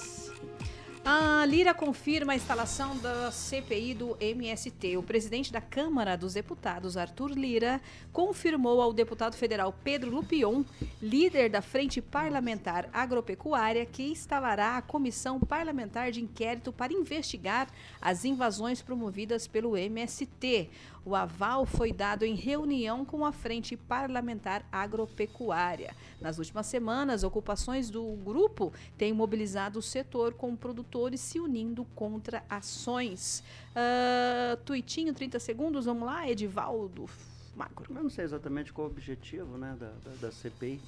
A 1.06 1.46
Lira 1.46 1.74
confirma 1.74 2.32
a 2.32 2.36
instalação 2.38 2.98
da 2.98 3.30
CPI 3.30 3.94
do 3.94 4.16
MST. 4.22 4.96
O 4.96 5.04
presidente 5.04 5.52
da 5.52 5.60
Câmara 5.60 6.16
dos 6.16 6.34
Deputados, 6.34 6.96
Arthur 6.96 7.32
Lira, 7.32 7.82
confirmou 8.13 8.82
ao 8.82 8.94
deputado 8.94 9.36
federal 9.36 9.76
Pedro 9.84 10.10
Lupion, 10.10 10.63
líder 11.02 11.50
da 11.50 11.62
Frente 11.62 12.02
Parlamentar 12.02 12.89
Agropecuária, 12.94 13.86
que 13.86 14.04
instalará 14.04 14.78
a 14.78 14.82
comissão 14.82 15.42
parlamentar 15.42 16.10
de 16.10 16.22
inquérito 16.22 16.72
para 16.72 16.94
investigar 16.94 17.68
as 18.02 18.24
invasões 18.24 18.82
promovidas 18.82 19.46
pelo 19.46 19.76
MST. 19.76 20.70
O 21.06 21.16
aval 21.16 21.66
foi 21.66 21.92
dado 21.92 22.24
em 22.24 22.34
reunião 22.34 23.04
com 23.04 23.26
a 23.26 23.32
Frente 23.32 23.76
Parlamentar 23.76 24.66
Agropecuária. 24.72 25.94
Nas 26.22 26.38
últimas 26.38 26.66
semanas, 26.66 27.24
ocupações 27.24 27.89
do 27.89 28.04
grupo 28.24 28.72
têm 28.98 29.12
mobilizado 29.12 29.80
o 29.80 29.82
setor 29.82 30.34
com 30.34 30.56
produtores 30.56 31.20
se 31.20 31.39
unindo 31.39 31.84
contra 31.94 32.44
ações. 32.50 33.44
Uh, 33.72 34.56
tuitinho, 34.63 35.13
30 35.13 35.39
segundos, 35.39 35.86
vamos 35.86 36.06
lá, 36.06 36.30
Edivaldo. 36.30 37.10
Macro. 37.56 37.94
Eu 37.94 38.04
não 38.04 38.10
sei 38.10 38.24
exatamente 38.24 38.74
qual 38.74 38.88
o 38.88 38.89
objetivo 38.89 39.58
né, 39.58 39.76
da, 39.80 39.92
da, 40.04 40.16
da 40.22 40.32
CPI, 40.32 40.82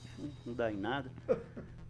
não 0.45 0.53
dá 0.53 0.71
em 0.71 0.77
nada. 0.77 1.11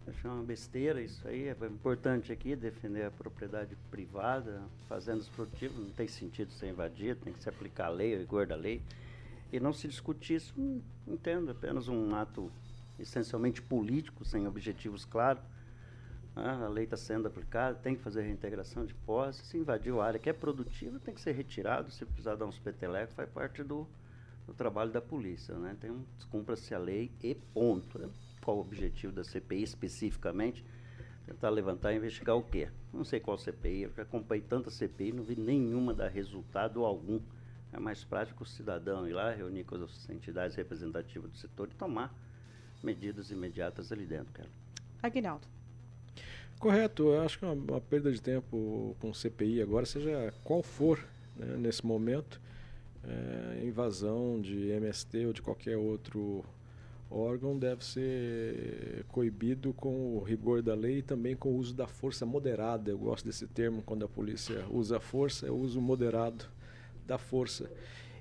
Acho 0.08 0.28
uma 0.28 0.44
besteira 0.44 1.02
isso 1.02 1.26
aí. 1.26 1.48
É 1.48 1.56
importante 1.66 2.32
aqui 2.32 2.54
defender 2.54 3.06
a 3.06 3.10
propriedade 3.10 3.76
privada, 3.90 4.62
fazendas 4.88 5.28
produtivas, 5.28 5.76
não 5.76 5.90
tem 5.90 6.06
sentido 6.06 6.52
ser 6.52 6.68
invadido, 6.68 7.20
tem 7.24 7.32
que 7.32 7.42
se 7.42 7.48
aplicar 7.48 7.86
a 7.86 7.90
lei, 7.90 8.14
o 8.14 8.18
rigor 8.18 8.46
da 8.46 8.54
lei. 8.54 8.80
E 9.52 9.58
não 9.58 9.72
se 9.72 9.88
discutir 9.88 10.34
isso, 10.34 10.54
entendo, 11.06 11.50
apenas 11.50 11.88
um 11.88 12.14
ato 12.14 12.50
essencialmente 12.98 13.60
político, 13.60 14.24
sem 14.24 14.46
objetivos 14.46 15.04
claros. 15.04 15.42
Ah, 16.36 16.66
a 16.66 16.68
lei 16.68 16.84
está 16.84 16.96
sendo 16.96 17.26
aplicada, 17.26 17.78
tem 17.78 17.96
que 17.96 18.02
fazer 18.02 18.22
reintegração 18.22 18.84
de 18.84 18.94
posse. 18.94 19.44
Se 19.44 19.56
invadiu 19.56 20.00
a 20.00 20.06
área 20.06 20.20
que 20.20 20.28
é 20.28 20.32
produtiva, 20.32 21.00
tem 21.00 21.14
que 21.14 21.20
ser 21.20 21.32
retirado. 21.32 21.90
Se 21.90 22.04
precisar 22.04 22.36
dar 22.36 22.46
uns 22.46 22.58
petelecos, 22.58 23.14
faz 23.14 23.28
parte 23.30 23.62
do, 23.62 23.86
do 24.46 24.54
trabalho 24.54 24.92
da 24.92 25.00
polícia. 25.00 25.54
Né? 25.54 25.76
Tem 25.80 25.90
um, 25.90 26.04
cumpra-se 26.30 26.74
a 26.74 26.78
lei 26.78 27.10
e 27.22 27.34
ponto. 27.34 27.98
Né? 27.98 28.08
Qual 28.46 28.58
o 28.58 28.60
objetivo 28.60 29.12
da 29.12 29.24
CPI 29.24 29.64
especificamente, 29.64 30.64
tentar 31.26 31.50
levantar 31.50 31.92
e 31.92 31.96
investigar 31.96 32.36
o 32.36 32.44
quê? 32.44 32.68
Não 32.92 33.04
sei 33.04 33.18
qual 33.18 33.36
CPI, 33.36 33.82
eu 33.82 33.92
já 33.92 34.02
acompanhei 34.02 34.44
tanta 34.48 34.70
CPI, 34.70 35.10
não 35.10 35.24
vi 35.24 35.34
nenhuma 35.34 35.92
dar 35.92 36.06
resultado 36.06 36.84
algum. 36.84 37.20
É 37.72 37.80
mais 37.80 38.04
prático 38.04 38.44
o 38.44 38.46
cidadão 38.46 39.08
ir 39.08 39.12
lá, 39.12 39.32
reunir 39.32 39.64
com 39.64 39.74
as 39.74 40.08
entidades 40.08 40.54
representativas 40.54 41.28
do 41.28 41.36
setor 41.36 41.68
e 41.72 41.74
tomar 41.74 42.14
medidas 42.80 43.32
imediatas 43.32 43.90
ali 43.90 44.06
dentro, 44.06 44.32
cara. 44.32 44.48
Aguinaldo. 45.02 45.48
Correto, 46.60 47.08
eu 47.08 47.22
acho 47.22 47.40
que 47.40 47.44
é 47.44 47.48
uma, 47.48 47.72
uma 47.72 47.80
perda 47.80 48.12
de 48.12 48.22
tempo 48.22 48.96
com 49.00 49.12
CPI 49.12 49.60
agora, 49.60 49.84
seja 49.84 50.32
qual 50.44 50.62
for 50.62 51.04
né, 51.34 51.56
nesse 51.56 51.84
momento. 51.84 52.40
É, 53.02 53.64
invasão 53.64 54.40
de 54.40 54.68
MST 54.70 55.26
ou 55.26 55.32
de 55.32 55.42
qualquer 55.42 55.76
outro 55.76 56.44
órgão 57.10 57.58
deve 57.58 57.84
ser 57.84 59.04
coibido 59.08 59.72
com 59.72 60.16
o 60.16 60.22
rigor 60.22 60.62
da 60.62 60.74
lei 60.74 60.98
e 60.98 61.02
também 61.02 61.36
com 61.36 61.50
o 61.50 61.56
uso 61.56 61.74
da 61.74 61.86
força 61.86 62.26
moderada. 62.26 62.90
Eu 62.90 62.98
gosto 62.98 63.24
desse 63.24 63.46
termo 63.46 63.82
quando 63.82 64.04
a 64.04 64.08
polícia 64.08 64.64
usa 64.70 64.98
força, 64.98 65.46
é 65.46 65.50
o 65.50 65.56
uso 65.56 65.80
moderado 65.80 66.46
da 67.06 67.18
força. 67.18 67.70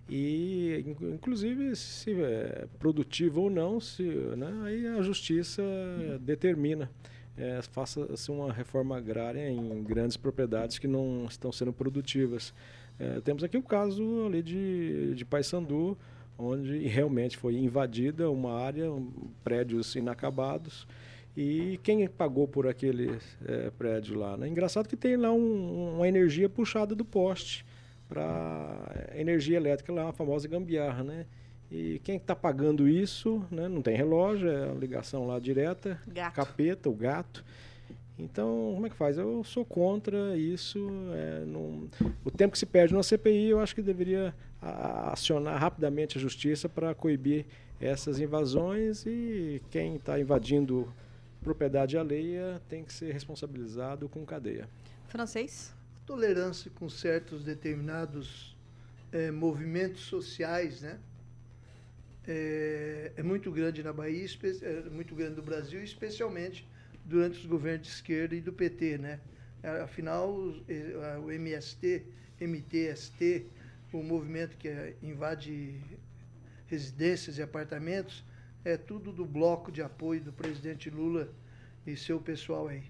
E, 0.08 0.86
inclusive, 1.02 1.76
se 1.76 2.12
é 2.22 2.68
produtivo 2.78 3.42
ou 3.42 3.50
não, 3.50 3.80
se, 3.80 4.04
né, 4.04 4.62
aí 4.64 4.88
a 4.88 5.02
justiça 5.02 5.64
determina. 6.22 6.90
É, 7.38 7.62
Faça-se 7.62 8.32
uma 8.32 8.54
reforma 8.54 8.96
agrária 8.96 9.50
em 9.50 9.84
grandes 9.84 10.16
propriedades 10.16 10.78
que 10.78 10.88
não 10.88 11.26
estão 11.26 11.52
sendo 11.52 11.74
produtivas. 11.74 12.54
É, 12.98 13.20
temos 13.22 13.44
aqui 13.44 13.58
o 13.58 13.64
caso 13.64 14.26
ali 14.26 14.42
de, 14.42 15.14
de 15.16 15.26
Paysandu, 15.26 15.98
onde 16.38 16.80
realmente 16.88 17.38
foi 17.38 17.58
invadida 17.58 18.30
uma 18.30 18.54
área, 18.60 18.92
um, 18.92 19.12
prédios 19.44 19.96
inacabados, 19.96 20.88
e 21.36 21.80
quem 21.84 22.08
pagou 22.08 22.48
por 22.48 22.68
aquele 22.68 23.20
é, 23.46 23.70
prédio 23.72 24.18
lá? 24.18 24.38
Né? 24.38 24.48
Engraçado 24.48 24.88
que 24.88 24.96
tem 24.96 25.18
lá 25.18 25.32
um, 25.32 25.96
uma 25.96 26.08
energia 26.08 26.48
puxada 26.48 26.96
do 26.96 27.04
poste 27.04 27.66
para 28.08 29.12
energia 29.16 29.58
elétrica 29.58 29.92
lá, 29.92 30.10
a 30.10 30.14
famosa 30.14 30.48
gambiarra, 30.48 31.04
né? 31.04 31.26
E 31.72 32.00
quem 32.04 32.18
está 32.18 32.36
pagando 32.36 32.88
isso, 32.88 33.44
né? 33.50 33.68
Não 33.68 33.82
tem 33.82 33.96
relógio, 33.96 34.48
é 34.48 34.70
a 34.70 34.74
ligação 34.74 35.26
lá 35.26 35.40
direta, 35.40 36.00
gato. 36.08 36.36
capeta, 36.36 36.90
o 36.90 36.94
gato. 36.94 37.44
Então, 38.18 38.72
como 38.74 38.88
é 38.88 38.90
que 38.90 38.96
faz? 38.96 39.18
Eu 39.18 39.44
sou 39.44 39.66
contra 39.66 40.38
isso. 40.38 40.88
É, 41.14 41.46
num, 41.46 41.90
o 42.24 42.32
tempo 42.32 42.54
que 42.54 42.60
se 42.60 42.66
perde 42.66 42.94
numa 42.94 43.04
CPI, 43.04 43.50
eu 43.50 43.60
acho 43.60 43.76
que 43.76 43.82
deveria 43.82 44.34
acionar 44.62 45.60
rapidamente 45.60 46.18
a 46.18 46.22
justiça 46.22 46.68
para 46.68 46.96
coibir 46.96 47.46
essas 47.80 48.20
invasões 48.20 49.06
e 49.06 49.62
quem 49.70 49.98
está 49.98 50.20
invadindo 50.20 50.92
propriedade 51.44 51.98
alheia 51.98 52.60
tem 52.68 52.84
que 52.84 52.92
ser 52.92 53.12
responsabilizado 53.12 54.10
com 54.10 54.26
cadeia. 54.26 54.68
Francês? 55.08 55.74
Tolerância 56.06 56.72
com 56.74 56.90
certos 56.90 57.44
determinados 57.44 58.56
é, 59.12 59.30
movimentos 59.30 60.02
sociais, 60.02 60.82
né? 60.82 61.00
É, 62.28 63.12
é, 63.16 63.22
muito 63.22 63.52
grande 63.52 63.84
na 63.84 63.94
Bahia, 63.94 64.26
é 64.64 64.90
muito 64.90 65.14
grande 65.14 65.36
no 65.36 65.44
Brasil, 65.44 65.84
especialmente 65.84 66.68
durante 67.06 67.40
os 67.40 67.46
governos 67.46 67.88
de 67.88 67.94
esquerda 67.94 68.36
e 68.36 68.42
do 68.42 68.52
PT, 68.52 68.98
né? 68.98 69.20
Afinal, 69.84 70.32
o 71.24 71.32
MST, 71.32 72.04
MTST, 72.40 73.46
o 73.94 74.04
movimento 74.04 74.58
que 74.58 74.70
invade 75.02 75.80
residências 76.68 77.38
e 77.38 77.42
apartamentos, 77.42 78.24
é 78.64 78.76
tudo 78.76 79.12
do 79.12 79.26
bloco 79.26 79.72
de 79.72 79.82
apoio 79.82 80.22
do 80.22 80.34
presidente 80.34 80.90
Lula 80.90 81.32
e 81.86 81.96
seu 81.96 82.20
pessoal 82.20 82.68
aí. 82.68 82.84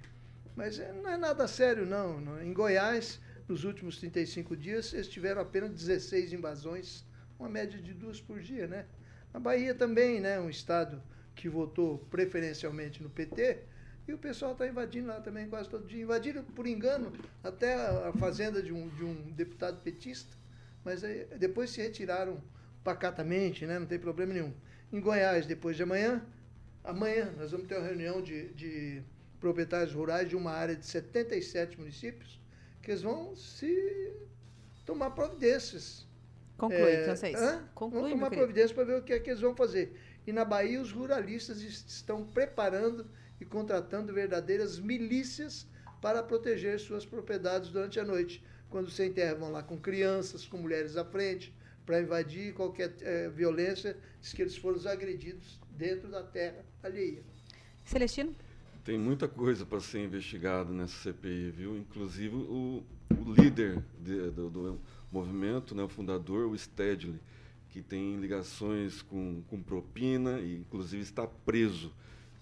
Mas 0.55 0.80
é, 0.80 0.91
não 0.93 1.09
é 1.09 1.18
nada 1.18 1.47
sério, 1.47 1.86
não. 1.86 2.41
Em 2.41 2.53
Goiás, 2.53 3.20
nos 3.47 3.66
últimos 3.66 3.97
35 3.97 4.55
dias, 4.55 4.93
eles 4.93 5.07
tiveram 5.07 5.41
apenas 5.41 5.72
16 5.72 6.32
invasões, 6.32 7.05
uma 7.38 7.49
média 7.49 7.80
de 7.82 7.93
duas 7.93 8.22
por 8.22 8.39
dia, 8.39 8.66
né? 8.66 8.86
A 9.34 9.39
Bahia 9.39 9.76
também, 9.76 10.22
né? 10.22 10.39
Um 10.39 10.49
estado 10.49 11.03
que 11.36 11.49
votou 11.49 11.97
preferencialmente 12.09 13.03
no 13.03 13.09
PT, 13.09 13.59
e 14.08 14.14
o 14.14 14.18
pessoal 14.18 14.51
está 14.51 14.68
invadindo 14.68 15.08
lá 15.08 15.20
também 15.20 15.47
quase 15.49 15.70
todo 15.70 15.88
dia. 15.88 16.03
Invadiram, 16.03 16.43
por 16.43 16.68
engano, 16.68 17.12
até 17.43 17.74
a 17.74 18.14
fazenda 18.14 18.62
de 18.62 18.72
um, 18.72 18.88
de 18.89 19.03
um 19.03 19.32
deputado 19.32 19.82
petista, 19.82 20.36
mas 20.84 21.03
aí, 21.03 21.26
depois 21.39 21.72
se 21.72 21.82
retiraram 21.82 22.41
pacatamente, 22.84 23.66
né? 23.66 23.80
não 23.80 23.88
tem 23.88 23.97
problema 23.97 24.34
nenhum. 24.34 24.53
Em 24.93 24.99
Goiás, 24.99 25.47
depois 25.47 25.76
de 25.76 25.84
amanhã, 25.84 26.24
amanhã 26.84 27.34
nós 27.36 27.51
vamos 27.51 27.68
ter 27.68 27.78
uma 27.78 27.88
reunião 27.88 28.22
de, 28.22 28.49
de 28.53 29.01
proprietários 29.39 29.93
rurais 29.93 30.30
de 30.30 30.36
uma 30.36 30.51
área 30.51 30.76
de 30.76 30.86
77 30.86 31.80
municípios, 31.80 32.39
que 32.84 32.91
eles 32.91 33.01
vão 33.01 33.36
se 33.36 34.14
tomar 34.86 35.10
providências. 35.12 36.08
Conclui, 36.58 36.91
é, 36.91 37.06
francês. 37.06 37.36
Conclui, 37.74 38.01
vão 38.01 38.10
tomar 38.12 38.30
providências 38.30 38.72
para 38.72 38.84
ver 38.84 38.99
o 38.99 39.03
que 39.03 39.14
é 39.14 39.20
que 39.20 39.32
eles 39.32 39.41
vão 39.41 39.56
fazer. 39.56 39.99
E 40.28 40.32
na 40.32 40.45
Bahia, 40.45 40.80
os 40.80 40.91
ruralistas 40.91 41.62
estão 41.62 42.24
preparando 42.24 43.08
e 43.40 43.46
contratando 43.46 44.14
verdadeiras 44.14 44.80
milícias 44.80 45.68
para 46.02 46.22
proteger 46.22 46.80
suas 46.80 47.06
propriedades 47.06 47.70
durante 47.70 48.00
a 48.00 48.06
noite. 48.06 48.44
Quando 48.70 48.90
sem 48.90 49.12
terra 49.12 49.36
vão 49.36 49.52
lá 49.52 49.64
com 49.64 49.78
crianças, 49.78 50.46
com 50.46 50.58
mulheres 50.58 50.98
à 50.98 51.06
frente, 51.06 51.54
para 51.86 52.02
invadir 52.02 52.54
qualquer 52.54 52.96
é, 53.02 53.30
violência, 53.30 53.96
diz 54.20 54.34
que 54.34 54.42
eles 54.42 54.58
foram 54.58 54.80
agredidos 54.90 55.60
dentro 55.72 56.10
da 56.10 56.24
terra 56.24 56.66
alheia. 56.82 57.24
Celestino? 57.84 58.36
Tem 58.84 58.98
muita 58.98 59.28
coisa 59.28 59.66
para 59.66 59.80
ser 59.80 60.04
investigado 60.04 60.74
nessa 60.74 60.96
CPI, 61.02 61.52
viu? 61.52 61.78
Inclusive 61.78 62.36
o, 62.36 62.84
o 63.10 63.34
líder 63.34 63.84
de, 64.00 64.30
do, 64.32 64.50
do, 64.50 64.82
movimento, 65.12 65.74
né, 65.74 65.82
o 65.84 65.88
fundador, 65.88 66.48
o 66.48 66.58
Stedley, 66.58 67.20
que 67.70 67.82
tem 67.82 68.18
ligações 68.18 69.02
com, 69.02 69.42
com 69.50 69.62
propina 69.62 70.40
e 70.40 70.58
inclusive 70.58 71.02
está 71.02 71.26
preso. 71.26 71.94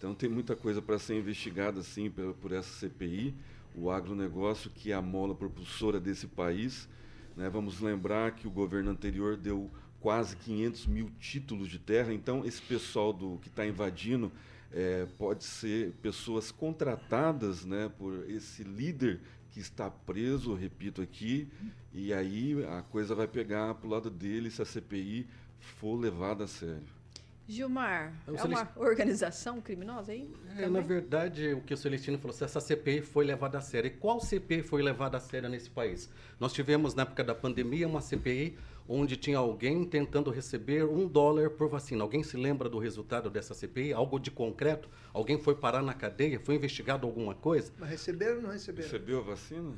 Então 0.03 0.13
tem 0.13 0.27
muita 0.27 0.53
coisa 0.53 0.81
para 0.81 0.99
ser 0.99 1.17
investigada 1.17 1.79
assim 1.79 2.11
por, 2.11 2.33
por, 2.33 2.51
essa 2.51 2.69
CPI, 2.77 3.33
o 3.73 3.89
agronegócio 3.89 4.69
que 4.69 4.91
é 4.91 4.93
a 4.93 5.01
mola 5.01 5.33
propulsora 5.33 5.97
desse 5.97 6.27
país. 6.27 6.89
Né? 7.37 7.49
Vamos 7.49 7.79
lembrar 7.79 8.33
que 8.33 8.45
o 8.45 8.51
governo 8.51 8.91
anterior 8.91 9.37
deu 9.37 9.71
quase 10.01 10.35
500 10.35 10.87
mil 10.87 11.09
títulos 11.21 11.69
de 11.69 11.79
terra, 11.79 12.13
então 12.13 12.43
esse 12.43 12.61
pessoal 12.61 13.13
do 13.13 13.37
que 13.37 13.47
está 13.47 13.65
invadindo 13.65 14.29
é, 14.73 15.07
pode 15.17 15.45
ser 15.45 15.93
pessoas 16.01 16.51
contratadas 16.51 17.63
né, 17.63 17.89
por 17.97 18.29
esse 18.29 18.61
líder 18.61 19.21
que 19.51 19.61
está 19.61 19.89
preso, 19.89 20.53
repito 20.53 21.01
aqui, 21.01 21.47
e 21.93 22.13
aí 22.13 22.61
a 22.65 22.81
coisa 22.81 23.15
vai 23.15 23.25
pegar 23.25 23.73
para 23.75 23.87
o 23.87 23.89
lado 23.89 24.09
dele 24.09 24.51
se 24.51 24.61
a 24.61 24.65
CPI 24.65 25.25
for 25.61 25.95
levada 25.95 26.43
a 26.43 26.47
sério. 26.47 27.02
Gilmar, 27.47 28.13
é, 28.27 28.31
é 28.31 28.43
uma 28.43 28.71
organização 28.77 29.59
criminosa 29.59 30.13
aí? 30.13 30.33
É, 30.57 30.69
na 30.69 30.79
verdade, 30.79 31.53
o 31.53 31.61
que 31.61 31.73
o 31.73 31.77
Celestino 31.77 32.17
falou, 32.17 32.33
se 32.33 32.43
essa 32.43 32.61
CPI 32.61 33.01
foi 33.01 33.25
levada 33.25 33.57
a 33.57 33.61
sério. 33.61 33.87
E 33.87 33.91
qual 33.91 34.19
CPI 34.21 34.63
foi 34.63 34.81
levada 34.81 35.17
a 35.17 35.19
sério 35.19 35.49
nesse 35.49 35.69
país? 35.69 36.09
Nós 36.39 36.53
tivemos, 36.53 36.95
na 36.95 37.03
época 37.03 37.23
da 37.23 37.35
pandemia, 37.35 37.87
uma 37.87 37.99
CPI 38.01 38.57
onde 38.87 39.15
tinha 39.15 39.37
alguém 39.37 39.85
tentando 39.85 40.29
receber 40.29 40.85
um 40.85 41.07
dólar 41.07 41.49
por 41.51 41.69
vacina. 41.69 42.03
Alguém 42.03 42.23
se 42.23 42.37
lembra 42.37 42.69
do 42.69 42.79
resultado 42.79 43.29
dessa 43.29 43.53
CPI? 43.53 43.93
Algo 43.93 44.19
de 44.19 44.31
concreto? 44.31 44.89
Alguém 45.13 45.37
foi 45.37 45.55
parar 45.55 45.81
na 45.81 45.93
cadeia? 45.93 46.39
Foi 46.39 46.55
investigado 46.55 47.05
alguma 47.05 47.35
coisa? 47.35 47.71
Mas 47.77 47.89
receberam 47.89 48.37
ou 48.37 48.41
não 48.43 48.51
receberam? 48.51 48.89
Recebeu 48.89 49.19
a 49.19 49.23
vacina? 49.23 49.73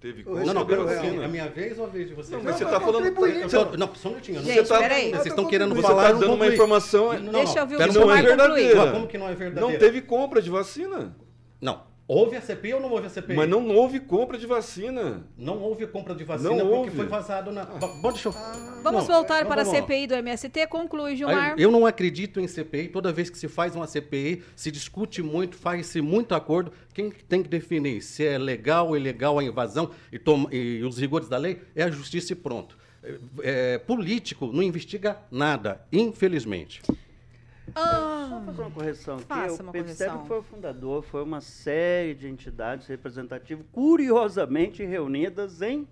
Teve 0.00 0.24
como? 0.24 0.42
Não, 0.42 0.54
não, 0.54 0.66
pera, 0.66 0.80
é 0.80 1.24
a 1.24 1.28
minha 1.28 1.46
vez 1.48 1.78
ou 1.78 1.84
a 1.84 1.88
vez 1.88 2.08
de 2.08 2.14
vocês? 2.14 2.30
Não, 2.30 2.42
mas 2.42 2.56
você 2.56 2.64
está 2.64 2.80
falando. 2.80 3.14
Tô, 3.14 3.76
não, 3.76 3.94
só 3.94 4.08
um 4.08 4.12
minutinho. 4.12 4.42
Gente, 4.42 4.66
você 4.66 4.78
peraí. 4.78 5.10
Vocês 5.10 5.26
estão 5.26 5.46
querendo 5.46 5.74
você 5.74 5.82
falar. 5.82 6.04
Você 6.04 6.12
está 6.14 6.20
dando 6.20 6.34
uma 6.34 6.46
informação. 6.46 7.12
Não, 7.12 7.20
não, 7.20 7.32
Deixa 7.32 7.58
eu 7.58 7.62
ouvir 7.62 7.74
o 7.76 7.92
Não 7.92 8.16
é 8.16 8.22
verdadeira. 8.22 8.92
Como 8.92 9.06
que 9.06 9.18
não 9.18 9.28
é 9.28 9.34
verdadeira? 9.34 9.72
Não 9.72 9.78
teve 9.78 10.00
compra 10.00 10.40
de 10.40 10.48
vacina. 10.48 11.14
Não. 11.60 11.89
Houve 12.12 12.34
a 12.34 12.40
CPI 12.40 12.74
ou 12.74 12.80
não 12.80 12.90
houve 12.90 13.06
a 13.06 13.08
CPI? 13.08 13.36
Mas 13.36 13.48
não 13.48 13.68
houve 13.68 14.00
compra 14.00 14.36
de 14.36 14.44
vacina. 14.44 15.24
Não 15.38 15.62
houve 15.62 15.86
compra 15.86 16.12
de 16.12 16.24
vacina 16.24 16.50
não 16.50 16.58
porque 16.58 16.74
houve. 16.74 16.96
foi 16.96 17.06
vazado 17.06 17.52
na. 17.52 17.64
Bom, 17.64 18.10
deixa 18.10 18.30
eu... 18.30 18.34
ah, 18.36 18.80
vamos 18.82 19.06
não, 19.06 19.14
voltar 19.14 19.46
para 19.46 19.62
a 19.62 19.64
CPI 19.64 20.08
do 20.08 20.14
MST. 20.14 20.66
Conclui, 20.66 21.14
Gilmar. 21.14 21.54
Eu 21.56 21.70
não 21.70 21.86
acredito 21.86 22.40
em 22.40 22.48
CPI. 22.48 22.88
Toda 22.88 23.12
vez 23.12 23.30
que 23.30 23.38
se 23.38 23.46
faz 23.46 23.76
uma 23.76 23.86
CPI, 23.86 24.42
se 24.56 24.72
discute 24.72 25.22
muito, 25.22 25.56
faz-se 25.56 26.00
muito 26.00 26.34
acordo. 26.34 26.72
Quem 26.92 27.10
tem 27.10 27.44
que 27.44 27.48
definir 27.48 28.02
se 28.02 28.26
é 28.26 28.36
legal 28.36 28.88
ou 28.88 28.96
ilegal 28.96 29.38
a 29.38 29.44
invasão 29.44 29.92
e, 30.10 30.18
toma, 30.18 30.52
e 30.52 30.82
os 30.82 30.98
rigores 30.98 31.28
da 31.28 31.36
lei 31.36 31.62
é 31.76 31.84
a 31.84 31.90
justiça 31.92 32.32
e 32.32 32.36
pronto. 32.36 32.76
É, 33.04 33.18
é, 33.44 33.78
político 33.78 34.48
não 34.48 34.64
investiga 34.64 35.16
nada, 35.30 35.86
infelizmente. 35.92 36.82
Ah, 37.74 38.26
Só 38.28 38.40
fazer 38.40 38.62
uma 38.62 38.70
correção 38.70 39.16
aqui. 39.16 39.24
Faça 39.26 39.62
o 39.62 39.66
correção. 39.66 40.26
foi 40.26 40.38
o 40.38 40.42
fundador, 40.42 41.02
foi 41.02 41.22
uma 41.22 41.40
série 41.40 42.14
de 42.14 42.28
entidades 42.28 42.86
representativas, 42.86 43.64
curiosamente 43.72 44.84
reunidas 44.84 45.62
em 45.62 45.86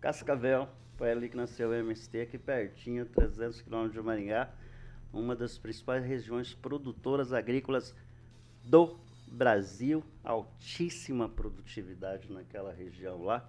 Cascavel. 0.00 0.68
Foi 0.96 1.10
ali 1.10 1.28
que 1.28 1.36
nasceu 1.36 1.70
o 1.70 1.74
MST, 1.74 2.20
aqui 2.20 2.38
pertinho, 2.38 3.04
300 3.06 3.62
quilômetros 3.62 3.94
de 3.94 4.02
Maringá, 4.02 4.50
uma 5.12 5.34
das 5.34 5.58
principais 5.58 6.04
regiões 6.04 6.54
produtoras 6.54 7.32
agrícolas 7.32 7.94
do 8.62 8.96
Brasil. 9.26 10.04
Altíssima 10.22 11.28
produtividade 11.28 12.32
naquela 12.32 12.72
região 12.72 13.22
lá. 13.22 13.48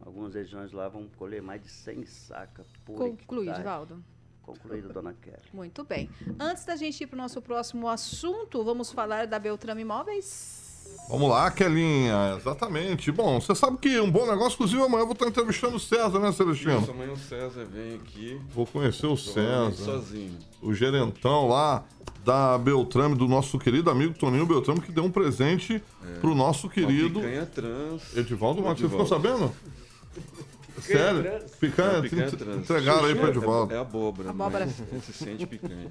Algumas 0.00 0.34
regiões 0.34 0.72
lá 0.72 0.88
vão 0.88 1.06
colher 1.16 1.42
mais 1.42 1.62
de 1.62 1.68
100 1.68 2.06
sacas 2.06 2.66
por 2.84 2.96
conclui, 2.96 3.42
hectare. 3.48 3.58
Divaldo. 3.58 4.04
Concluído, 4.52 4.92
dona 4.92 5.14
Kelly. 5.14 5.36
Muito 5.52 5.84
bem. 5.84 6.10
Antes 6.38 6.64
da 6.64 6.76
gente 6.76 7.02
ir 7.02 7.06
para 7.06 7.14
o 7.14 7.18
nosso 7.18 7.40
próximo 7.40 7.88
assunto, 7.88 8.64
vamos 8.64 8.90
falar 8.92 9.26
da 9.26 9.38
Beltrame 9.38 9.82
Imóveis. 9.82 10.60
Vamos 11.08 11.28
lá, 11.28 11.50
Kelinha, 11.50 12.36
exatamente. 12.36 13.10
Bom, 13.10 13.40
você 13.40 13.54
sabe 13.54 13.78
que 13.78 14.00
um 14.00 14.10
bom 14.10 14.26
negócio, 14.26 14.54
inclusive 14.54 14.80
amanhã 14.80 15.02
eu 15.02 15.06
vou 15.06 15.14
estar 15.14 15.26
entrevistando 15.26 15.76
o 15.76 15.80
César, 15.80 16.18
né, 16.20 16.30
Celestino? 16.30 16.80
Isso, 16.80 16.90
amanhã 16.90 17.12
o 17.12 17.16
César 17.16 17.64
vem 17.64 17.94
aqui. 17.94 18.40
Vou 18.54 18.64
conhecer 18.66 19.06
o 19.06 19.16
César. 19.16 19.72
sozinho. 19.72 20.38
O 20.62 20.72
gerentão 20.72 21.48
lá 21.48 21.84
da 22.24 22.56
Beltrame, 22.58 23.16
do 23.16 23.26
nosso 23.26 23.58
querido 23.58 23.90
amigo 23.90 24.14
Toninho 24.14 24.46
Beltrame, 24.46 24.80
que 24.80 24.92
deu 24.92 25.04
um 25.04 25.10
presente 25.10 25.82
é. 26.04 26.18
pro 26.20 26.34
nosso 26.34 26.68
querido. 26.68 27.20
Trans. 27.54 28.16
Edivaldo 28.16 28.62
você 28.62 28.88
ficou 28.88 29.06
sabendo? 29.06 29.52
Sério? 30.80 31.40
Picanha, 31.58 32.02
picanha 32.02 32.30
trans. 32.30 32.56
entregaram 32.56 33.04
aí 33.04 33.14
pro 33.14 33.28
Edivaldo. 33.28 33.72
É, 33.72 33.76
é 33.76 33.80
abóbora. 33.80 34.30
Abóbora. 34.30 34.66
Se 35.02 35.12
sente 35.12 35.46
picanha. 35.46 35.88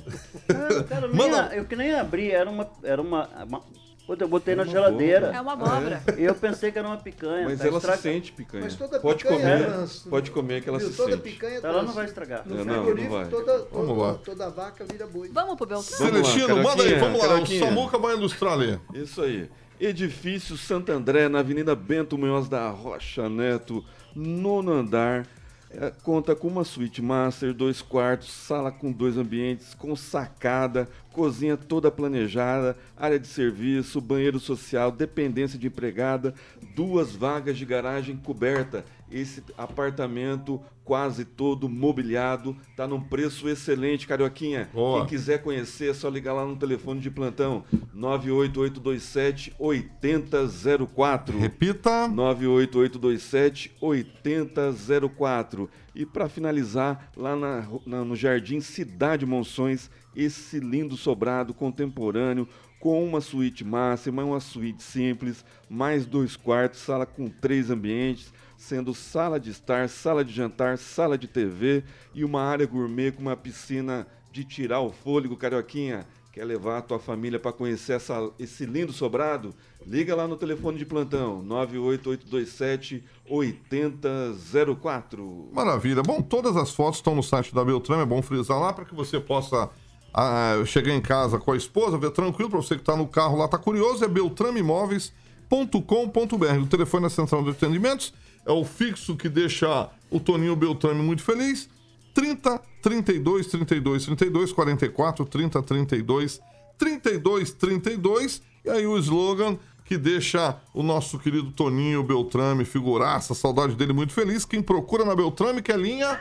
Cara, 0.48 0.84
cara 0.84 1.08
eu, 1.08 1.60
eu 1.60 1.66
que 1.66 1.76
nem 1.76 1.94
abri, 1.94 2.32
era 2.32 2.50
uma. 2.50 2.70
Era 2.84 3.02
uma, 3.02 3.28
uma 3.48 3.64
eu 4.08 4.28
botei 4.28 4.56
é 4.56 4.58
na 4.58 4.66
geladeira. 4.66 5.28
É 5.28 5.40
uma 5.40 5.54
abóbora. 5.54 6.02
E 6.18 6.24
eu 6.24 6.34
pensei 6.34 6.72
que 6.72 6.80
era 6.80 6.88
uma 6.88 6.98
picanha. 6.98 7.46
Mas 7.48 7.60
tá 7.60 7.68
ela 7.68 7.78
estraga... 7.78 7.98
se 7.98 8.04
sente 8.04 8.32
picanha. 8.32 8.64
Mas 8.64 8.76
toda 8.76 9.00
pode 9.00 9.24
picanha 9.24 9.40
comer, 9.40 9.62
é 9.62 10.10
pode 10.10 10.32
comer 10.32 10.64
que 10.64 10.70
ela 10.70 10.80
Viu? 10.80 10.90
se 10.90 10.98
toda 10.98 11.12
sente. 11.12 11.24
Picanha 11.24 11.58
então 11.58 11.70
ela 11.70 11.84
não 11.84 11.94
vai 11.94 12.06
estragar. 12.06 12.48
No 12.48 12.66
não, 12.66 12.96
não 12.96 13.10
vai. 13.10 13.28
Toda, 13.28 13.68
vamos 13.72 13.98
lá. 13.98 14.14
Toda 14.16 14.50
vaca 14.50 14.84
vira 14.92 15.06
boi. 15.06 15.30
Vamos 15.30 15.56
pro 15.56 15.68
Beltrão. 15.68 15.98
Celestino, 15.98 16.58
manda 16.58 16.84
aí, 16.84 16.96
vamos 16.96 17.24
lá. 17.24 17.40
O 17.40 17.46
Samuca 17.46 17.98
vai 18.00 18.16
ilustrar 18.16 18.54
ali. 18.54 18.80
Isso 18.96 19.22
aí. 19.22 19.48
Edifício 19.80 20.58
Santo 20.58 20.92
André, 20.92 21.30
na 21.30 21.40
Avenida 21.40 21.74
Bento 21.74 22.18
Munhoz 22.18 22.50
da 22.50 22.70
Rocha 22.70 23.30
Neto, 23.30 23.84
nono 24.16 24.72
andar. 24.72 25.26
É, 25.72 25.94
conta 26.04 26.36
com 26.36 26.48
uma 26.48 26.64
suíte 26.64 27.00
master, 27.00 27.54
dois 27.54 27.80
quartos, 27.80 28.32
sala 28.32 28.72
com 28.72 28.92
dois 28.92 29.18
ambientes, 29.18 29.76
com 29.76 29.96
sacada, 29.96 30.90
cozinha 31.12 31.58
toda 31.58 31.92
planejada, 31.92 32.78
área 32.96 33.20
de 33.20 33.28
serviço, 33.28 34.02
banheiro 34.02 34.40
social, 34.40 34.92
dependência 34.92 35.58
de 35.60 35.68
empregada, 35.68 36.34
duas 36.76 37.16
vagas 37.16 37.58
de 37.58 37.66
garagem 37.66 38.16
coberta. 38.18 38.86
Esse 39.12 39.44
apartamento 39.58 40.62
quase 40.90 41.24
todo 41.24 41.70
mobiliado, 41.70 42.58
tá 42.76 42.88
num 42.88 43.00
preço 43.00 43.48
excelente, 43.48 44.08
Carioquinha. 44.08 44.70
Boa. 44.74 45.02
Quem 45.02 45.10
quiser 45.10 45.42
conhecer 45.44 45.92
é 45.92 45.94
só 45.94 46.10
ligar 46.10 46.34
lá 46.34 46.44
no 46.44 46.56
telefone 46.56 47.00
de 47.00 47.12
plantão 47.12 47.64
98827 47.94 49.54
8004. 49.60 51.38
Repita. 51.38 52.08
98827 52.08 53.72
8004. 53.80 55.70
E 55.94 56.06
para 56.06 56.28
finalizar, 56.28 57.12
lá 57.16 57.36
na, 57.36 57.68
na, 57.86 58.04
no 58.04 58.16
Jardim 58.16 58.60
Cidade 58.60 59.28
Monções, 59.28 59.92
esse 60.16 60.60
lindo 60.60 60.98
sobrado 60.98 61.54
contemporâneo 61.54 62.48
com 62.80 63.04
uma 63.04 63.20
suíte 63.20 63.64
máxima, 63.64 64.24
uma 64.24 64.40
suíte 64.40 64.82
simples, 64.82 65.44
mais 65.70 66.06
dois 66.06 66.36
quartos, 66.36 66.80
sala 66.80 67.06
com 67.06 67.30
três 67.30 67.70
ambientes, 67.70 68.34
sendo 68.58 68.94
sala 68.94 69.40
de 69.40 69.50
estar, 69.50 69.88
sala 69.90 70.24
de 70.24 70.34
jantar, 70.34 70.78
sala 70.78 71.18
de 71.18 71.28
TV 71.28 71.84
e 72.14 72.24
uma 72.24 72.42
área 72.42 72.66
gourmet 72.66 73.12
com 73.12 73.22
uma 73.22 73.36
piscina 73.36 74.08
de 74.32 74.44
tirar 74.44 74.82
o 74.82 74.92
fôlego, 74.92 75.36
Carioquinha. 75.36 76.06
Quer 76.32 76.46
levar 76.46 76.78
a 76.78 76.82
tua 76.82 77.00
família 77.00 77.40
para 77.40 77.52
conhecer 77.52 77.94
essa, 77.94 78.32
esse 78.38 78.66
lindo 78.66 78.94
sobrado? 78.94 79.54
Liga 79.86 80.16
lá 80.16 80.28
no 80.28 80.38
telefone 80.38 80.78
de 80.78 80.86
plantão, 80.86 81.42
98827 81.42 83.04
8004. 83.28 85.50
Maravilha. 85.52 86.04
Bom, 86.04 86.22
todas 86.22 86.56
as 86.56 86.72
fotos 86.72 87.00
estão 87.00 87.16
no 87.16 87.24
site 87.24 87.54
da 87.54 87.66
Beltrame, 87.66 88.04
é 88.04 88.06
bom 88.06 88.22
frisar 88.22 88.60
lá 88.60 88.72
para 88.72 88.86
que 88.86 88.94
você 88.94 89.20
possa 89.20 89.72
ah, 90.14 90.64
chegar 90.66 90.94
em 90.94 91.02
casa 91.02 91.38
com 91.38 91.52
a 91.52 91.58
esposa, 91.58 91.98
ver 91.98 92.12
tranquilo, 92.12 92.50
para 92.50 92.62
você 92.62 92.76
que 92.76 92.82
está 92.82 92.96
no 92.96 93.08
carro 93.08 93.38
lá, 93.38 93.46
está 93.46 93.58
curioso, 93.58 94.04
é 94.04 94.08
beltrameimóveis.com.br. 94.08 96.62
O 96.62 96.68
telefone 96.68 97.04
da 97.04 97.10
Central 97.10 97.44
de 97.44 97.52
Atendimentos 97.52 98.14
é 98.46 98.52
o 98.52 98.64
fixo 98.64 99.16
que 99.16 99.30
deixa 99.30 99.90
o 100.10 100.20
Toninho 100.20 100.56
Beltrame 100.56 101.02
muito 101.02 101.24
feliz. 101.24 101.70
30 102.14 102.62
32 102.82 103.48
32 103.48 104.06
32 104.06 104.52
44 104.52 105.26
30 105.26 105.62
32 105.62 106.42
32 106.78 107.52
32 107.52 108.42
e 108.66 108.70
aí 108.70 108.88
o 108.88 108.98
slogan 108.98 109.58
que 109.86 109.98
deixa 109.98 110.58
o 110.72 110.84
nosso 110.84 111.18
querido 111.18 111.52
Toninho 111.52 112.04
Beltrame, 112.04 112.64
figuraça, 112.64 113.34
saudade 113.34 113.76
dele 113.76 113.92
muito 113.92 114.14
feliz. 114.14 114.46
Quem 114.46 114.62
procura 114.62 115.04
na 115.04 115.16
Beltrame, 115.16 115.64
que 115.64 115.72
é 115.72 115.78
linha. 115.78 116.20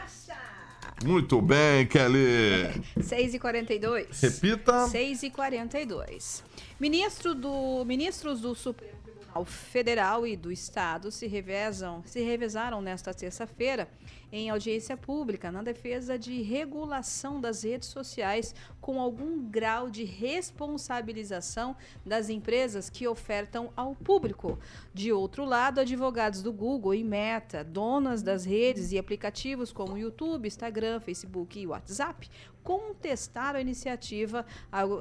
Muito 1.04 1.40
bem, 1.40 1.86
Kelly. 1.86 2.82
6 3.00 3.34
e 3.34 3.38
42 3.38 4.20
Repita. 4.20 4.88
6 4.88 5.22
e 5.22 5.30
42 5.30 6.44
Ministro 6.78 7.34
do, 7.34 7.84
ministros 7.84 8.40
do 8.40 8.54
Supremo 8.54 8.98
Tribunal 9.04 9.44
Federal 9.44 10.26
e 10.26 10.36
do 10.36 10.50
Estado 10.50 11.10
se 11.10 11.26
revezam, 11.26 12.02
se 12.04 12.20
revezaram 12.20 12.80
nesta 12.80 13.14
terça-feira 13.14 13.88
em 14.30 14.50
audiência 14.50 14.96
pública 14.96 15.50
na 15.50 15.62
defesa 15.62 16.18
de 16.18 16.42
regulação 16.42 17.40
das 17.40 17.62
redes 17.62 17.88
sociais 17.88 18.54
com 18.80 19.00
algum 19.00 19.48
grau 19.48 19.90
de 19.90 20.04
responsabilização 20.04 21.76
das 22.04 22.28
empresas 22.28 22.90
que 22.90 23.06
ofertam 23.06 23.70
ao 23.76 23.94
público. 23.94 24.58
De 24.92 25.12
outro 25.12 25.44
lado, 25.44 25.80
advogados 25.80 26.42
do 26.42 26.52
Google 26.52 26.94
e 26.94 27.04
Meta, 27.04 27.64
donas 27.64 28.22
das 28.22 28.44
redes 28.44 28.92
e 28.92 28.98
aplicativos 28.98 29.72
como 29.72 29.98
YouTube, 29.98 30.46
Instagram, 30.46 31.00
Facebook 31.00 31.58
e 31.58 31.66
WhatsApp, 31.66 32.28
contestaram 32.62 33.58
a 33.58 33.62
iniciativa, 33.62 34.44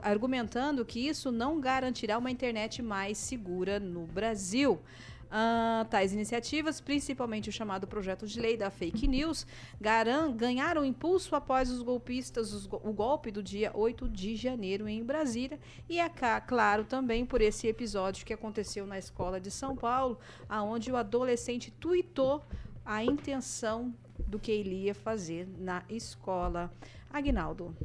argumentando 0.02 0.86
que 0.86 1.06
isso 1.06 1.32
não 1.32 1.60
garantirá 1.60 2.18
uma 2.18 2.32
internet 2.32 2.82
mais 2.82 3.18
segura 3.18 3.80
no 3.80 4.06
Brasil. 4.06 4.80
Uh, 5.28 5.84
tais 5.90 6.14
iniciativas, 6.14 6.80
principalmente 6.80 7.50
o 7.50 7.52
chamado 7.52 7.86
projeto 7.86 8.26
de 8.26 8.40
lei 8.40 8.56
da 8.56 8.70
fake 8.70 9.06
news, 9.08 9.46
garan, 9.80 10.32
ganharam 10.32 10.86
impulso 10.86 11.36
após 11.36 11.70
os 11.70 11.82
golpistas, 11.82 12.54
os, 12.54 12.66
o 12.66 12.94
golpe 12.94 13.30
do 13.30 13.44
dia 13.44 13.72
8 13.74 14.08
de 14.08 14.38
janeiro 14.38 14.88
em 14.88 15.04
Brasília. 15.04 15.60
E 15.90 16.00
é 16.00 16.10
claro 16.40 16.86
também 16.86 17.26
por 17.26 17.42
esse 17.42 17.68
episódio 17.68 18.26
que 18.26 18.34
aconteceu 18.34 18.88
na 18.88 18.98
escola 18.98 19.40
de 19.40 19.52
São 19.52 19.76
Paulo, 19.76 20.18
aonde 20.48 20.92
o 20.92 20.96
adolescente 20.96 21.72
tuitou 21.72 22.42
a 22.86 23.04
intenção 23.04 23.94
do 24.26 24.40
que 24.40 24.52
ele 24.52 24.86
ia 24.86 24.96
fazer 24.96 25.48
na 25.60 25.84
escola. 25.90 26.72
Agnaldo. 27.12 27.76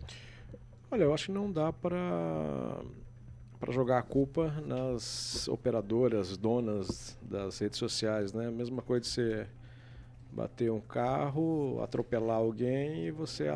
Olha, 0.90 1.04
eu 1.04 1.14
acho 1.14 1.26
que 1.26 1.32
não 1.32 1.50
dá 1.50 1.72
para 1.72 2.78
para 3.62 3.72
jogar 3.72 3.98
a 4.00 4.02
culpa 4.02 4.50
nas 4.66 5.46
operadoras, 5.46 6.36
donas 6.36 7.16
das 7.22 7.60
redes 7.60 7.78
sociais, 7.78 8.32
né? 8.32 8.50
Mesma 8.50 8.82
coisa 8.82 9.02
de 9.02 9.08
você 9.08 9.46
bater 10.32 10.72
um 10.72 10.80
carro, 10.80 11.80
atropelar 11.80 12.38
alguém 12.38 13.06
e 13.06 13.12
você 13.12 13.46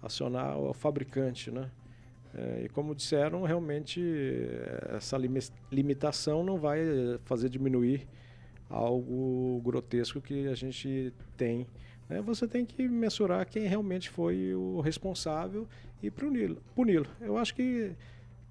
acionar 0.00 0.56
o 0.56 0.72
fabricante, 0.72 1.50
né? 1.50 1.68
É, 2.32 2.62
e 2.64 2.68
como 2.68 2.94
disseram, 2.94 3.42
realmente 3.42 4.00
essa 4.96 5.16
limitação 5.72 6.44
não 6.44 6.56
vai 6.56 6.78
fazer 7.24 7.48
diminuir 7.48 8.06
algo 8.70 9.60
grotesco 9.64 10.20
que 10.20 10.46
a 10.46 10.54
gente 10.54 11.12
tem. 11.36 11.66
Né? 12.08 12.22
Você 12.22 12.46
tem 12.46 12.64
que 12.64 12.86
mensurar 12.86 13.44
quem 13.48 13.66
realmente 13.66 14.10
foi 14.10 14.54
o 14.54 14.80
responsável 14.80 15.66
e 16.00 16.08
puni-lo. 16.08 16.62
Puni 16.72 17.02
Eu 17.20 17.36
acho 17.36 17.52
que 17.52 17.96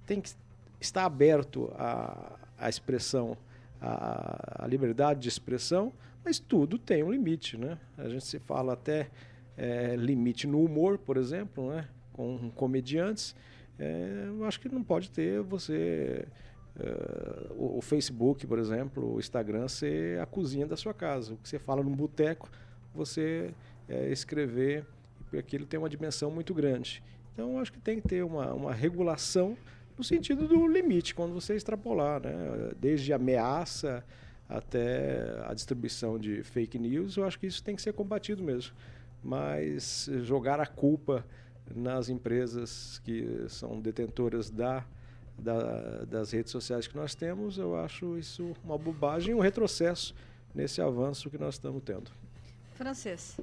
tem 0.06 0.20
que 0.20 0.43
está 0.84 1.04
aberto 1.04 1.72
à, 1.76 2.38
à 2.58 2.68
expressão, 2.68 3.36
à, 3.80 4.64
à, 4.64 4.66
liberdade 4.66 5.20
de 5.20 5.28
expressão, 5.28 5.92
mas 6.24 6.38
tudo 6.38 6.78
tem 6.78 7.02
um 7.02 7.10
limite, 7.10 7.56
né? 7.56 7.78
A 7.98 8.08
gente 8.08 8.24
se 8.24 8.38
fala 8.38 8.72
até 8.72 9.10
é, 9.56 9.96
limite 9.96 10.46
no 10.46 10.64
humor, 10.64 10.98
por 10.98 11.16
exemplo, 11.16 11.70
né? 11.70 11.88
Com 12.12 12.50
comediantes, 12.50 13.34
é, 13.78 14.24
eu 14.28 14.44
acho 14.44 14.60
que 14.60 14.68
não 14.68 14.84
pode 14.84 15.10
ter 15.10 15.42
você 15.42 16.26
é, 16.78 17.52
o, 17.56 17.78
o, 17.78 17.80
Facebook, 17.80 18.46
por 18.46 18.58
exemplo, 18.58 19.14
o 19.14 19.18
Instagram 19.18 19.68
ser 19.68 20.20
a 20.20 20.26
cozinha 20.26 20.66
da 20.66 20.76
sua 20.76 20.94
casa. 20.94 21.34
O 21.34 21.36
que 21.36 21.48
você 21.48 21.58
fala 21.58 21.82
no 21.82 21.90
boteco, 21.90 22.50
você 22.94 23.52
é, 23.88 24.10
escrever, 24.10 24.86
porque 25.18 25.38
aquilo 25.38 25.66
tem 25.66 25.78
uma 25.78 25.88
dimensão 25.88 26.30
muito 26.30 26.54
grande. 26.54 27.02
Então, 27.32 27.58
acho 27.58 27.72
que 27.72 27.80
tem 27.80 28.00
que 28.00 28.08
ter 28.08 28.24
uma, 28.24 28.52
uma 28.54 28.72
regulação 28.72 29.56
no 29.96 30.04
sentido 30.04 30.48
do 30.48 30.66
limite, 30.66 31.14
quando 31.14 31.32
você 31.32 31.54
extrapolar, 31.54 32.20
né? 32.20 32.72
desde 32.80 33.12
ameaça 33.12 34.04
até 34.48 35.42
a 35.46 35.54
distribuição 35.54 36.18
de 36.18 36.42
fake 36.42 36.78
news, 36.78 37.16
eu 37.16 37.24
acho 37.24 37.38
que 37.38 37.46
isso 37.46 37.62
tem 37.62 37.76
que 37.76 37.82
ser 37.82 37.92
combatido 37.92 38.42
mesmo. 38.42 38.74
Mas 39.22 40.08
jogar 40.22 40.60
a 40.60 40.66
culpa 40.66 41.24
nas 41.74 42.08
empresas 42.08 43.00
que 43.04 43.46
são 43.48 43.80
detentoras 43.80 44.50
da, 44.50 44.84
da, 45.38 46.04
das 46.04 46.32
redes 46.32 46.52
sociais 46.52 46.86
que 46.86 46.96
nós 46.96 47.14
temos, 47.14 47.56
eu 47.56 47.76
acho 47.76 48.18
isso 48.18 48.54
uma 48.62 48.76
bobagem 48.76 49.30
e 49.30 49.34
um 49.34 49.40
retrocesso 49.40 50.14
nesse 50.54 50.80
avanço 50.80 51.30
que 51.30 51.38
nós 51.38 51.54
estamos 51.54 51.82
tendo. 51.82 52.10
Francês. 52.74 53.38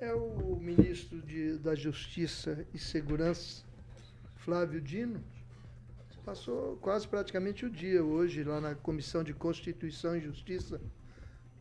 É 0.00 0.12
o 0.12 0.56
ministro 0.60 1.20
de, 1.22 1.58
da 1.58 1.74
Justiça 1.74 2.64
e 2.72 2.78
Segurança, 2.78 3.64
Flávio 4.36 4.80
Dino, 4.80 5.20
Passou 6.28 6.76
quase 6.82 7.08
praticamente 7.08 7.64
o 7.64 7.70
dia 7.70 8.04
hoje 8.04 8.44
lá 8.44 8.60
na 8.60 8.74
Comissão 8.74 9.24
de 9.24 9.32
Constituição 9.32 10.14
e 10.14 10.20
Justiça 10.20 10.78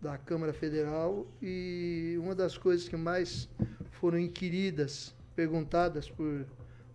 da 0.02 0.18
Câmara 0.18 0.52
Federal 0.52 1.26
e 1.42 2.18
uma 2.20 2.36
das 2.36 2.58
coisas 2.58 2.86
que 2.86 2.98
mais 2.98 3.48
foram 3.92 4.20
inquiridas, 4.20 5.16
perguntadas 5.34 6.10
por 6.10 6.46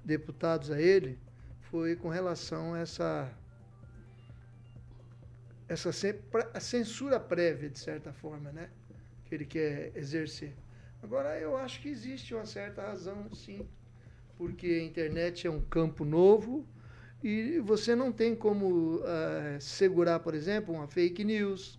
deputados 0.04 0.70
a 0.70 0.78
ele, 0.78 1.18
foi 1.70 1.96
com 1.96 2.10
relação 2.10 2.74
a 2.74 2.80
essa 2.80 3.32
essa 5.66 5.90
censura 6.60 7.18
prévia, 7.18 7.70
de 7.70 7.78
certa 7.78 8.12
forma, 8.12 8.52
né? 8.52 8.68
Que 9.24 9.34
ele 9.34 9.46
quer 9.46 9.96
exercer. 9.96 10.54
Agora, 11.02 11.40
eu 11.40 11.56
acho 11.56 11.80
que 11.80 11.88
existe 11.88 12.34
uma 12.34 12.44
certa 12.44 12.82
razão, 12.82 13.32
sim, 13.32 13.66
porque 14.36 14.66
a 14.66 14.84
internet 14.84 15.46
é 15.46 15.50
um 15.50 15.62
campo 15.62 16.04
novo 16.04 16.68
e 17.22 17.60
você 17.60 17.94
não 17.94 18.10
tem 18.10 18.34
como 18.34 18.96
uh, 18.96 19.60
segurar, 19.60 20.20
por 20.20 20.34
exemplo, 20.34 20.74
uma 20.74 20.88
fake 20.88 21.22
news, 21.22 21.78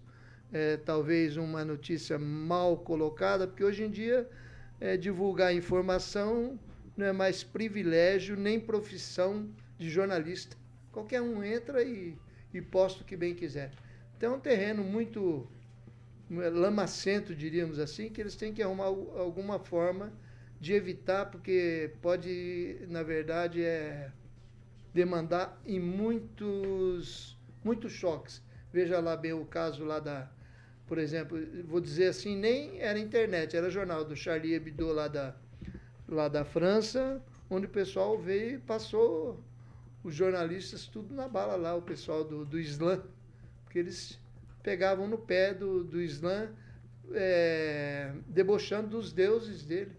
é, 0.53 0.77
talvez 0.77 1.35
uma 1.35 1.65
notícia 1.65 2.17
mal 2.17 2.77
colocada, 2.77 3.47
porque 3.47 3.63
hoje 3.63 3.83
em 3.83 3.89
dia 3.89 4.29
é, 4.79 4.95
divulgar 4.95 5.53
informação 5.53 6.59
não 6.95 7.07
é 7.07 7.11
mais 7.11 7.43
privilégio 7.43 8.37
nem 8.37 8.59
profissão 8.59 9.49
de 9.77 9.89
jornalista. 9.89 10.55
Qualquer 10.91 11.21
um 11.21 11.43
entra 11.43 11.83
e, 11.83 12.15
e 12.53 12.61
posta 12.61 13.01
o 13.01 13.05
que 13.05 13.17
bem 13.17 13.33
quiser. 13.33 13.71
Então 14.15 14.33
é 14.33 14.37
um 14.37 14.39
terreno 14.39 14.83
muito 14.83 15.49
é, 16.31 16.49
lamacento, 16.49 17.35
diríamos 17.35 17.79
assim, 17.79 18.09
que 18.09 18.21
eles 18.21 18.35
têm 18.35 18.53
que 18.53 18.61
arrumar 18.61 18.85
alguma 18.85 19.59
forma 19.59 20.13
de 20.59 20.73
evitar, 20.73 21.25
porque 21.25 21.91
pode, 22.01 22.77
na 22.87 23.03
verdade, 23.03 23.61
é 23.63 24.11
demandar 24.93 25.59
em 25.65 25.79
muitos, 25.79 27.37
muitos 27.63 27.91
choques. 27.91 28.41
Veja 28.71 28.99
lá 28.99 29.17
bem 29.17 29.33
o 29.33 29.45
caso 29.45 29.83
lá 29.83 29.99
da, 29.99 30.29
por 30.87 30.97
exemplo, 30.97 31.37
vou 31.65 31.79
dizer 31.79 32.07
assim, 32.07 32.35
nem 32.35 32.79
era 32.79 32.99
internet, 32.99 33.55
era 33.55 33.69
jornal 33.69 34.05
do 34.05 34.15
Charlie 34.15 34.53
Hebdo 34.53 34.91
lá 34.91 35.07
da, 35.07 35.35
lá 36.07 36.27
da 36.27 36.45
França, 36.45 37.21
onde 37.49 37.65
o 37.65 37.69
pessoal 37.69 38.17
veio 38.17 38.55
e 38.55 38.59
passou 38.59 39.43
os 40.03 40.13
jornalistas 40.13 40.85
tudo 40.85 41.13
na 41.13 41.27
bala 41.27 41.55
lá, 41.55 41.75
o 41.75 41.81
pessoal 41.81 42.23
do, 42.23 42.45
do 42.45 42.59
Islã, 42.59 43.01
porque 43.63 43.79
eles 43.79 44.19
pegavam 44.61 45.07
no 45.07 45.17
pé 45.17 45.53
do, 45.53 45.83
do 45.83 46.01
Islã, 46.01 46.49
é, 47.11 48.11
debochando 48.27 48.89
dos 48.89 49.13
deuses 49.13 49.63
dele, 49.63 49.91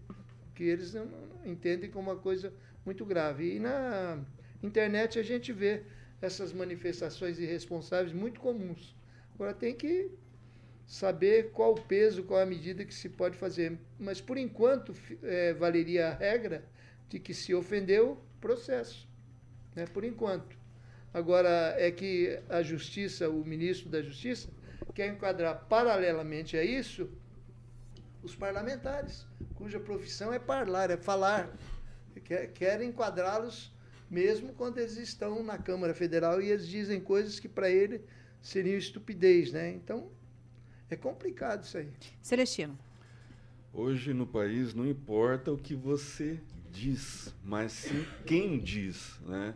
que 0.54 0.64
eles 0.64 0.94
não, 0.94 1.08
entendem 1.44 1.90
como 1.90 2.10
uma 2.10 2.18
coisa 2.18 2.52
muito 2.84 3.04
grave. 3.04 3.56
E 3.56 3.58
na 3.58 4.18
internet 4.66 5.18
a 5.18 5.22
gente 5.22 5.52
vê 5.52 5.82
essas 6.20 6.52
manifestações 6.52 7.38
irresponsáveis 7.38 8.12
muito 8.12 8.40
comuns. 8.40 8.96
Agora 9.34 9.52
tem 9.52 9.74
que 9.74 10.10
saber 10.86 11.50
qual 11.50 11.72
o 11.72 11.80
peso, 11.80 12.24
qual 12.24 12.40
a 12.40 12.46
medida 12.46 12.84
que 12.84 12.94
se 12.94 13.08
pode 13.08 13.36
fazer. 13.36 13.78
Mas 13.98 14.20
por 14.20 14.36
enquanto 14.36 14.94
é, 15.22 15.52
valeria 15.54 16.08
a 16.08 16.14
regra 16.14 16.64
de 17.08 17.18
que 17.18 17.34
se 17.34 17.54
ofendeu, 17.54 18.18
processo. 18.40 19.08
Né? 19.74 19.86
Por 19.86 20.04
enquanto. 20.04 20.56
Agora 21.12 21.74
é 21.78 21.90
que 21.90 22.40
a 22.48 22.62
justiça, 22.62 23.28
o 23.28 23.44
ministro 23.44 23.88
da 23.88 24.02
Justiça, 24.02 24.48
quer 24.94 25.08
enquadrar 25.08 25.64
paralelamente 25.68 26.56
a 26.56 26.64
isso 26.64 27.08
os 28.22 28.34
parlamentares, 28.34 29.26
cuja 29.54 29.78
profissão 29.78 30.32
é 30.32 30.40
falar, 30.40 30.90
é 30.90 30.96
falar. 30.96 31.50
Quer, 32.24 32.52
quer 32.52 32.82
enquadrá-los 32.82 33.73
mesmo 34.10 34.52
quando 34.54 34.78
eles 34.78 34.96
estão 34.96 35.42
na 35.42 35.58
Câmara 35.58 35.94
Federal 35.94 36.40
e 36.40 36.50
eles 36.50 36.66
dizem 36.66 37.00
coisas 37.00 37.38
que 37.40 37.48
para 37.48 37.70
ele 37.70 38.02
seriam 38.40 38.76
estupidez, 38.76 39.52
né? 39.52 39.70
Então, 39.72 40.10
é 40.90 40.96
complicado 40.96 41.64
isso 41.64 41.78
aí. 41.78 41.88
Celestino. 42.22 42.78
Hoje 43.72 44.14
no 44.14 44.26
país 44.26 44.74
não 44.74 44.86
importa 44.86 45.50
o 45.50 45.58
que 45.58 45.74
você 45.74 46.38
diz, 46.70 47.34
mas 47.42 47.72
sim 47.72 48.04
quem 48.26 48.58
diz, 48.58 49.18
né? 49.26 49.54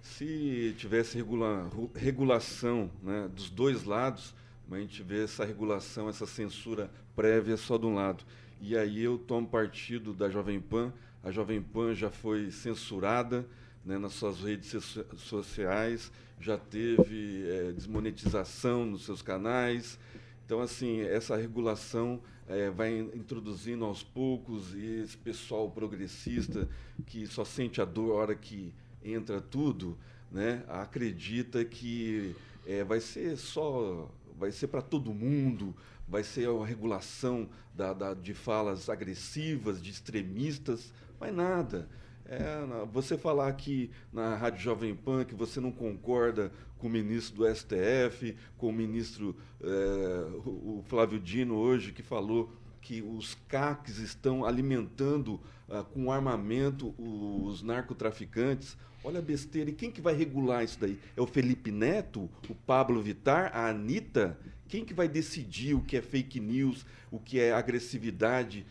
Se 0.00 0.74
tivesse 0.78 1.16
regula 1.16 1.68
regulação 1.94 2.90
né, 3.02 3.28
dos 3.34 3.50
dois 3.50 3.84
lados, 3.84 4.34
mas 4.66 4.78
a 4.78 4.82
gente 4.82 5.02
vê 5.02 5.24
essa 5.24 5.44
regulação, 5.44 6.08
essa 6.08 6.26
censura 6.26 6.90
prévia 7.14 7.56
só 7.56 7.76
de 7.76 7.84
um 7.84 7.94
lado. 7.94 8.24
E 8.60 8.76
aí 8.76 9.02
eu 9.02 9.18
tomo 9.18 9.46
partido 9.46 10.14
da 10.14 10.30
Jovem 10.30 10.60
Pan. 10.60 10.92
A 11.22 11.30
Jovem 11.30 11.60
Pan 11.60 11.94
já 11.94 12.10
foi 12.10 12.50
censurada, 12.50 13.46
né, 13.84 13.98
nas 13.98 14.12
suas 14.12 14.40
redes 14.40 14.74
sociais, 15.16 16.10
já 16.40 16.56
teve 16.56 17.48
é, 17.48 17.72
desmonetização 17.72 18.86
nos 18.86 19.04
seus 19.04 19.22
canais. 19.22 19.98
Então, 20.44 20.60
assim, 20.60 21.00
essa 21.02 21.36
regulação 21.36 22.20
é, 22.48 22.70
vai 22.70 22.98
introduzindo 22.98 23.84
aos 23.84 24.02
poucos 24.02 24.74
e 24.74 25.02
esse 25.02 25.16
pessoal 25.16 25.70
progressista 25.70 26.68
que 27.06 27.26
só 27.26 27.44
sente 27.44 27.80
a 27.80 27.84
dor 27.84 28.12
a 28.12 28.14
hora 28.16 28.34
que 28.34 28.74
entra 29.02 29.40
tudo, 29.40 29.96
né, 30.30 30.64
acredita 30.68 31.64
que 31.64 32.34
é, 32.66 32.84
vai 32.84 33.00
ser 33.00 33.36
só, 33.36 34.10
vai 34.38 34.52
ser 34.52 34.66
para 34.66 34.82
todo 34.82 35.14
mundo, 35.14 35.74
vai 36.08 36.24
ser 36.24 36.48
uma 36.48 36.66
regulação 36.66 37.48
da, 37.74 37.92
da, 37.92 38.14
de 38.14 38.34
falas 38.34 38.88
agressivas, 38.88 39.80
de 39.80 39.90
extremistas, 39.90 40.92
mas 41.18 41.34
nada. 41.34 41.88
É, 42.30 42.86
você 42.92 43.18
falar 43.18 43.48
aqui 43.48 43.90
na 44.12 44.36
Rádio 44.36 44.60
Jovem 44.60 44.94
Pan 44.94 45.24
que 45.24 45.34
você 45.34 45.58
não 45.58 45.72
concorda 45.72 46.52
com 46.78 46.86
o 46.86 46.90
ministro 46.90 47.38
do 47.38 47.54
STF, 47.54 48.36
com 48.56 48.68
o 48.68 48.72
ministro 48.72 49.36
é, 49.60 50.26
o 50.46 50.80
Flávio 50.86 51.18
Dino 51.18 51.56
hoje, 51.56 51.90
que 51.90 52.04
falou 52.04 52.52
que 52.80 53.02
os 53.02 53.34
CACs 53.48 53.98
estão 53.98 54.44
alimentando 54.44 55.40
uh, 55.68 55.84
com 55.92 56.10
armamento 56.10 56.94
os 56.98 57.62
narcotraficantes. 57.62 58.76
Olha 59.04 59.18
a 59.18 59.22
besteira. 59.22 59.70
E 59.70 59.74
quem 59.74 59.90
que 59.90 60.00
vai 60.00 60.14
regular 60.14 60.64
isso 60.64 60.78
daí? 60.80 60.98
É 61.16 61.20
o 61.20 61.26
Felipe 61.26 61.70
Neto? 61.70 62.30
O 62.48 62.54
Pablo 62.54 63.02
Vitar? 63.02 63.50
A 63.54 63.68
Anitta? 63.68 64.38
Quem 64.68 64.84
que 64.84 64.94
vai 64.94 65.08
decidir 65.08 65.74
o 65.74 65.82
que 65.82 65.96
é 65.96 66.02
fake 66.02 66.38
news, 66.38 66.86
o 67.10 67.18
que 67.18 67.40
é 67.40 67.52
agressividade? 67.52 68.64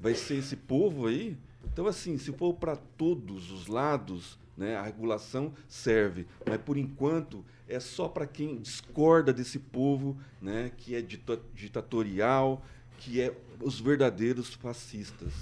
Vai 0.00 0.14
ser 0.14 0.36
esse 0.36 0.56
povo 0.56 1.06
aí? 1.06 1.36
Então, 1.72 1.86
assim, 1.86 2.18
se 2.18 2.32
for 2.32 2.54
para 2.54 2.76
todos 2.76 3.50
os 3.50 3.66
lados, 3.66 4.38
né, 4.56 4.76
a 4.76 4.82
regulação 4.82 5.54
serve, 5.66 6.26
mas 6.46 6.60
por 6.60 6.76
enquanto 6.76 7.44
é 7.66 7.80
só 7.80 8.08
para 8.08 8.26
quem 8.26 8.58
discorda 8.58 9.32
desse 9.32 9.58
povo, 9.58 10.16
né, 10.40 10.70
que 10.76 10.94
é 10.94 11.02
ditatorial, 11.54 12.62
que 12.98 13.20
é 13.20 13.34
os 13.60 13.80
verdadeiros 13.80 14.52
fascistas. 14.54 15.32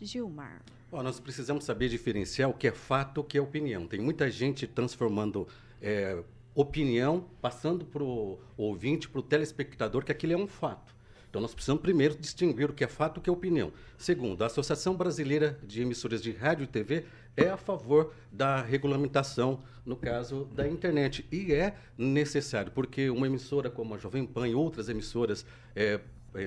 Gilmar. 0.00 0.62
Oh, 0.90 1.02
nós 1.02 1.18
precisamos 1.20 1.64
saber 1.64 1.88
diferenciar 1.88 2.50
o 2.50 2.54
que 2.54 2.66
é 2.66 2.72
fato 2.72 3.18
e 3.18 3.20
o 3.20 3.24
que 3.24 3.38
é 3.38 3.40
opinião. 3.40 3.86
Tem 3.86 4.00
muita 4.00 4.30
gente 4.30 4.66
transformando 4.66 5.46
é, 5.80 6.22
opinião, 6.54 7.24
passando 7.40 7.84
para 7.84 8.02
o 8.02 8.38
ouvinte, 8.56 9.08
para 9.08 9.20
o 9.20 9.22
telespectador, 9.22 10.04
que 10.04 10.12
aquilo 10.12 10.32
é 10.32 10.36
um 10.36 10.46
fato. 10.46 10.95
Então, 11.28 11.40
nós 11.40 11.54
precisamos 11.54 11.82
primeiro 11.82 12.16
distinguir 12.16 12.70
o 12.70 12.72
que 12.72 12.84
é 12.84 12.86
fato 12.86 13.16
e 13.16 13.18
o 13.18 13.22
que 13.22 13.30
é 13.30 13.32
opinião. 13.32 13.72
Segundo, 13.98 14.42
a 14.42 14.46
Associação 14.46 14.94
Brasileira 14.94 15.58
de 15.62 15.82
Emissoras 15.82 16.22
de 16.22 16.32
Rádio 16.32 16.64
e 16.64 16.66
TV 16.66 17.04
é 17.36 17.48
a 17.48 17.56
favor 17.56 18.12
da 18.32 18.62
regulamentação, 18.62 19.60
no 19.84 19.96
caso 19.96 20.48
da 20.54 20.66
internet. 20.66 21.26
E 21.30 21.52
é 21.52 21.76
necessário, 21.98 22.72
porque 22.72 23.10
uma 23.10 23.26
emissora 23.26 23.68
como 23.68 23.94
a 23.94 23.98
Jovem 23.98 24.24
Pan 24.24 24.48
e 24.48 24.54
outras 24.54 24.88
emissoras 24.88 25.44
é, 25.74 26.00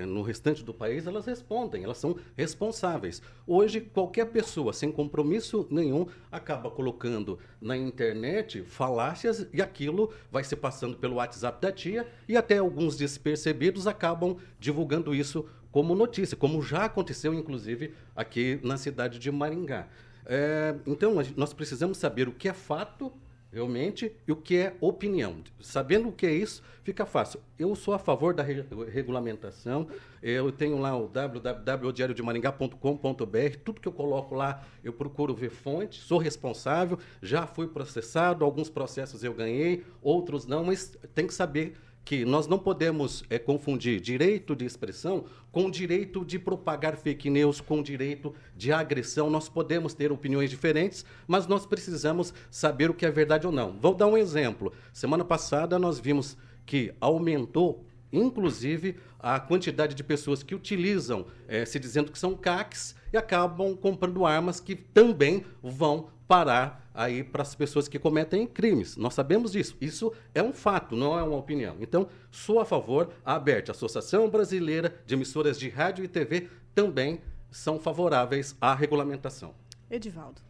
no 0.05 0.21
restante 0.21 0.63
do 0.63 0.73
país, 0.73 1.07
elas 1.07 1.25
respondem, 1.25 1.83
elas 1.83 1.97
são 1.97 2.15
responsáveis. 2.37 3.21
Hoje, 3.45 3.81
qualquer 3.81 4.25
pessoa 4.25 4.71
sem 4.71 4.91
compromisso 4.91 5.67
nenhum 5.69 6.07
acaba 6.31 6.69
colocando 6.69 7.39
na 7.59 7.75
internet 7.75 8.63
falácias 8.63 9.47
e 9.51 9.61
aquilo 9.61 10.11
vai 10.31 10.43
se 10.43 10.55
passando 10.55 10.97
pelo 10.97 11.15
WhatsApp 11.15 11.61
da 11.61 11.71
tia 11.71 12.07
e 12.27 12.37
até 12.37 12.57
alguns 12.57 12.95
despercebidos 12.95 13.87
acabam 13.87 14.37
divulgando 14.59 15.13
isso 15.13 15.45
como 15.71 15.95
notícia, 15.95 16.35
como 16.35 16.61
já 16.61 16.85
aconteceu, 16.85 17.33
inclusive, 17.33 17.93
aqui 18.15 18.59
na 18.63 18.77
cidade 18.77 19.19
de 19.19 19.31
Maringá. 19.31 19.87
É, 20.25 20.75
então, 20.85 21.15
nós 21.35 21.53
precisamos 21.53 21.97
saber 21.97 22.27
o 22.27 22.31
que 22.31 22.49
é 22.49 22.53
fato 22.53 23.11
realmente 23.51 24.15
e 24.27 24.31
o 24.31 24.35
que 24.35 24.57
é 24.57 24.75
opinião. 24.79 25.37
Sabendo 25.59 26.09
o 26.09 26.11
que 26.11 26.25
é 26.25 26.31
isso, 26.31 26.63
fica 26.83 27.05
fácil. 27.05 27.39
Eu 27.57 27.75
sou 27.75 27.93
a 27.93 27.99
favor 27.99 28.33
da 28.33 28.43
re 28.43 28.65
regulamentação. 28.91 29.87
Eu 30.21 30.51
tenho 30.51 30.77
lá 30.77 30.97
o 30.97 31.07
www.diariodemaringá.com.br. 31.07 33.57
Tudo 33.63 33.79
que 33.81 33.87
eu 33.87 33.93
coloco 33.93 34.35
lá, 34.35 34.63
eu 34.83 34.93
procuro 34.93 35.33
ver 35.33 35.49
fonte. 35.49 35.99
Sou 35.99 36.17
responsável. 36.17 36.99
Já 37.21 37.47
fui 37.47 37.67
processado. 37.67 38.45
Alguns 38.45 38.69
processos 38.69 39.23
eu 39.23 39.33
ganhei, 39.33 39.85
outros 40.01 40.45
não. 40.45 40.65
Mas 40.65 40.97
tem 41.15 41.25
que 41.25 41.33
saber 41.33 41.77
que 42.09 42.25
nós 42.25 42.47
não 42.47 42.57
podemos 42.57 43.23
é, 43.29 43.37
confundir 43.37 44.01
direito 44.01 44.55
de 44.55 44.65
expressão 44.65 45.25
com 45.51 45.69
direito 45.69 46.25
de 46.25 46.39
propagar 46.39 46.97
fake 46.97 47.29
news, 47.29 47.61
com 47.61 47.83
direito 47.83 48.33
de 48.57 48.73
agressão. 48.73 49.29
Nós 49.29 49.47
podemos 49.47 49.93
ter 49.93 50.11
opiniões 50.11 50.49
diferentes, 50.49 51.05
mas 51.27 51.45
nós 51.45 51.67
precisamos 51.67 52.33
saber 52.49 52.89
o 52.89 52.95
que 52.95 53.05
é 53.05 53.11
verdade 53.11 53.45
ou 53.45 53.53
não. 53.53 53.77
Vou 53.79 53.93
dar 53.93 54.07
um 54.07 54.17
exemplo. 54.17 54.73
Semana 54.91 55.23
passada 55.23 55.77
nós 55.77 55.99
vimos 55.99 56.35
que 56.65 56.91
aumentou 56.99 57.85
inclusive 58.11 58.95
a 59.19 59.39
quantidade 59.39 59.93
de 59.93 60.03
pessoas 60.03 60.41
que 60.41 60.55
utilizam, 60.55 61.27
é, 61.47 61.63
se 61.63 61.77
dizendo 61.77 62.11
que 62.11 62.17
são 62.17 62.33
CACs, 62.33 62.95
e 63.13 63.17
acabam 63.17 63.77
comprando 63.77 64.25
armas 64.25 64.59
que 64.59 64.73
também 64.73 65.45
vão 65.61 66.09
parar 66.27 66.88
aí 66.99 67.23
para 67.23 67.43
as 67.43 67.55
pessoas 67.55 67.87
que 67.87 67.97
cometem 67.97 68.45
crimes. 68.45 68.97
Nós 68.97 69.13
sabemos 69.13 69.53
disso. 69.53 69.77
Isso 69.79 70.13
é 70.35 70.43
um 70.43 70.51
fato, 70.51 70.97
não 70.97 71.17
é 71.17 71.23
uma 71.23 71.37
opinião. 71.37 71.77
Então, 71.79 72.09
sou 72.29 72.59
a 72.59 72.65
favor, 72.65 73.13
a 73.23 73.35
ABERT, 73.35 73.71
Associação 73.71 74.29
Brasileira 74.29 74.93
de 75.05 75.13
Emissoras 75.13 75.57
de 75.57 75.69
Rádio 75.69 76.03
e 76.03 76.09
TV, 76.09 76.49
também 76.75 77.21
são 77.49 77.79
favoráveis 77.79 78.53
à 78.59 78.75
regulamentação. 78.75 79.55
Edivaldo. 79.89 80.41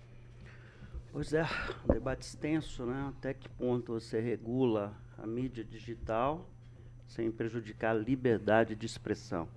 Pois 1.12 1.34
é, 1.34 1.46
um 1.88 1.94
debate 1.94 2.24
extenso, 2.24 2.84
né? 2.84 3.14
Até 3.16 3.32
que 3.36 3.48
ponto 3.48 3.94
você 3.94 4.20
regula 4.20 4.98
a 5.20 5.28
mídia 5.28 5.64
digital 5.64 6.50
sem 7.06 7.32
prejudicar 7.32 7.92
a 7.92 8.00
liberdade 8.00 8.76
de 8.76 8.88
expressão? 8.88 9.48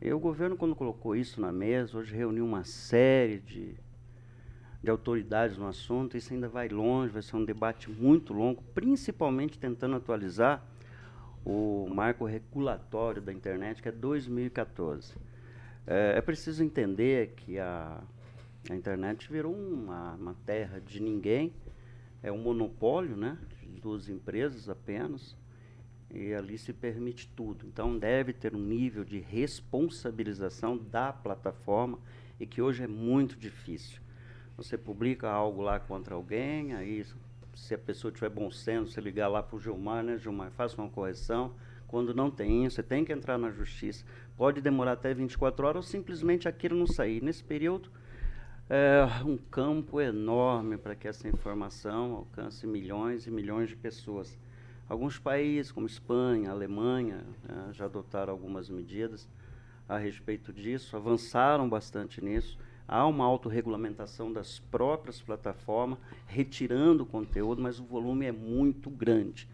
E 0.00 0.12
o 0.12 0.20
governo, 0.20 0.56
quando 0.56 0.76
colocou 0.76 1.16
isso 1.16 1.40
na 1.40 1.50
mesa, 1.50 1.98
hoje 1.98 2.14
reuniu 2.14 2.44
uma 2.44 2.62
série 2.62 3.40
de 3.40 3.76
de 4.82 4.90
autoridades 4.90 5.56
no 5.56 5.66
assunto. 5.66 6.16
Isso 6.16 6.32
ainda 6.32 6.48
vai 6.48 6.68
longe, 6.68 7.12
vai 7.12 7.22
ser 7.22 7.36
um 7.36 7.44
debate 7.44 7.90
muito 7.90 8.32
longo, 8.32 8.62
principalmente 8.74 9.58
tentando 9.58 9.96
atualizar 9.96 10.64
o 11.44 11.88
marco 11.92 12.24
regulatório 12.24 13.22
da 13.22 13.32
internet, 13.32 13.82
que 13.82 13.88
é 13.88 13.92
2014. 13.92 15.14
É, 15.86 16.14
é 16.16 16.20
preciso 16.20 16.62
entender 16.62 17.34
que 17.36 17.58
a, 17.58 18.02
a 18.70 18.74
internet 18.74 19.30
virou 19.30 19.54
uma, 19.54 20.14
uma 20.14 20.34
terra 20.46 20.80
de 20.80 21.00
ninguém, 21.00 21.52
é 22.22 22.30
um 22.30 22.38
monopólio 22.38 23.16
né, 23.16 23.36
de 23.60 23.80
duas 23.80 24.08
empresas 24.08 24.68
apenas, 24.68 25.36
e 26.14 26.34
ali 26.34 26.58
se 26.58 26.72
permite 26.72 27.26
tudo. 27.34 27.66
Então 27.66 27.98
deve 27.98 28.32
ter 28.32 28.54
um 28.54 28.60
nível 28.60 29.02
de 29.02 29.18
responsabilização 29.18 30.76
da 30.76 31.12
plataforma 31.12 31.98
e 32.38 32.46
que 32.46 32.60
hoje 32.60 32.82
é 32.82 32.86
muito 32.86 33.34
difícil. 33.34 34.01
Você 34.62 34.78
publica 34.78 35.28
algo 35.28 35.60
lá 35.62 35.80
contra 35.80 36.14
alguém, 36.14 36.74
aí 36.74 37.04
se 37.54 37.74
a 37.74 37.78
pessoa 37.78 38.12
tiver 38.12 38.30
bom 38.30 38.50
senso, 38.50 38.92
você 38.92 39.00
ligar 39.00 39.28
lá 39.28 39.42
para 39.42 39.56
o 39.56 39.60
Gilmar, 39.60 40.02
né, 40.02 40.16
Gilmar, 40.18 40.50
faça 40.52 40.80
uma 40.80 40.88
correção. 40.88 41.52
Quando 41.86 42.14
não 42.14 42.30
tem 42.30 42.64
isso, 42.64 42.76
você 42.76 42.82
tem 42.82 43.04
que 43.04 43.12
entrar 43.12 43.36
na 43.36 43.50
justiça. 43.50 44.04
Pode 44.36 44.60
demorar 44.60 44.92
até 44.92 45.12
24 45.12 45.66
horas 45.66 45.84
ou 45.84 45.90
simplesmente 45.90 46.48
aquilo 46.48 46.78
não 46.78 46.86
sair. 46.86 47.22
Nesse 47.22 47.44
período, 47.44 47.90
é 48.70 49.04
um 49.26 49.36
campo 49.36 50.00
enorme 50.00 50.78
para 50.78 50.94
que 50.94 51.06
essa 51.06 51.28
informação 51.28 52.14
alcance 52.14 52.66
milhões 52.66 53.26
e 53.26 53.30
milhões 53.30 53.68
de 53.68 53.76
pessoas. 53.76 54.38
Alguns 54.88 55.18
países, 55.18 55.70
como 55.70 55.86
Espanha, 55.86 56.50
Alemanha, 56.50 57.24
né, 57.46 57.68
já 57.72 57.84
adotaram 57.84 58.32
algumas 58.32 58.70
medidas 58.70 59.28
a 59.88 59.98
respeito 59.98 60.52
disso, 60.52 60.96
avançaram 60.96 61.68
bastante 61.68 62.24
nisso. 62.24 62.58
Há 62.86 63.06
uma 63.06 63.24
autorregulamentação 63.24 64.32
das 64.32 64.58
próprias 64.58 65.20
plataformas, 65.20 65.98
retirando 66.26 67.04
o 67.04 67.06
conteúdo, 67.06 67.62
mas 67.62 67.78
o 67.78 67.84
volume 67.84 68.26
é 68.26 68.32
muito 68.32 68.90
grande. 68.90 69.48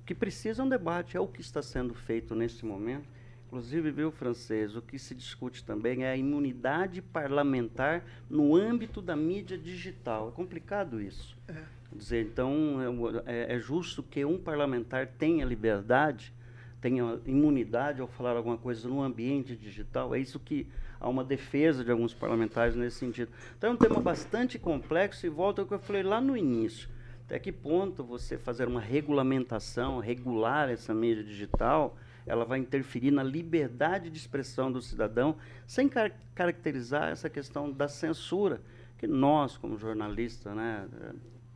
O 0.00 0.04
que 0.04 0.14
precisa 0.14 0.62
é 0.62 0.64
um 0.64 0.68
debate, 0.68 1.16
é 1.16 1.20
o 1.20 1.26
que 1.26 1.40
está 1.40 1.62
sendo 1.62 1.94
feito 1.94 2.34
nesse 2.34 2.64
momento. 2.64 3.08
Inclusive, 3.46 3.90
viu, 3.90 4.10
francês, 4.10 4.74
o 4.76 4.82
que 4.82 4.98
se 4.98 5.14
discute 5.14 5.64
também 5.64 6.04
é 6.04 6.10
a 6.10 6.16
imunidade 6.16 7.00
parlamentar 7.00 8.04
no 8.28 8.56
âmbito 8.56 9.00
da 9.00 9.14
mídia 9.14 9.56
digital. 9.56 10.28
É 10.28 10.32
complicado 10.32 11.00
isso. 11.00 11.36
É. 11.48 11.52
Quer 11.52 11.96
dizer, 11.96 12.26
então, 12.26 12.78
é, 13.24 13.54
é 13.54 13.58
justo 13.58 14.02
que 14.02 14.24
um 14.24 14.36
parlamentar 14.36 15.06
tenha 15.06 15.44
liberdade, 15.44 16.32
tenha 16.80 17.20
imunidade 17.24 18.00
ao 18.00 18.08
falar 18.08 18.36
alguma 18.36 18.58
coisa 18.58 18.88
no 18.88 19.00
ambiente 19.00 19.56
digital. 19.56 20.14
É 20.14 20.18
isso 20.18 20.40
que 20.40 20.66
há 21.00 21.08
uma 21.08 21.24
defesa 21.24 21.84
de 21.84 21.90
alguns 21.90 22.14
parlamentares 22.14 22.74
nesse 22.74 22.96
sentido. 22.96 23.30
Então 23.56 23.70
é 23.70 23.72
um 23.72 23.76
tema 23.76 24.00
bastante 24.00 24.58
complexo 24.58 25.26
e 25.26 25.28
volta 25.28 25.62
ao 25.62 25.68
que 25.68 25.74
eu 25.74 25.78
falei 25.78 26.02
lá 26.02 26.20
no 26.20 26.36
início. 26.36 26.88
Até 27.26 27.38
que 27.38 27.50
ponto 27.50 28.04
você 28.04 28.38
fazer 28.38 28.68
uma 28.68 28.80
regulamentação, 28.80 29.98
regular 29.98 30.70
essa 30.70 30.94
mídia 30.94 31.24
digital, 31.24 31.96
ela 32.24 32.44
vai 32.44 32.58
interferir 32.58 33.10
na 33.10 33.22
liberdade 33.22 34.10
de 34.10 34.16
expressão 34.16 34.70
do 34.70 34.80
cidadão, 34.80 35.36
sem 35.66 35.88
car 35.88 36.12
caracterizar 36.34 37.10
essa 37.10 37.30
questão 37.30 37.72
da 37.72 37.88
censura, 37.88 38.60
que 38.98 39.06
nós, 39.06 39.56
como 39.56 39.78
jornalistas, 39.78 40.54
né, 40.54 40.86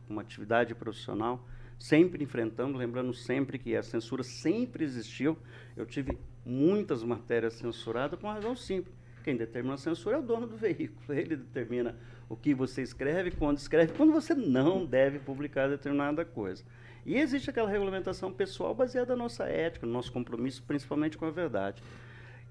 uma 0.09 0.21
atividade 0.21 0.73
profissional, 0.73 1.45
sempre 1.77 2.23
enfrentamos, 2.23 2.77
lembrando 2.77 3.13
sempre 3.13 3.57
que 3.57 3.75
a 3.75 3.83
censura 3.83 4.23
sempre 4.23 4.83
existiu. 4.83 5.37
Eu 5.75 5.85
tive 5.85 6.17
muitas 6.45 7.03
matérias 7.03 7.53
censuradas 7.53 8.19
por 8.19 8.27
uma 8.27 8.33
razão 8.33 8.55
simples. 8.55 9.00
Quem 9.21 9.35
determina 9.35 9.75
a 9.75 9.77
censura 9.77 10.17
é 10.17 10.19
o 10.19 10.23
dono 10.23 10.47
do 10.47 10.57
veículo. 10.57 11.01
Ele 11.17 11.35
determina 11.35 11.95
o 12.27 12.35
que 12.35 12.53
você 12.53 12.81
escreve, 12.81 13.31
quando 13.31 13.57
escreve, 13.57 13.93
quando 13.93 14.11
você 14.13 14.33
não 14.33 14.85
deve 14.85 15.19
publicar 15.19 15.67
determinada 15.67 16.23
coisa. 16.23 16.63
E 17.05 17.17
existe 17.17 17.49
aquela 17.49 17.69
regulamentação 17.69 18.31
pessoal 18.31 18.73
baseada 18.75 19.15
na 19.15 19.23
nossa 19.23 19.45
ética, 19.45 19.85
no 19.85 19.91
nosso 19.91 20.11
compromisso, 20.11 20.63
principalmente 20.63 21.17
com 21.17 21.25
a 21.25 21.31
verdade. 21.31 21.81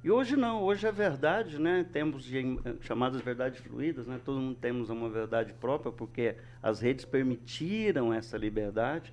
E 0.03 0.11
hoje 0.11 0.35
não, 0.35 0.63
hoje 0.63 0.87
a 0.87 0.91
verdade, 0.91 1.59
né, 1.59 1.85
temos 1.93 2.25
de, 2.25 2.59
chamadas 2.81 3.21
verdades 3.21 3.61
fluídas, 3.61 4.07
né, 4.07 4.19
todo 4.25 4.41
mundo 4.41 4.57
temos 4.59 4.89
uma 4.89 5.11
verdade 5.11 5.53
própria, 5.53 5.93
porque 5.93 6.37
as 6.63 6.81
redes 6.81 7.05
permitiram 7.05 8.13
essa 8.13 8.39
liberdade. 8.39 9.13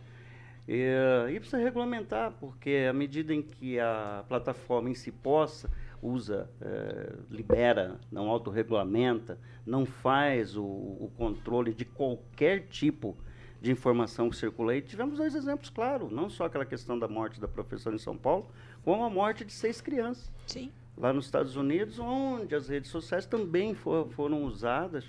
E, 0.67 0.85
e 1.29 1.39
precisa 1.39 1.57
regulamentar, 1.57 2.33
porque 2.39 2.87
à 2.89 2.93
medida 2.93 3.33
em 3.33 3.41
que 3.41 3.79
a 3.79 4.23
plataforma 4.27 4.89
em 4.89 4.95
si 4.95 5.11
possa 5.11 5.69
usa, 6.01 6.49
é, 6.61 7.13
libera, 7.29 7.99
não 8.11 8.29
autorregulamenta, 8.29 9.37
não 9.65 9.85
faz 9.85 10.55
o, 10.55 10.63
o, 10.63 11.11
controle 11.17 11.73
de 11.73 11.85
qualquer 11.85 12.67
tipo 12.67 13.17
de 13.61 13.71
informação 13.71 14.29
que 14.29 14.35
circula 14.35 14.73
aí. 14.73 14.81
Tivemos 14.81 15.17
dois 15.17 15.35
exemplos 15.35 15.69
claros, 15.69 16.11
não 16.11 16.29
só 16.29 16.45
aquela 16.45 16.65
questão 16.65 16.97
da 16.97 17.07
morte 17.07 17.39
da 17.39 17.47
professora 17.47 17.95
em 17.95 17.99
São 17.99 18.17
Paulo, 18.17 18.47
como 18.83 19.03
a 19.03 19.09
morte 19.09 19.43
de 19.43 19.51
seis 19.51 19.81
crianças. 19.81 20.31
Sim. 20.45 20.71
Lá 20.97 21.13
nos 21.13 21.25
Estados 21.25 21.55
Unidos, 21.55 21.99
onde 21.99 22.55
as 22.55 22.69
redes 22.69 22.89
sociais 22.89 23.25
também 23.25 23.73
for, 23.73 24.09
foram 24.09 24.43
usadas 24.43 25.05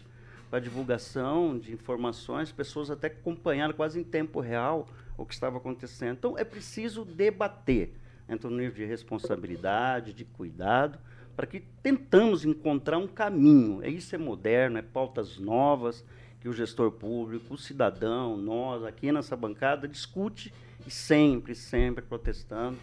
para 0.51 0.61
divulgação 0.61 1.59
de 1.59 1.73
informações, 1.73 2.51
pessoas 2.51 2.91
até 2.91 3.09
acompanharam 3.09 3.75
quase 3.75 4.01
em 4.01 4.05
tempo 4.05 4.41
real 4.41 4.89
o 5.17 5.27
que 5.27 5.35
estava 5.35 5.59
acontecendo. 5.59 6.17
Então, 6.17 6.39
é 6.39 6.45
preciso 6.45 7.05
debater 7.05 7.93
entra 8.29 8.51
no 8.51 8.57
nível 8.57 8.75
de 8.75 8.85
responsabilidade, 8.85 10.13
de 10.13 10.25
cuidado, 10.25 10.99
para 11.37 11.47
que 11.47 11.61
tentamos 11.83 12.45
encontrar 12.45 12.99
um 12.99 13.07
caminho. 13.07 13.83
É 13.83 13.89
isso 13.89 14.15
é 14.15 14.19
moderno, 14.19 14.79
é 14.79 14.83
pautas 14.83 15.39
novas 15.39 16.05
que 16.41 16.49
o 16.49 16.53
gestor 16.53 16.93
público, 16.93 17.55
o 17.55 17.59
cidadão, 17.59 18.37
nós 18.37 18.85
aqui 18.85 19.11
nessa 19.11 19.37
bancada 19.37 19.89
discute 19.89 20.53
e 20.87 20.91
sempre, 20.91 21.55
sempre 21.55 22.05
protestando 22.05 22.79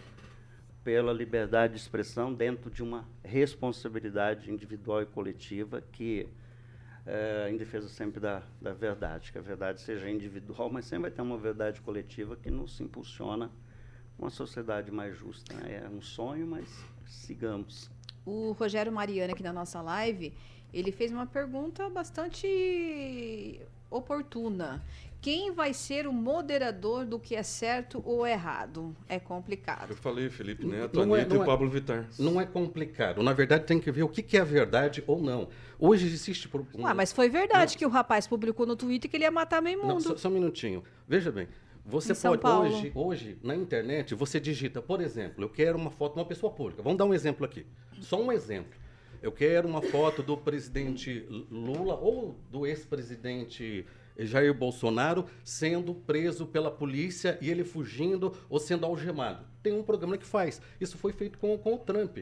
pela 0.84 1.12
liberdade 1.12 1.74
de 1.74 1.80
expressão 1.80 2.32
dentro 2.32 2.70
de 2.70 2.82
uma 2.82 3.04
responsabilidade 3.24 4.50
individual 4.52 5.02
e 5.02 5.06
coletiva 5.06 5.82
que 5.92 6.28
é, 7.04 7.48
em 7.50 7.56
defesa 7.56 7.88
sempre 7.88 8.20
da, 8.20 8.42
da 8.60 8.72
verdade, 8.72 9.32
que 9.32 9.38
a 9.38 9.42
verdade 9.42 9.80
seja 9.80 10.10
individual, 10.10 10.68
mas 10.70 10.84
sempre 10.84 11.02
vai 11.02 11.10
ter 11.10 11.22
uma 11.22 11.38
verdade 11.38 11.80
coletiva 11.80 12.36
que 12.36 12.50
nos 12.50 12.80
impulsiona 12.80 13.50
uma 14.18 14.30
sociedade 14.30 14.90
mais 14.90 15.16
justa. 15.16 15.54
Né? 15.54 15.82
É 15.84 15.88
um 15.88 16.00
sonho, 16.00 16.46
mas 16.46 16.66
sigamos. 17.06 17.90
O 18.24 18.52
Rogério 18.52 18.92
Mariana, 18.92 19.32
aqui 19.32 19.42
na 19.42 19.52
nossa 19.52 19.80
live, 19.80 20.32
ele 20.72 20.90
fez 20.90 21.12
uma 21.12 21.26
pergunta 21.26 21.88
bastante 21.88 23.60
oportuna. 23.90 24.82
Quem 25.20 25.50
vai 25.50 25.74
ser 25.74 26.06
o 26.06 26.12
moderador 26.12 27.04
do 27.04 27.18
que 27.18 27.34
é 27.34 27.42
certo 27.42 28.00
ou 28.04 28.26
errado? 28.26 28.94
É 29.08 29.18
complicado. 29.18 29.90
Eu 29.90 29.96
falei, 29.96 30.28
Felipe 30.28 30.64
Neto, 30.64 30.94
não 30.94 31.14
Anitta 31.14 31.34
é, 31.34 31.36
não 31.36 31.38
e 31.38 31.42
é, 31.42 31.46
Pablo 31.46 31.70
Vittar. 31.70 32.06
Não 32.18 32.40
é 32.40 32.46
complicado. 32.46 33.22
Na 33.22 33.32
verdade, 33.32 33.64
tem 33.64 33.80
que 33.80 33.90
ver 33.90 34.04
o 34.04 34.08
que, 34.08 34.22
que 34.22 34.36
é 34.36 34.44
verdade 34.44 35.02
ou 35.06 35.20
não. 35.20 35.48
Hoje 35.78 36.06
existe... 36.06 36.48
Um... 36.74 36.86
Ah, 36.86 36.94
mas 36.94 37.12
foi 37.12 37.28
verdade 37.28 37.72
não. 37.72 37.78
que 37.78 37.86
o 37.86 37.88
rapaz 37.88 38.26
publicou 38.26 38.66
no 38.66 38.76
Twitter 38.76 39.10
que 39.10 39.16
ele 39.16 39.24
ia 39.24 39.30
matar 39.30 39.60
meio 39.60 39.78
mundo. 39.78 39.94
Não, 39.94 40.00
só, 40.00 40.16
só 40.16 40.28
um 40.28 40.32
minutinho. 40.32 40.84
Veja 41.08 41.32
bem, 41.32 41.48
você 41.86 42.14
pode, 42.14 42.44
hoje, 42.44 42.92
hoje, 42.94 43.38
na 43.42 43.54
internet, 43.54 44.12
você 44.14 44.40
digita, 44.40 44.82
por 44.82 45.00
exemplo, 45.00 45.44
eu 45.44 45.48
quero 45.48 45.78
uma 45.78 45.90
foto 45.90 46.14
de 46.14 46.18
uma 46.18 46.24
pessoa 46.26 46.52
pública. 46.52 46.82
Vamos 46.82 46.98
dar 46.98 47.04
um 47.04 47.14
exemplo 47.14 47.46
aqui. 47.46 47.64
Só 48.00 48.20
um 48.20 48.32
exemplo. 48.32 48.72
Eu 49.22 49.30
quero 49.30 49.68
uma 49.68 49.80
foto 49.80 50.22
do 50.22 50.36
presidente 50.36 51.24
Lula 51.48 51.94
ou 51.94 52.36
do 52.50 52.66
ex-presidente 52.66 53.86
Jair 54.18 54.52
Bolsonaro 54.52 55.26
sendo 55.44 55.94
preso 55.94 56.46
pela 56.46 56.70
polícia 56.70 57.38
e 57.40 57.50
ele 57.50 57.64
fugindo 57.64 58.32
ou 58.48 58.58
sendo 58.58 58.84
algemado. 58.84 59.46
Tem 59.62 59.72
um 59.72 59.82
programa 59.82 60.18
que 60.18 60.26
faz. 60.26 60.60
Isso 60.80 60.98
foi 60.98 61.12
feito 61.12 61.38
com, 61.38 61.56
com 61.56 61.74
o 61.74 61.78
Trump. 61.78 62.18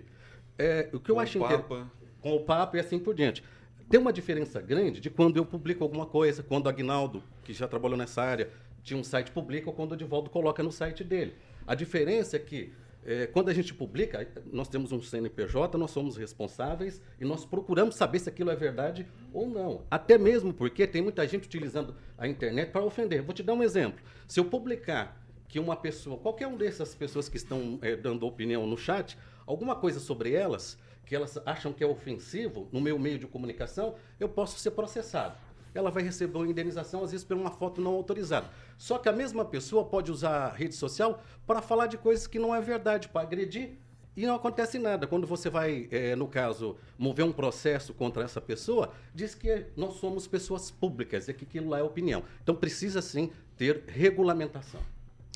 É, 0.59 0.91
o 0.93 1.01
que 1.01 1.11
eu 1.11 1.17
com 1.17 1.21
acho 1.21 1.39
o 1.39 1.49
Papa. 1.49 1.91
Com 2.21 2.37
o 2.37 2.41
Papa 2.41 2.77
e 2.77 2.81
assim 2.81 2.99
por 2.99 3.15
diante. 3.15 3.43
Tem 3.89 4.01
uma 4.01 4.13
diferença 4.13 4.61
grande 4.61 5.01
de 5.01 5.11
quando 5.11 5.37
eu 5.37 5.45
publico 5.45 5.85
alguma 5.85 6.07
coisa, 6.07 6.43
quando 6.43 6.67
o 6.67 6.69
Agnaldo, 6.69 7.23
que 7.45 7.53
já 7.53 7.69
trabalhou 7.69 7.99
nessa 7.99 8.23
área, 8.23 8.51
tinha 8.85 9.01
um 9.01 9.03
site 9.03 9.33
publica 9.33 9.69
ou 9.69 9.75
quando 9.75 9.93
o 9.93 9.97
Divaldo 9.97 10.31
coloca 10.31 10.63
no 10.63 10.71
site 10.71 11.03
dele. 11.03 11.35
A 11.67 11.75
diferença 11.75 12.37
é 12.37 12.39
que 12.39 12.73
é, 13.07 13.27
quando 13.27 13.49
a 13.49 13.55
gente 13.55 13.75
publica, 13.75 14.27
nós 14.53 14.69
temos 14.69 14.93
um 14.93 15.03
CNPJ, 15.03 15.77
nós 15.77 15.91
somos 15.91 16.17
responsáveis 16.17 17.03
e 17.21 17.25
nós 17.25 17.45
procuramos 17.45 17.97
saber 17.97 18.19
se 18.19 18.29
aquilo 18.29 18.51
é 18.51 18.57
verdade 18.57 19.07
ou 19.33 19.47
não. 19.49 19.83
Até 19.91 20.17
mesmo 20.17 20.55
porque 20.55 20.87
tem 20.87 21.03
muita 21.03 21.27
gente 21.27 21.45
utilizando 21.45 21.95
a 22.17 22.29
internet 22.29 22.71
para 22.71 22.83
ofender. 22.83 23.23
Vou 23.23 23.35
te 23.35 23.43
dar 23.43 23.55
um 23.55 23.63
exemplo. 23.63 24.01
Se 24.29 24.39
eu 24.39 24.45
publicar 24.45 25.21
que 25.49 25.59
uma 25.59 25.77
pessoa, 25.77 26.17
qualquer 26.19 26.47
um 26.47 26.57
dessas 26.57 26.95
pessoas 26.95 27.29
que 27.29 27.37
estão 27.37 27.79
é, 27.83 27.95
dando 27.95 28.27
opinião 28.27 28.67
no 28.67 28.77
chat, 28.77 29.19
alguma 29.47 29.77
coisa 29.77 30.01
sobre 30.01 30.33
elas, 30.33 30.79
que 31.05 31.15
elas 31.15 31.39
acham 31.45 31.73
que 31.73 31.85
é 31.85 31.87
ofensivo 31.87 32.69
no 32.73 32.81
meu 32.81 32.99
meio 32.99 33.19
de 33.19 33.27
comunicação, 33.27 33.95
eu 34.19 34.29
posso 34.29 34.59
ser 34.59 34.71
processado 34.71 35.37
ela 35.75 35.91
vai 35.91 36.03
receber 36.03 36.37
uma 36.39 36.47
indenização, 36.47 37.03
às 37.03 37.11
vezes, 37.11 37.25
por 37.25 37.37
uma 37.37 37.51
foto 37.51 37.81
não 37.81 37.93
autorizada. 37.93 38.49
Só 38.79 38.99
que 38.99 39.09
a 39.09 39.13
mesma 39.13 39.45
pessoa 39.45 39.85
pode 39.85 40.11
usar 40.11 40.47
a 40.47 40.53
rede 40.53 40.75
social 40.75 41.23
para 41.47 41.61
falar 41.61 41.87
de 41.87 41.99
coisas 41.99 42.27
que 42.27 42.39
não 42.39 42.55
é 42.55 42.61
verdade, 42.61 43.09
para 43.09 43.23
agredir 43.23 43.77
e 44.17 44.27
não 44.27 44.35
acontece 44.37 44.79
nada. 44.79 45.07
Quando 45.07 45.27
você 45.27 45.51
vai, 45.51 45.89
é, 45.91 46.15
no 46.15 46.29
caso, 46.29 46.77
mover 46.97 47.25
um 47.25 47.33
processo 47.33 47.93
contra 47.93 48.23
essa 48.23 48.41
pessoa, 48.41 48.93
diz 49.15 49.35
que 49.35 49.67
nós 49.77 49.95
somos 49.95 50.27
pessoas 50.27 50.71
públicas 50.71 51.29
e 51.29 51.35
que 51.35 51.45
aquilo 51.45 51.69
lá 51.69 51.79
é 51.79 51.83
opinião. 51.83 52.23
Então 52.43 52.55
precisa 52.55 53.03
sim 53.03 53.31
ter 53.57 53.83
regulamentação. 53.89 54.81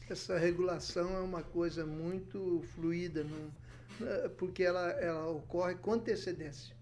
Essa 0.09 0.39
regulação 0.39 1.17
é 1.17 1.21
uma 1.21 1.43
coisa 1.43 1.85
muito 1.85 2.63
fluida, 2.75 3.25
não, 3.25 4.31
porque 4.39 4.63
ela, 4.63 4.91
ela 4.93 5.29
ocorre 5.29 5.75
com 5.75 5.93
antecedência. 5.93 6.78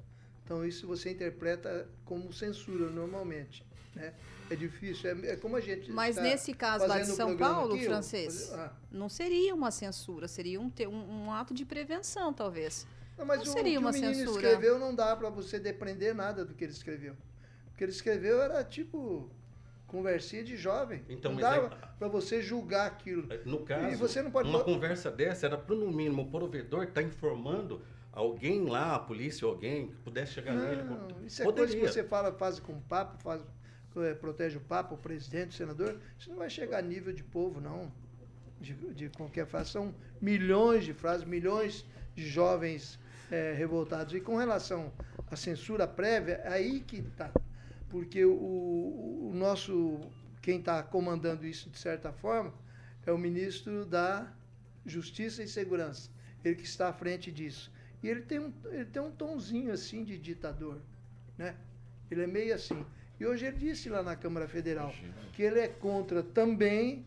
Então 0.47 0.65
isso 0.65 0.87
você 0.87 1.11
interpreta 1.11 1.89
como 2.05 2.33
censura 2.33 2.89
normalmente. 2.89 3.67
Né? 3.97 4.15
É 4.49 4.55
difícil, 4.55 5.11
é, 5.11 5.33
é 5.33 5.37
como 5.37 5.57
a 5.57 5.61
gente. 5.61 5.91
Mas 5.91 6.15
tá 6.15 6.23
nesse 6.23 6.55
caso 6.55 6.87
lá 6.87 7.01
de 7.01 7.07
São 7.07 7.37
Paulo, 7.37 7.75
aqui, 7.75 7.85
francês, 7.85 8.53
ah. 8.53 8.73
não 8.93 9.09
seria 9.09 9.53
uma 9.53 9.73
censura, 9.73 10.29
seria 10.29 10.61
um, 10.61 10.71
um, 10.83 11.25
um 11.25 11.33
ato 11.33 11.53
de 11.53 11.65
prevenção, 11.65 12.33
talvez. 12.33 12.87
Não, 13.19 13.27
mas 13.27 13.39
não 13.39 13.47
o, 13.47 13.53
seria 13.53 13.79
o 13.79 13.83
uma 13.83 13.93
que 13.93 13.99
o 13.99 14.03
menino 14.03 14.19
censura. 14.21 14.47
escreveu 14.47 14.79
não 14.79 14.95
dá 14.95 15.17
para 15.17 15.29
você 15.31 15.59
depreender 15.59 16.15
nada 16.15 16.45
do 16.45 16.55
que 16.55 16.63
ele 16.63 16.73
escreveu. 16.73 17.15
O 17.73 17.77
que 17.77 17.83
ele 17.83 17.91
escreveu 17.91 18.41
era 18.41 18.63
tipo 18.63 19.29
conversinha 19.89 20.45
de 20.45 20.57
jovem. 20.57 21.05
Então, 21.09 21.33
não 21.33 21.41
dava 21.41 21.71
para 21.99 22.07
você 22.07 22.41
julgar 22.41 22.87
aquilo. 22.87 23.27
No 23.45 23.65
caso, 23.65 23.89
e 23.89 23.97
você 23.97 24.23
não 24.23 24.31
pode 24.31 24.49
uma 24.49 24.63
conversa 24.63 25.11
dessa 25.11 25.47
era 25.47 25.59
para 25.59 25.75
no 25.75 25.91
mínimo 25.91 26.23
o 26.23 26.31
provedor 26.31 26.85
estar 26.85 27.01
tá 27.01 27.03
informando 27.03 27.83
alguém 28.17 28.65
lá, 28.65 28.97
a 28.97 28.99
polícia, 28.99 29.47
alguém 29.47 29.89
que 29.89 29.97
pudesse 29.97 30.33
chegar 30.33 30.55
não, 30.55 30.65
nele. 30.65 30.83
Isso 31.27 31.43
é 31.43 31.45
Poderia. 31.45 31.69
coisa 31.69 31.87
que 31.87 31.93
você 31.93 32.03
fala, 32.03 32.33
faz 32.33 32.59
com 32.59 32.73
o 32.73 32.81
papo, 32.81 33.23
faz, 33.23 33.43
é, 33.99 34.15
protege 34.15 34.57
o 34.57 34.61
papo, 34.61 34.95
o 34.95 34.99
presidente, 34.99 35.51
o 35.51 35.53
senador. 35.53 36.01
Isso 36.19 36.31
não 36.31 36.39
vai 36.39 36.49
chegar 36.49 36.79
a 36.79 36.83
nível 36.83 37.13
de 37.13 37.23
povo, 37.23 37.61
não. 37.61 37.93
De, 38.59 38.73
de 38.73 39.11
qualquer 39.11 39.47
frase. 39.47 39.71
São 39.71 39.95
milhões 40.19 40.87
de 40.87 40.95
frases, 40.95 41.27
milhões 41.27 41.85
de 42.15 42.27
jovens 42.27 42.99
é, 43.31 43.53
revoltados. 43.53 44.15
E 44.15 44.21
com 44.21 44.37
relação 44.37 44.91
à 45.31 45.37
censura 45.37 45.87
prévia, 45.87 46.41
é 46.43 46.49
aí 46.49 46.81
que 46.81 46.97
está. 46.97 47.31
Porque 47.91 48.25
o, 48.25 48.33
o 48.33 49.33
nosso, 49.35 50.01
quem 50.41 50.59
está 50.59 50.83
comandando 50.83 51.47
isso 51.47 51.69
de 51.69 51.79
certa 51.79 52.15
forma, 52.15 52.53
é 53.05 53.13
o 53.13 53.19
ministro 53.19 53.85
da 53.85 54.33
Justiça 54.87 55.43
e 55.43 55.49
Segurança. 55.49 56.11
Ele 56.43 56.55
que 56.55 56.65
está 56.65 56.89
à 56.89 56.93
frente 56.95 57.31
disso. 57.31 57.71
E 58.07 58.09
ele 58.09 58.23
tem 58.23 58.39
um, 58.39 58.53
ele 58.67 58.85
tem 58.85 59.03
um 59.03 59.11
tonzinho 59.11 59.73
assim 59.73 60.05
de 60.05 60.17
ditador, 60.17 60.81
né? 61.37 61.57
Ele 62.09 62.23
é 62.23 62.27
meio 62.29 62.55
assim. 62.55 62.87
E 63.19 63.27
hoje 63.27 63.47
ele 63.47 63.57
disse 63.57 63.89
lá 63.89 64.01
na 64.01 64.15
Câmara 64.15 64.47
Federal 64.47 64.95
que 65.33 65.43
ele 65.43 65.59
é 65.59 65.67
contra 65.67 66.23
também 66.23 67.05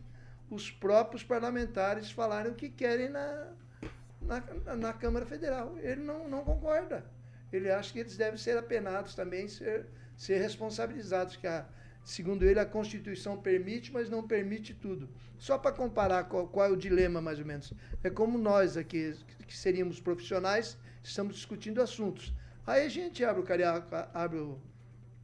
os 0.50 0.70
próprios 0.70 1.24
parlamentares 1.24 2.10
falarem 2.10 2.52
o 2.52 2.54
que 2.54 2.68
querem 2.68 3.08
na, 3.08 3.48
na, 4.20 4.76
na 4.76 4.92
Câmara 4.92 5.24
Federal. 5.24 5.74
Ele 5.78 6.02
não, 6.02 6.28
não 6.28 6.44
concorda. 6.44 7.02
Ele 7.50 7.70
acha 7.70 7.94
que 7.94 8.00
eles 8.00 8.18
devem 8.18 8.36
ser 8.36 8.58
apenados 8.58 9.14
também, 9.14 9.48
ser, 9.48 9.86
ser 10.18 10.36
responsabilizados, 10.36 11.34
que 11.34 11.46
a, 11.46 11.64
segundo 12.10 12.44
ele 12.44 12.58
a 12.58 12.66
Constituição 12.66 13.36
permite, 13.36 13.92
mas 13.92 14.10
não 14.10 14.26
permite 14.26 14.74
tudo. 14.74 15.08
Só 15.38 15.56
para 15.56 15.72
comparar 15.72 16.24
qual, 16.24 16.48
qual, 16.48 16.66
é 16.66 16.70
o 16.70 16.76
dilema, 16.76 17.20
mais 17.20 17.38
ou 17.38 17.46
menos. 17.46 17.72
É 18.02 18.10
como 18.10 18.36
nós 18.36 18.76
aqui, 18.76 19.14
que 19.46 19.56
seríamos 19.56 20.00
profissionais, 20.00 20.76
estamos 21.04 21.36
discutindo 21.36 21.80
assuntos. 21.80 22.34
Aí 22.66 22.84
a 22.84 22.88
gente 22.88 23.24
abre 23.24 23.40
o, 23.40 23.44
cariaco, 23.44 23.88
abre 24.12 24.38
o, 24.38 24.58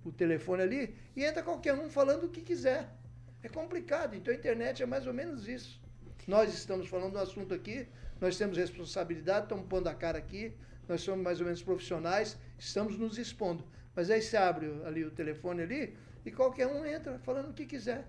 o 0.05 0.12
telefone 0.12 0.62
ali 0.62 0.95
e 1.16 1.24
entra 1.24 1.43
qualquer 1.43 1.74
um 1.74 1.91
falando 1.91 2.24
o 2.24 2.28
que 2.28 2.41
quiser. 2.41 2.89
É 3.43 3.49
complicado. 3.49 4.14
Então 4.14 4.32
a 4.32 4.37
internet 4.37 4.82
é 4.82 4.87
mais 4.87 5.09
ou 5.09 5.12
menos 5.12 5.49
isso. 5.49 5.80
Nós 6.26 6.55
estamos 6.55 6.89
falando 6.89 7.12
do 7.12 7.18
assunto 7.18 7.53
aqui, 7.53 7.87
nós 8.20 8.39
temos 8.39 8.57
responsabilidade, 8.57 9.47
estamos 9.47 9.66
pondo 9.66 9.89
a 9.89 9.95
cara 9.95 10.18
aqui, 10.18 10.53
nós 10.89 11.01
somos 11.01 11.22
mais 11.22 11.41
ou 11.41 11.47
menos 11.47 11.62
profissionais, 11.62 12.39
estamos 12.59 12.97
nos 12.97 13.18
expondo. 13.18 13.64
Mas 13.95 14.11
aí 14.11 14.22
se 14.22 14.37
abre 14.37 14.66
ali 14.84 15.05
o 15.05 15.11
telefone 15.11 15.62
ali 15.62 15.97
e 16.27 16.31
qualquer 16.33 16.66
um 16.66 16.85
entra 16.85 17.18
falando 17.20 17.51
o 17.51 17.55
que 17.55 17.64
quiser. 17.64 18.05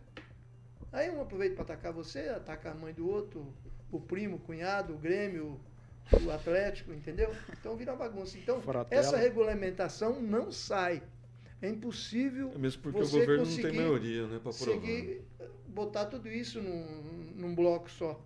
Aí 0.91 1.09
um 1.09 1.21
aproveita 1.21 1.55
para 1.55 1.63
atacar 1.63 1.93
você, 1.93 2.21
ataca 2.29 2.71
a 2.71 2.73
mãe 2.73 2.91
do 2.91 3.07
outro, 3.07 3.53
o 3.91 4.01
primo, 4.01 4.37
o 4.37 4.39
cunhado, 4.39 4.95
o 4.95 4.97
Grêmio, 4.97 5.59
o 6.25 6.31
Atlético, 6.31 6.91
entendeu? 6.91 7.31
Então 7.59 7.77
vira 7.77 7.91
uma 7.93 7.97
bagunça. 7.99 8.37
Então, 8.37 8.59
Fratela. 8.59 8.99
essa 8.99 9.17
regulamentação 9.17 10.19
não 10.19 10.51
sai. 10.51 11.03
É 11.61 11.69
impossível. 11.69 12.51
É 12.55 12.57
mesmo 12.57 12.81
porque 12.81 13.01
o 13.01 13.09
governo 13.09 13.45
não 13.45 13.55
tem 13.55 13.73
maioria, 13.73 14.27
né, 14.27 14.39
para 14.39 14.51
aprovar. 14.51 14.73
Seguir, 14.73 15.21
botar 15.67 16.05
tudo 16.05 16.27
isso 16.27 16.61
num, 16.61 17.26
num 17.37 17.53
bloco 17.53 17.89
só. 17.89 18.19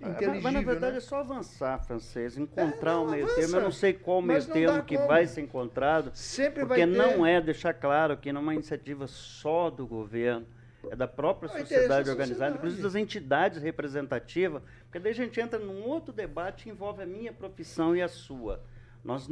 Mas, 0.00 0.42
mas, 0.42 0.54
na 0.54 0.62
verdade 0.62 0.92
né? 0.92 0.98
é 0.98 1.00
só 1.00 1.16
avançar, 1.20 1.78
francês, 1.84 2.36
encontrar 2.36 2.92
é, 2.92 2.96
um 2.96 3.10
meio 3.10 3.24
avança, 3.24 3.40
termo. 3.40 3.56
Eu 3.56 3.62
não 3.62 3.70
sei 3.70 3.92
qual 3.92 4.22
meio 4.22 4.44
termo 4.44 4.82
que 4.82 4.96
como. 4.96 5.08
vai 5.08 5.26
ser 5.26 5.42
encontrado. 5.42 6.10
Sempre 6.14 6.66
porque 6.66 6.86
vai 6.86 6.90
ter. 6.90 6.96
não 6.96 7.26
é 7.26 7.40
deixar 7.40 7.74
claro 7.74 8.16
que 8.16 8.32
não 8.32 8.40
é 8.40 8.42
uma 8.42 8.54
iniciativa 8.54 9.06
só 9.06 9.70
do 9.70 9.86
governo 9.86 10.46
é 10.90 10.96
da 10.96 11.06
própria 11.06 11.48
sociedade 11.48 12.10
organizada, 12.10 12.56
inclusive 12.56 12.82
das 12.82 12.94
entidades 12.96 13.62
representativas, 13.62 14.62
porque 14.84 14.98
daí 14.98 15.12
a 15.12 15.14
gente 15.14 15.40
entra 15.40 15.58
num 15.58 15.84
outro 15.84 16.12
debate 16.12 16.64
que 16.64 16.70
envolve 16.70 17.02
a 17.02 17.06
minha 17.06 17.32
profissão 17.32 17.94
e 17.94 18.02
a 18.02 18.08
sua. 18.08 18.60
Nós, 19.04 19.28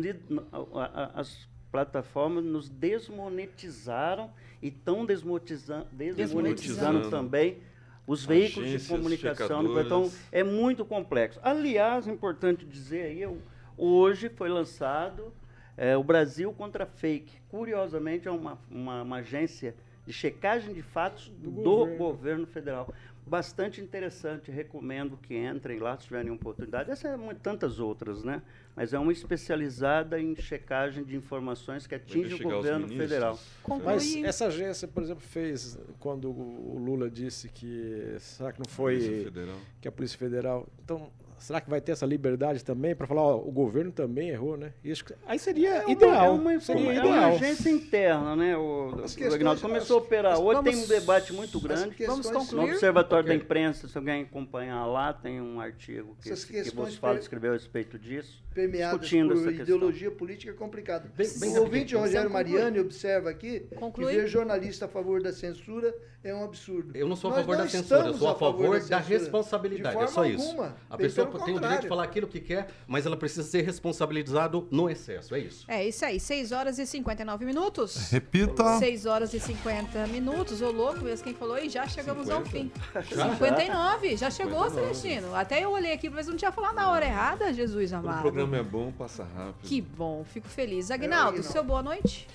as 1.14 1.48
plataformas 1.70 2.44
nos 2.44 2.68
desmonetizaram 2.68 4.30
e 4.62 4.68
estão 4.68 5.04
desmonetizando, 5.04 5.86
desmonetizando 5.92 7.10
também 7.10 7.62
os 8.11 8.24
veículos 8.24 8.66
Agências, 8.66 8.82
de 8.82 8.88
comunicação. 8.88 9.80
Então, 9.80 10.11
é 10.32 10.42
muito 10.42 10.84
complexo. 10.84 11.38
Aliás, 11.44 12.08
importante 12.08 12.66
dizer 12.66 13.02
aí, 13.02 13.22
eu, 13.22 13.40
hoje 13.78 14.28
foi 14.28 14.48
lançado 14.48 15.32
é, 15.76 15.96
o 15.96 16.02
Brasil 16.02 16.52
contra 16.52 16.84
Fake. 16.84 17.30
Curiosamente, 17.48 18.26
é 18.26 18.30
uma, 18.32 18.58
uma, 18.68 19.02
uma 19.02 19.16
agência 19.18 19.76
de 20.11 20.12
checagem 20.12 20.74
de 20.74 20.82
fatos 20.82 21.28
do, 21.28 21.50
do 21.50 21.62
governo. 21.62 21.96
governo. 21.96 22.46
federal. 22.46 22.92
Bastante 23.24 23.80
interessante, 23.80 24.50
recomendo 24.50 25.16
que 25.16 25.36
entrem 25.36 25.78
lá 25.78 25.96
se 25.96 26.06
tiverem 26.06 26.32
oportunidade. 26.32 26.90
Essa 26.90 27.08
é 27.08 27.14
uma, 27.14 27.32
tantas 27.32 27.78
outras, 27.78 28.24
né? 28.24 28.42
Mas 28.74 28.92
é 28.92 28.98
uma 28.98 29.12
especializada 29.12 30.18
em 30.18 30.34
checagem 30.34 31.04
de 31.04 31.14
informações 31.14 31.86
que 31.86 31.94
atinge 31.94 32.34
o 32.34 32.42
governo 32.42 32.88
federal. 32.88 33.38
Mas 33.84 34.16
essa 34.16 34.46
agência, 34.46 34.88
por 34.88 35.04
exemplo, 35.04 35.22
fez 35.22 35.78
quando 36.00 36.28
o 36.28 36.76
Lula 36.76 37.08
disse 37.08 37.48
que 37.48 38.16
será 38.18 38.52
que 38.52 38.58
não 38.58 38.68
foi 38.68 39.28
a 39.28 39.80
que 39.80 39.86
a 39.86 39.92
Polícia 39.92 40.18
Federal. 40.18 40.66
Então, 40.82 41.08
Será 41.41 41.61
que 41.61 41.70
vai 41.70 41.80
ter 41.80 41.93
essa 41.93 42.05
liberdade 42.05 42.62
também 42.62 42.95
para 42.95 43.07
falar, 43.07 43.22
ó, 43.22 43.36
o 43.36 43.51
governo 43.51 43.91
também 43.91 44.28
errou, 44.28 44.57
né? 44.57 44.72
Isso, 44.84 45.05
aí 45.26 45.38
seria 45.38 45.76
é 45.76 45.80
uma, 45.84 45.91
ideal. 45.91 46.26
É 46.26 46.30
uma, 46.30 46.61
seria 46.61 46.88
é 46.88 46.97
ideal. 46.97 47.07
uma 47.07 47.26
agência 47.28 47.70
interna, 47.70 48.36
né? 48.36 48.57
O, 48.57 48.95
o 48.95 49.34
Agnaldo 49.34 49.61
começou 49.61 49.99
a 49.99 50.01
operar. 50.01 50.38
Hoje 50.38 50.57
vamos, 50.57 50.70
tem 50.70 50.84
um 50.84 50.86
debate 50.86 51.32
muito 51.32 51.59
grande. 51.59 52.05
Vamos 52.05 52.30
concluir. 52.30 52.66
No 52.66 52.72
Observatório 52.74 53.24
okay. 53.24 53.38
da 53.38 53.45
Imprensa, 53.45 53.88
se 53.88 53.97
alguém 53.97 54.22
acompanhar 54.22 54.84
lá, 54.84 55.12
tem 55.14 55.41
um 55.41 55.61
artigo 55.61 56.16
que, 56.22 56.28
que 56.28 56.70
você 56.70 56.97
fala, 56.99 57.18
escreveu 57.18 57.53
a 57.53 57.55
respeito 57.55 57.99
disso. 57.99 58.43
Permeadas 58.53 59.01
discutindo 59.01 59.34
por 59.34 59.49
essa 59.49 59.62
ideologia 59.62 60.11
política 60.11 60.53
complicada. 60.53 61.11
Bem, 61.16 61.28
bem 61.38 61.59
o 61.59 61.62
ouvinte 61.62 61.97
Rogério 61.97 62.30
Mariani 62.30 62.80
observa 62.80 63.30
aqui 63.30 63.61
Conclui. 63.76 64.12
que 64.12 64.20
ver 64.20 64.26
jornalista 64.26 64.86
a 64.86 64.88
favor 64.88 65.22
da 65.22 65.32
censura 65.32 65.95
é 66.22 66.34
um 66.34 66.45
absurdo. 66.45 66.95
Eu 66.95 67.09
não 67.09 67.16
sou 67.16 67.30
a 67.30 67.34
favor 67.34 67.57
da 67.57 67.68
censura, 67.68 68.07
eu 68.07 68.14
sou 68.14 68.28
a 68.28 68.34
favor, 68.34 68.80
da, 68.80 68.86
da 68.86 68.99
responsabilidade. 68.99 69.97
É 69.97 70.07
só 70.07 70.24
isso. 70.26 70.57
A 70.88 70.97
pessoa 70.97 71.26
tem 71.38 71.56
o 71.56 71.60
direito 71.60 71.82
de 71.82 71.88
falar 71.88 72.04
aquilo 72.04 72.26
que 72.26 72.40
quer, 72.40 72.70
mas 72.86 73.06
ela 73.06 73.16
precisa 73.16 73.42
ser 73.42 73.62
responsabilizado 73.62 74.66
no 74.70 74.88
excesso, 74.88 75.34
é 75.34 75.38
isso. 75.38 75.64
É 75.68 75.86
isso 75.86 76.04
aí, 76.04 76.18
6 76.18 76.52
horas 76.52 76.78
e 76.78 76.86
59 76.86 77.44
minutos. 77.44 78.10
Repita. 78.10 78.78
6 78.78 79.06
horas 79.06 79.34
e 79.34 79.40
50 79.40 80.06
minutos, 80.08 80.60
ô 80.62 80.70
louco, 80.70 81.00
mesmo 81.00 81.24
quem 81.24 81.34
falou, 81.34 81.58
e 81.58 81.68
já 81.68 81.86
chegamos 81.86 82.26
50? 82.26 82.40
ao 82.40 82.44
fim. 82.44 82.72
Já? 83.10 83.30
59, 83.32 84.16
já 84.16 84.30
chegou, 84.30 84.64
59. 84.64 84.94
Celestino. 84.94 85.34
Até 85.34 85.64
eu 85.64 85.70
olhei 85.70 85.92
aqui, 85.92 86.08
mas 86.08 86.26
não 86.26 86.36
tinha 86.36 86.52
falado 86.52 86.74
na 86.74 86.90
hora 86.90 87.04
errada, 87.04 87.52
Jesus 87.52 87.92
amado. 87.92 88.18
O 88.18 88.22
programa 88.22 88.56
é 88.56 88.62
bom, 88.62 88.92
passa 88.92 89.24
rápido. 89.24 89.68
Que 89.68 89.80
bom, 89.80 90.24
fico 90.24 90.48
feliz. 90.48 90.90
Agnaldo, 90.90 91.42
seu 91.42 91.62
boa 91.62 91.82
noite. 91.82 92.26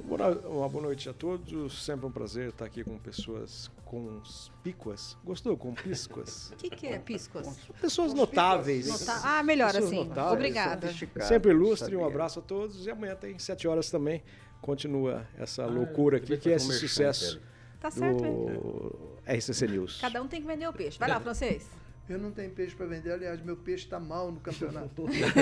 Uma 0.00 0.68
boa 0.68 0.82
noite 0.82 1.08
a 1.08 1.12
todos. 1.12 1.84
Sempre 1.84 2.06
um 2.06 2.10
prazer 2.10 2.48
estar 2.48 2.64
aqui 2.64 2.82
com 2.82 2.98
pessoas 2.98 3.70
com 3.92 4.22
píquas. 4.62 5.18
Gostou? 5.22 5.54
Com 5.54 5.74
piscas? 5.74 6.50
O 6.52 6.56
que, 6.56 6.70
que 6.70 6.86
é 6.86 6.98
piscas? 6.98 7.46
Pessoas 7.78 8.14
notáveis. 8.14 8.88
Nota 8.88 9.20
ah, 9.22 9.42
melhor 9.42 9.70
pessoas 9.70 9.92
assim. 9.92 10.04
Notáveis. 10.04 10.32
Obrigada. 10.32 10.94
Sempre 11.28 11.50
ilustre. 11.50 11.94
Um 11.94 12.06
abraço 12.06 12.38
a 12.38 12.42
todos. 12.42 12.86
E 12.86 12.90
amanhã 12.90 13.14
tem 13.14 13.38
sete 13.38 13.68
horas 13.68 13.90
também. 13.90 14.22
Continua 14.62 15.28
essa 15.38 15.64
ah, 15.64 15.66
loucura 15.66 16.16
aqui, 16.16 16.38
que 16.38 16.50
é 16.50 16.54
esse 16.54 16.72
sucesso 16.72 17.38
tá 17.78 17.90
certo, 17.90 18.22
do 18.22 19.18
RCC 19.26 19.68
News. 19.68 20.00
Cada 20.00 20.22
um 20.22 20.26
tem 20.26 20.40
que 20.40 20.46
vender 20.46 20.66
o 20.66 20.72
peixe. 20.72 20.98
Vai 20.98 21.10
lá, 21.10 21.20
francês. 21.20 21.68
Eu 22.08 22.18
não 22.18 22.30
tenho 22.32 22.50
peixe 22.50 22.74
para 22.74 22.86
vender, 22.86 23.12
aliás, 23.12 23.42
meu 23.42 23.56
peixe 23.56 23.84
está 23.84 24.00
mal 24.00 24.32
no 24.32 24.40
campeonato. 24.40 25.06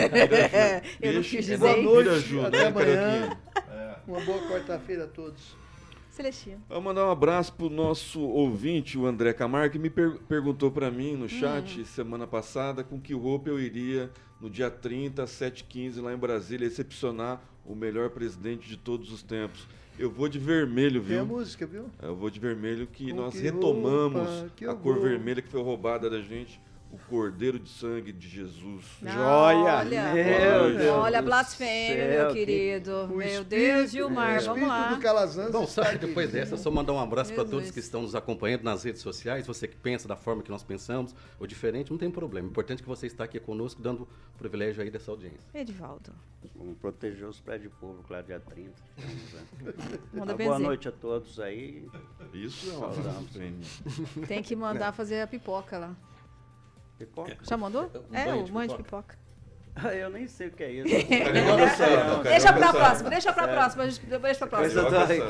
é, 0.52 0.82
eu 1.00 1.14
não 1.14 1.22
quis 1.22 1.44
dizer. 1.44 1.58
Boa 1.58 1.76
noite, 1.76 2.40
até 2.40 2.66
amanhã. 2.66 3.38
Uma 4.08 4.20
boa 4.22 4.40
quarta-feira 4.48 5.04
a 5.04 5.08
todos. 5.08 5.54
Celestino. 6.10 6.62
Vou 6.68 6.80
mandar 6.80 7.06
um 7.06 7.10
abraço 7.10 7.52
pro 7.52 7.70
nosso 7.70 8.20
ouvinte, 8.20 8.98
o 8.98 9.06
André 9.06 9.32
Camargo, 9.32 9.72
que 9.72 9.78
me 9.78 9.88
per 9.88 10.18
perguntou 10.28 10.70
para 10.70 10.90
mim 10.90 11.16
no 11.16 11.28
chat 11.28 11.80
hum. 11.80 11.84
semana 11.84 12.26
passada 12.26 12.82
com 12.82 13.00
que 13.00 13.14
roupa 13.14 13.48
eu 13.48 13.60
iria 13.60 14.10
no 14.40 14.50
dia 14.50 14.70
30, 14.70 15.24
7h15, 15.24 16.00
lá 16.00 16.12
em 16.12 16.16
Brasília, 16.16 16.68
recepcionar 16.68 17.40
o 17.64 17.74
melhor 17.74 18.10
presidente 18.10 18.68
de 18.68 18.76
todos 18.76 19.12
os 19.12 19.22
tempos. 19.22 19.66
Eu 19.98 20.10
vou 20.10 20.28
de 20.28 20.38
vermelho, 20.38 21.02
viu? 21.02 21.16
Tem 21.16 21.18
a 21.18 21.24
música, 21.24 21.66
viu? 21.66 21.86
Eu 22.00 22.16
vou 22.16 22.30
de 22.30 22.40
vermelho 22.40 22.86
que 22.86 23.10
com 23.10 23.16
nós 23.16 23.34
que 23.34 23.40
retomamos 23.40 24.28
roupa, 24.28 24.70
a 24.70 24.74
cor 24.74 24.94
vou. 24.94 25.02
vermelha 25.02 25.42
que 25.42 25.48
foi 25.48 25.62
roubada 25.62 26.08
da 26.08 26.20
gente 26.20 26.60
o 26.92 26.98
cordeiro 27.08 27.58
de 27.58 27.68
sangue 27.68 28.12
de 28.12 28.28
Jesus. 28.28 28.84
Não, 29.00 29.12
Joia! 29.12 29.78
Olha, 29.78 30.12
meu 30.12 30.76
Deus 30.76 30.96
olha 30.96 31.22
blasfêmia, 31.22 32.08
meu 32.08 32.32
querido. 32.32 33.06
Que... 33.08 33.14
Meu 33.14 33.44
Deus, 33.44 33.90
Gilmar, 33.92 34.36
é. 34.36 34.40
vamos 34.40 34.68
lá. 34.68 34.92
Do 34.94 35.00
Calazans 35.00 35.52
Bom, 35.52 35.66
sabe, 35.66 35.98
depois 35.98 36.32
dessa, 36.32 36.56
só 36.56 36.70
mandar 36.70 36.92
um 36.92 37.00
abraço 37.00 37.32
para 37.32 37.44
todos 37.44 37.70
que 37.70 37.78
estão 37.78 38.02
nos 38.02 38.14
acompanhando 38.14 38.64
nas 38.64 38.82
redes 38.82 39.02
sociais. 39.02 39.46
Você 39.46 39.68
que 39.68 39.76
pensa 39.76 40.08
da 40.08 40.16
forma 40.16 40.42
que 40.42 40.50
nós 40.50 40.64
pensamos, 40.64 41.14
ou 41.38 41.46
diferente, 41.46 41.90
não 41.90 41.98
tem 41.98 42.10
problema. 42.10 42.48
O 42.48 42.50
importante 42.50 42.80
é 42.80 42.82
que 42.82 42.88
você 42.88 43.06
está 43.06 43.24
aqui 43.24 43.38
conosco, 43.38 43.80
dando 43.80 44.02
o 44.34 44.38
privilégio 44.38 44.82
aí 44.82 44.90
dessa 44.90 45.10
audiência. 45.10 45.48
Edivaldo. 45.54 46.12
Vamos 46.56 46.76
proteger 46.78 47.26
os 47.26 47.38
prédios 47.38 47.72
públicos 47.74 48.10
lá 48.10 48.22
dia 48.22 48.40
30. 48.40 48.72
Manda 50.12 50.34
boa 50.34 50.58
noite 50.58 50.88
a 50.88 50.92
todos 50.92 51.38
aí. 51.38 51.86
Isso 52.32 52.70
é 52.70 52.74
uma 52.74 54.26
Tem 54.26 54.42
que 54.42 54.56
mandar 54.56 54.92
fazer 54.94 55.20
a 55.20 55.26
pipoca 55.26 55.78
lá. 55.78 55.96
Pipoca? 57.00 57.34
Já 57.42 57.56
mandou? 57.56 57.90
Um 58.10 58.14
é, 58.14 58.34
o 58.34 58.52
mãe 58.52 58.68
de 58.68 58.76
pipoca. 58.76 59.18
Eu 59.96 60.10
nem 60.10 60.26
sei 60.26 60.48
o 60.48 60.50
que 60.50 60.62
é 60.62 60.70
isso. 60.70 60.88
deixa 62.24 62.52
pra 62.52 62.72
próxima, 62.72 63.08
deixa 63.08 63.32
pra 63.32 63.48
próxima, 63.48 63.84
deixa 64.20 64.46
pra 64.46 64.58
próxima. 64.58 64.82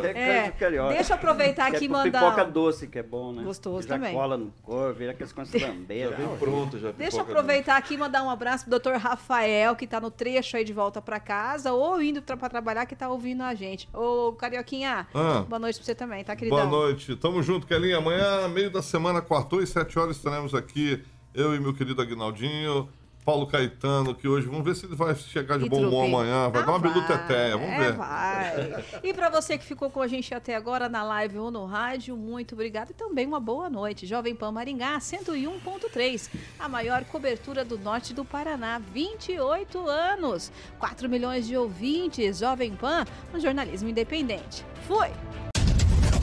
É, 0.08 0.52
deixa 0.88 1.12
eu 1.12 1.16
aproveitar 1.16 1.66
aqui 1.68 1.84
e 1.84 1.88
mandar. 1.88 2.20
Pipoca 2.20 2.44
doce, 2.46 2.88
que 2.88 2.98
é 2.98 3.02
bom, 3.02 3.32
né? 3.32 3.44
Gostoso 3.44 3.86
já 3.86 3.94
também. 3.94 4.14
cola 4.14 4.36
no 4.36 4.52
corpo, 4.62 4.98
vira 4.98 5.12
aqueles 5.12 5.32
com 5.32 5.42
lambeira. 5.42 6.10
Já 6.10 6.16
vem 6.16 6.36
pronto, 6.38 6.78
já. 6.78 6.90
Deixa 6.90 7.18
eu 7.18 7.20
aproveitar 7.20 7.76
aqui 7.76 7.94
e 7.94 7.98
mandar 7.98 8.24
um 8.24 8.30
abraço 8.30 8.66
pro 8.68 8.80
Dr. 8.80 8.94
Rafael, 8.94 9.76
que 9.76 9.86
tá 9.86 10.00
no 10.00 10.10
trecho 10.10 10.56
aí 10.56 10.64
de 10.64 10.72
volta 10.72 11.00
pra 11.00 11.20
casa, 11.20 11.72
ou 11.72 12.02
indo 12.02 12.20
pra, 12.20 12.36
pra 12.36 12.48
trabalhar, 12.48 12.86
que 12.86 12.96
tá 12.96 13.08
ouvindo 13.08 13.42
a 13.42 13.54
gente. 13.54 13.88
Ô, 13.94 14.32
Carioquinha, 14.32 15.06
ah, 15.14 15.44
boa 15.48 15.60
noite 15.60 15.76
pra 15.76 15.84
você 15.84 15.94
também, 15.94 16.24
tá, 16.24 16.34
queridão? 16.34 16.58
Boa 16.58 16.86
noite. 16.86 17.14
Tamo 17.14 17.40
junto, 17.42 17.66
Kelinha. 17.66 17.98
Amanhã, 17.98 18.48
meio 18.48 18.70
da 18.70 18.82
semana, 18.82 19.20
quartou 19.20 19.62
e 19.62 19.66
sete 19.66 19.98
horas, 19.98 20.16
estaremos 20.16 20.54
aqui 20.54 21.04
eu 21.34 21.54
e 21.54 21.60
meu 21.60 21.74
querido 21.74 22.00
Aguinaldinho, 22.00 22.88
Paulo 23.24 23.46
Caetano, 23.46 24.14
que 24.14 24.26
hoje, 24.26 24.46
vamos 24.46 24.64
ver 24.64 24.74
se 24.74 24.86
ele 24.86 24.94
vai 24.94 25.14
chegar 25.14 25.58
de 25.58 25.66
e 25.66 25.68
bom 25.68 25.86
humor 25.86 26.06
amanhã. 26.06 26.48
Vai 26.48 26.62
ah, 26.62 26.66
dar 26.66 26.72
uma 26.72 26.78
biluteteia, 26.78 27.56
vamos 27.56 27.74
é, 27.74 27.78
ver. 27.78 27.92
Vai. 27.92 28.84
E 29.04 29.14
para 29.14 29.28
você 29.28 29.58
que 29.58 29.64
ficou 29.64 29.90
com 29.90 30.00
a 30.00 30.08
gente 30.08 30.34
até 30.34 30.54
agora 30.54 30.88
na 30.88 31.02
live 31.02 31.38
ou 31.38 31.50
no 31.50 31.64
rádio, 31.66 32.16
muito 32.16 32.54
obrigado 32.54 32.90
e 32.90 32.94
também 32.94 33.26
uma 33.26 33.40
boa 33.40 33.68
noite. 33.68 34.06
Jovem 34.06 34.34
Pan 34.34 34.52
Maringá 34.52 34.98
101.3, 34.98 36.30
a 36.58 36.68
maior 36.68 37.04
cobertura 37.04 37.64
do 37.64 37.78
norte 37.78 38.14
do 38.14 38.24
Paraná, 38.24 38.80
28 38.92 39.88
anos, 39.88 40.50
4 40.78 41.08
milhões 41.08 41.46
de 41.46 41.56
ouvintes. 41.56 42.38
Jovem 42.38 42.74
Pan, 42.74 43.04
um 43.34 43.38
jornalismo 43.38 43.88
independente. 43.88 44.64
Fui! 44.86 45.10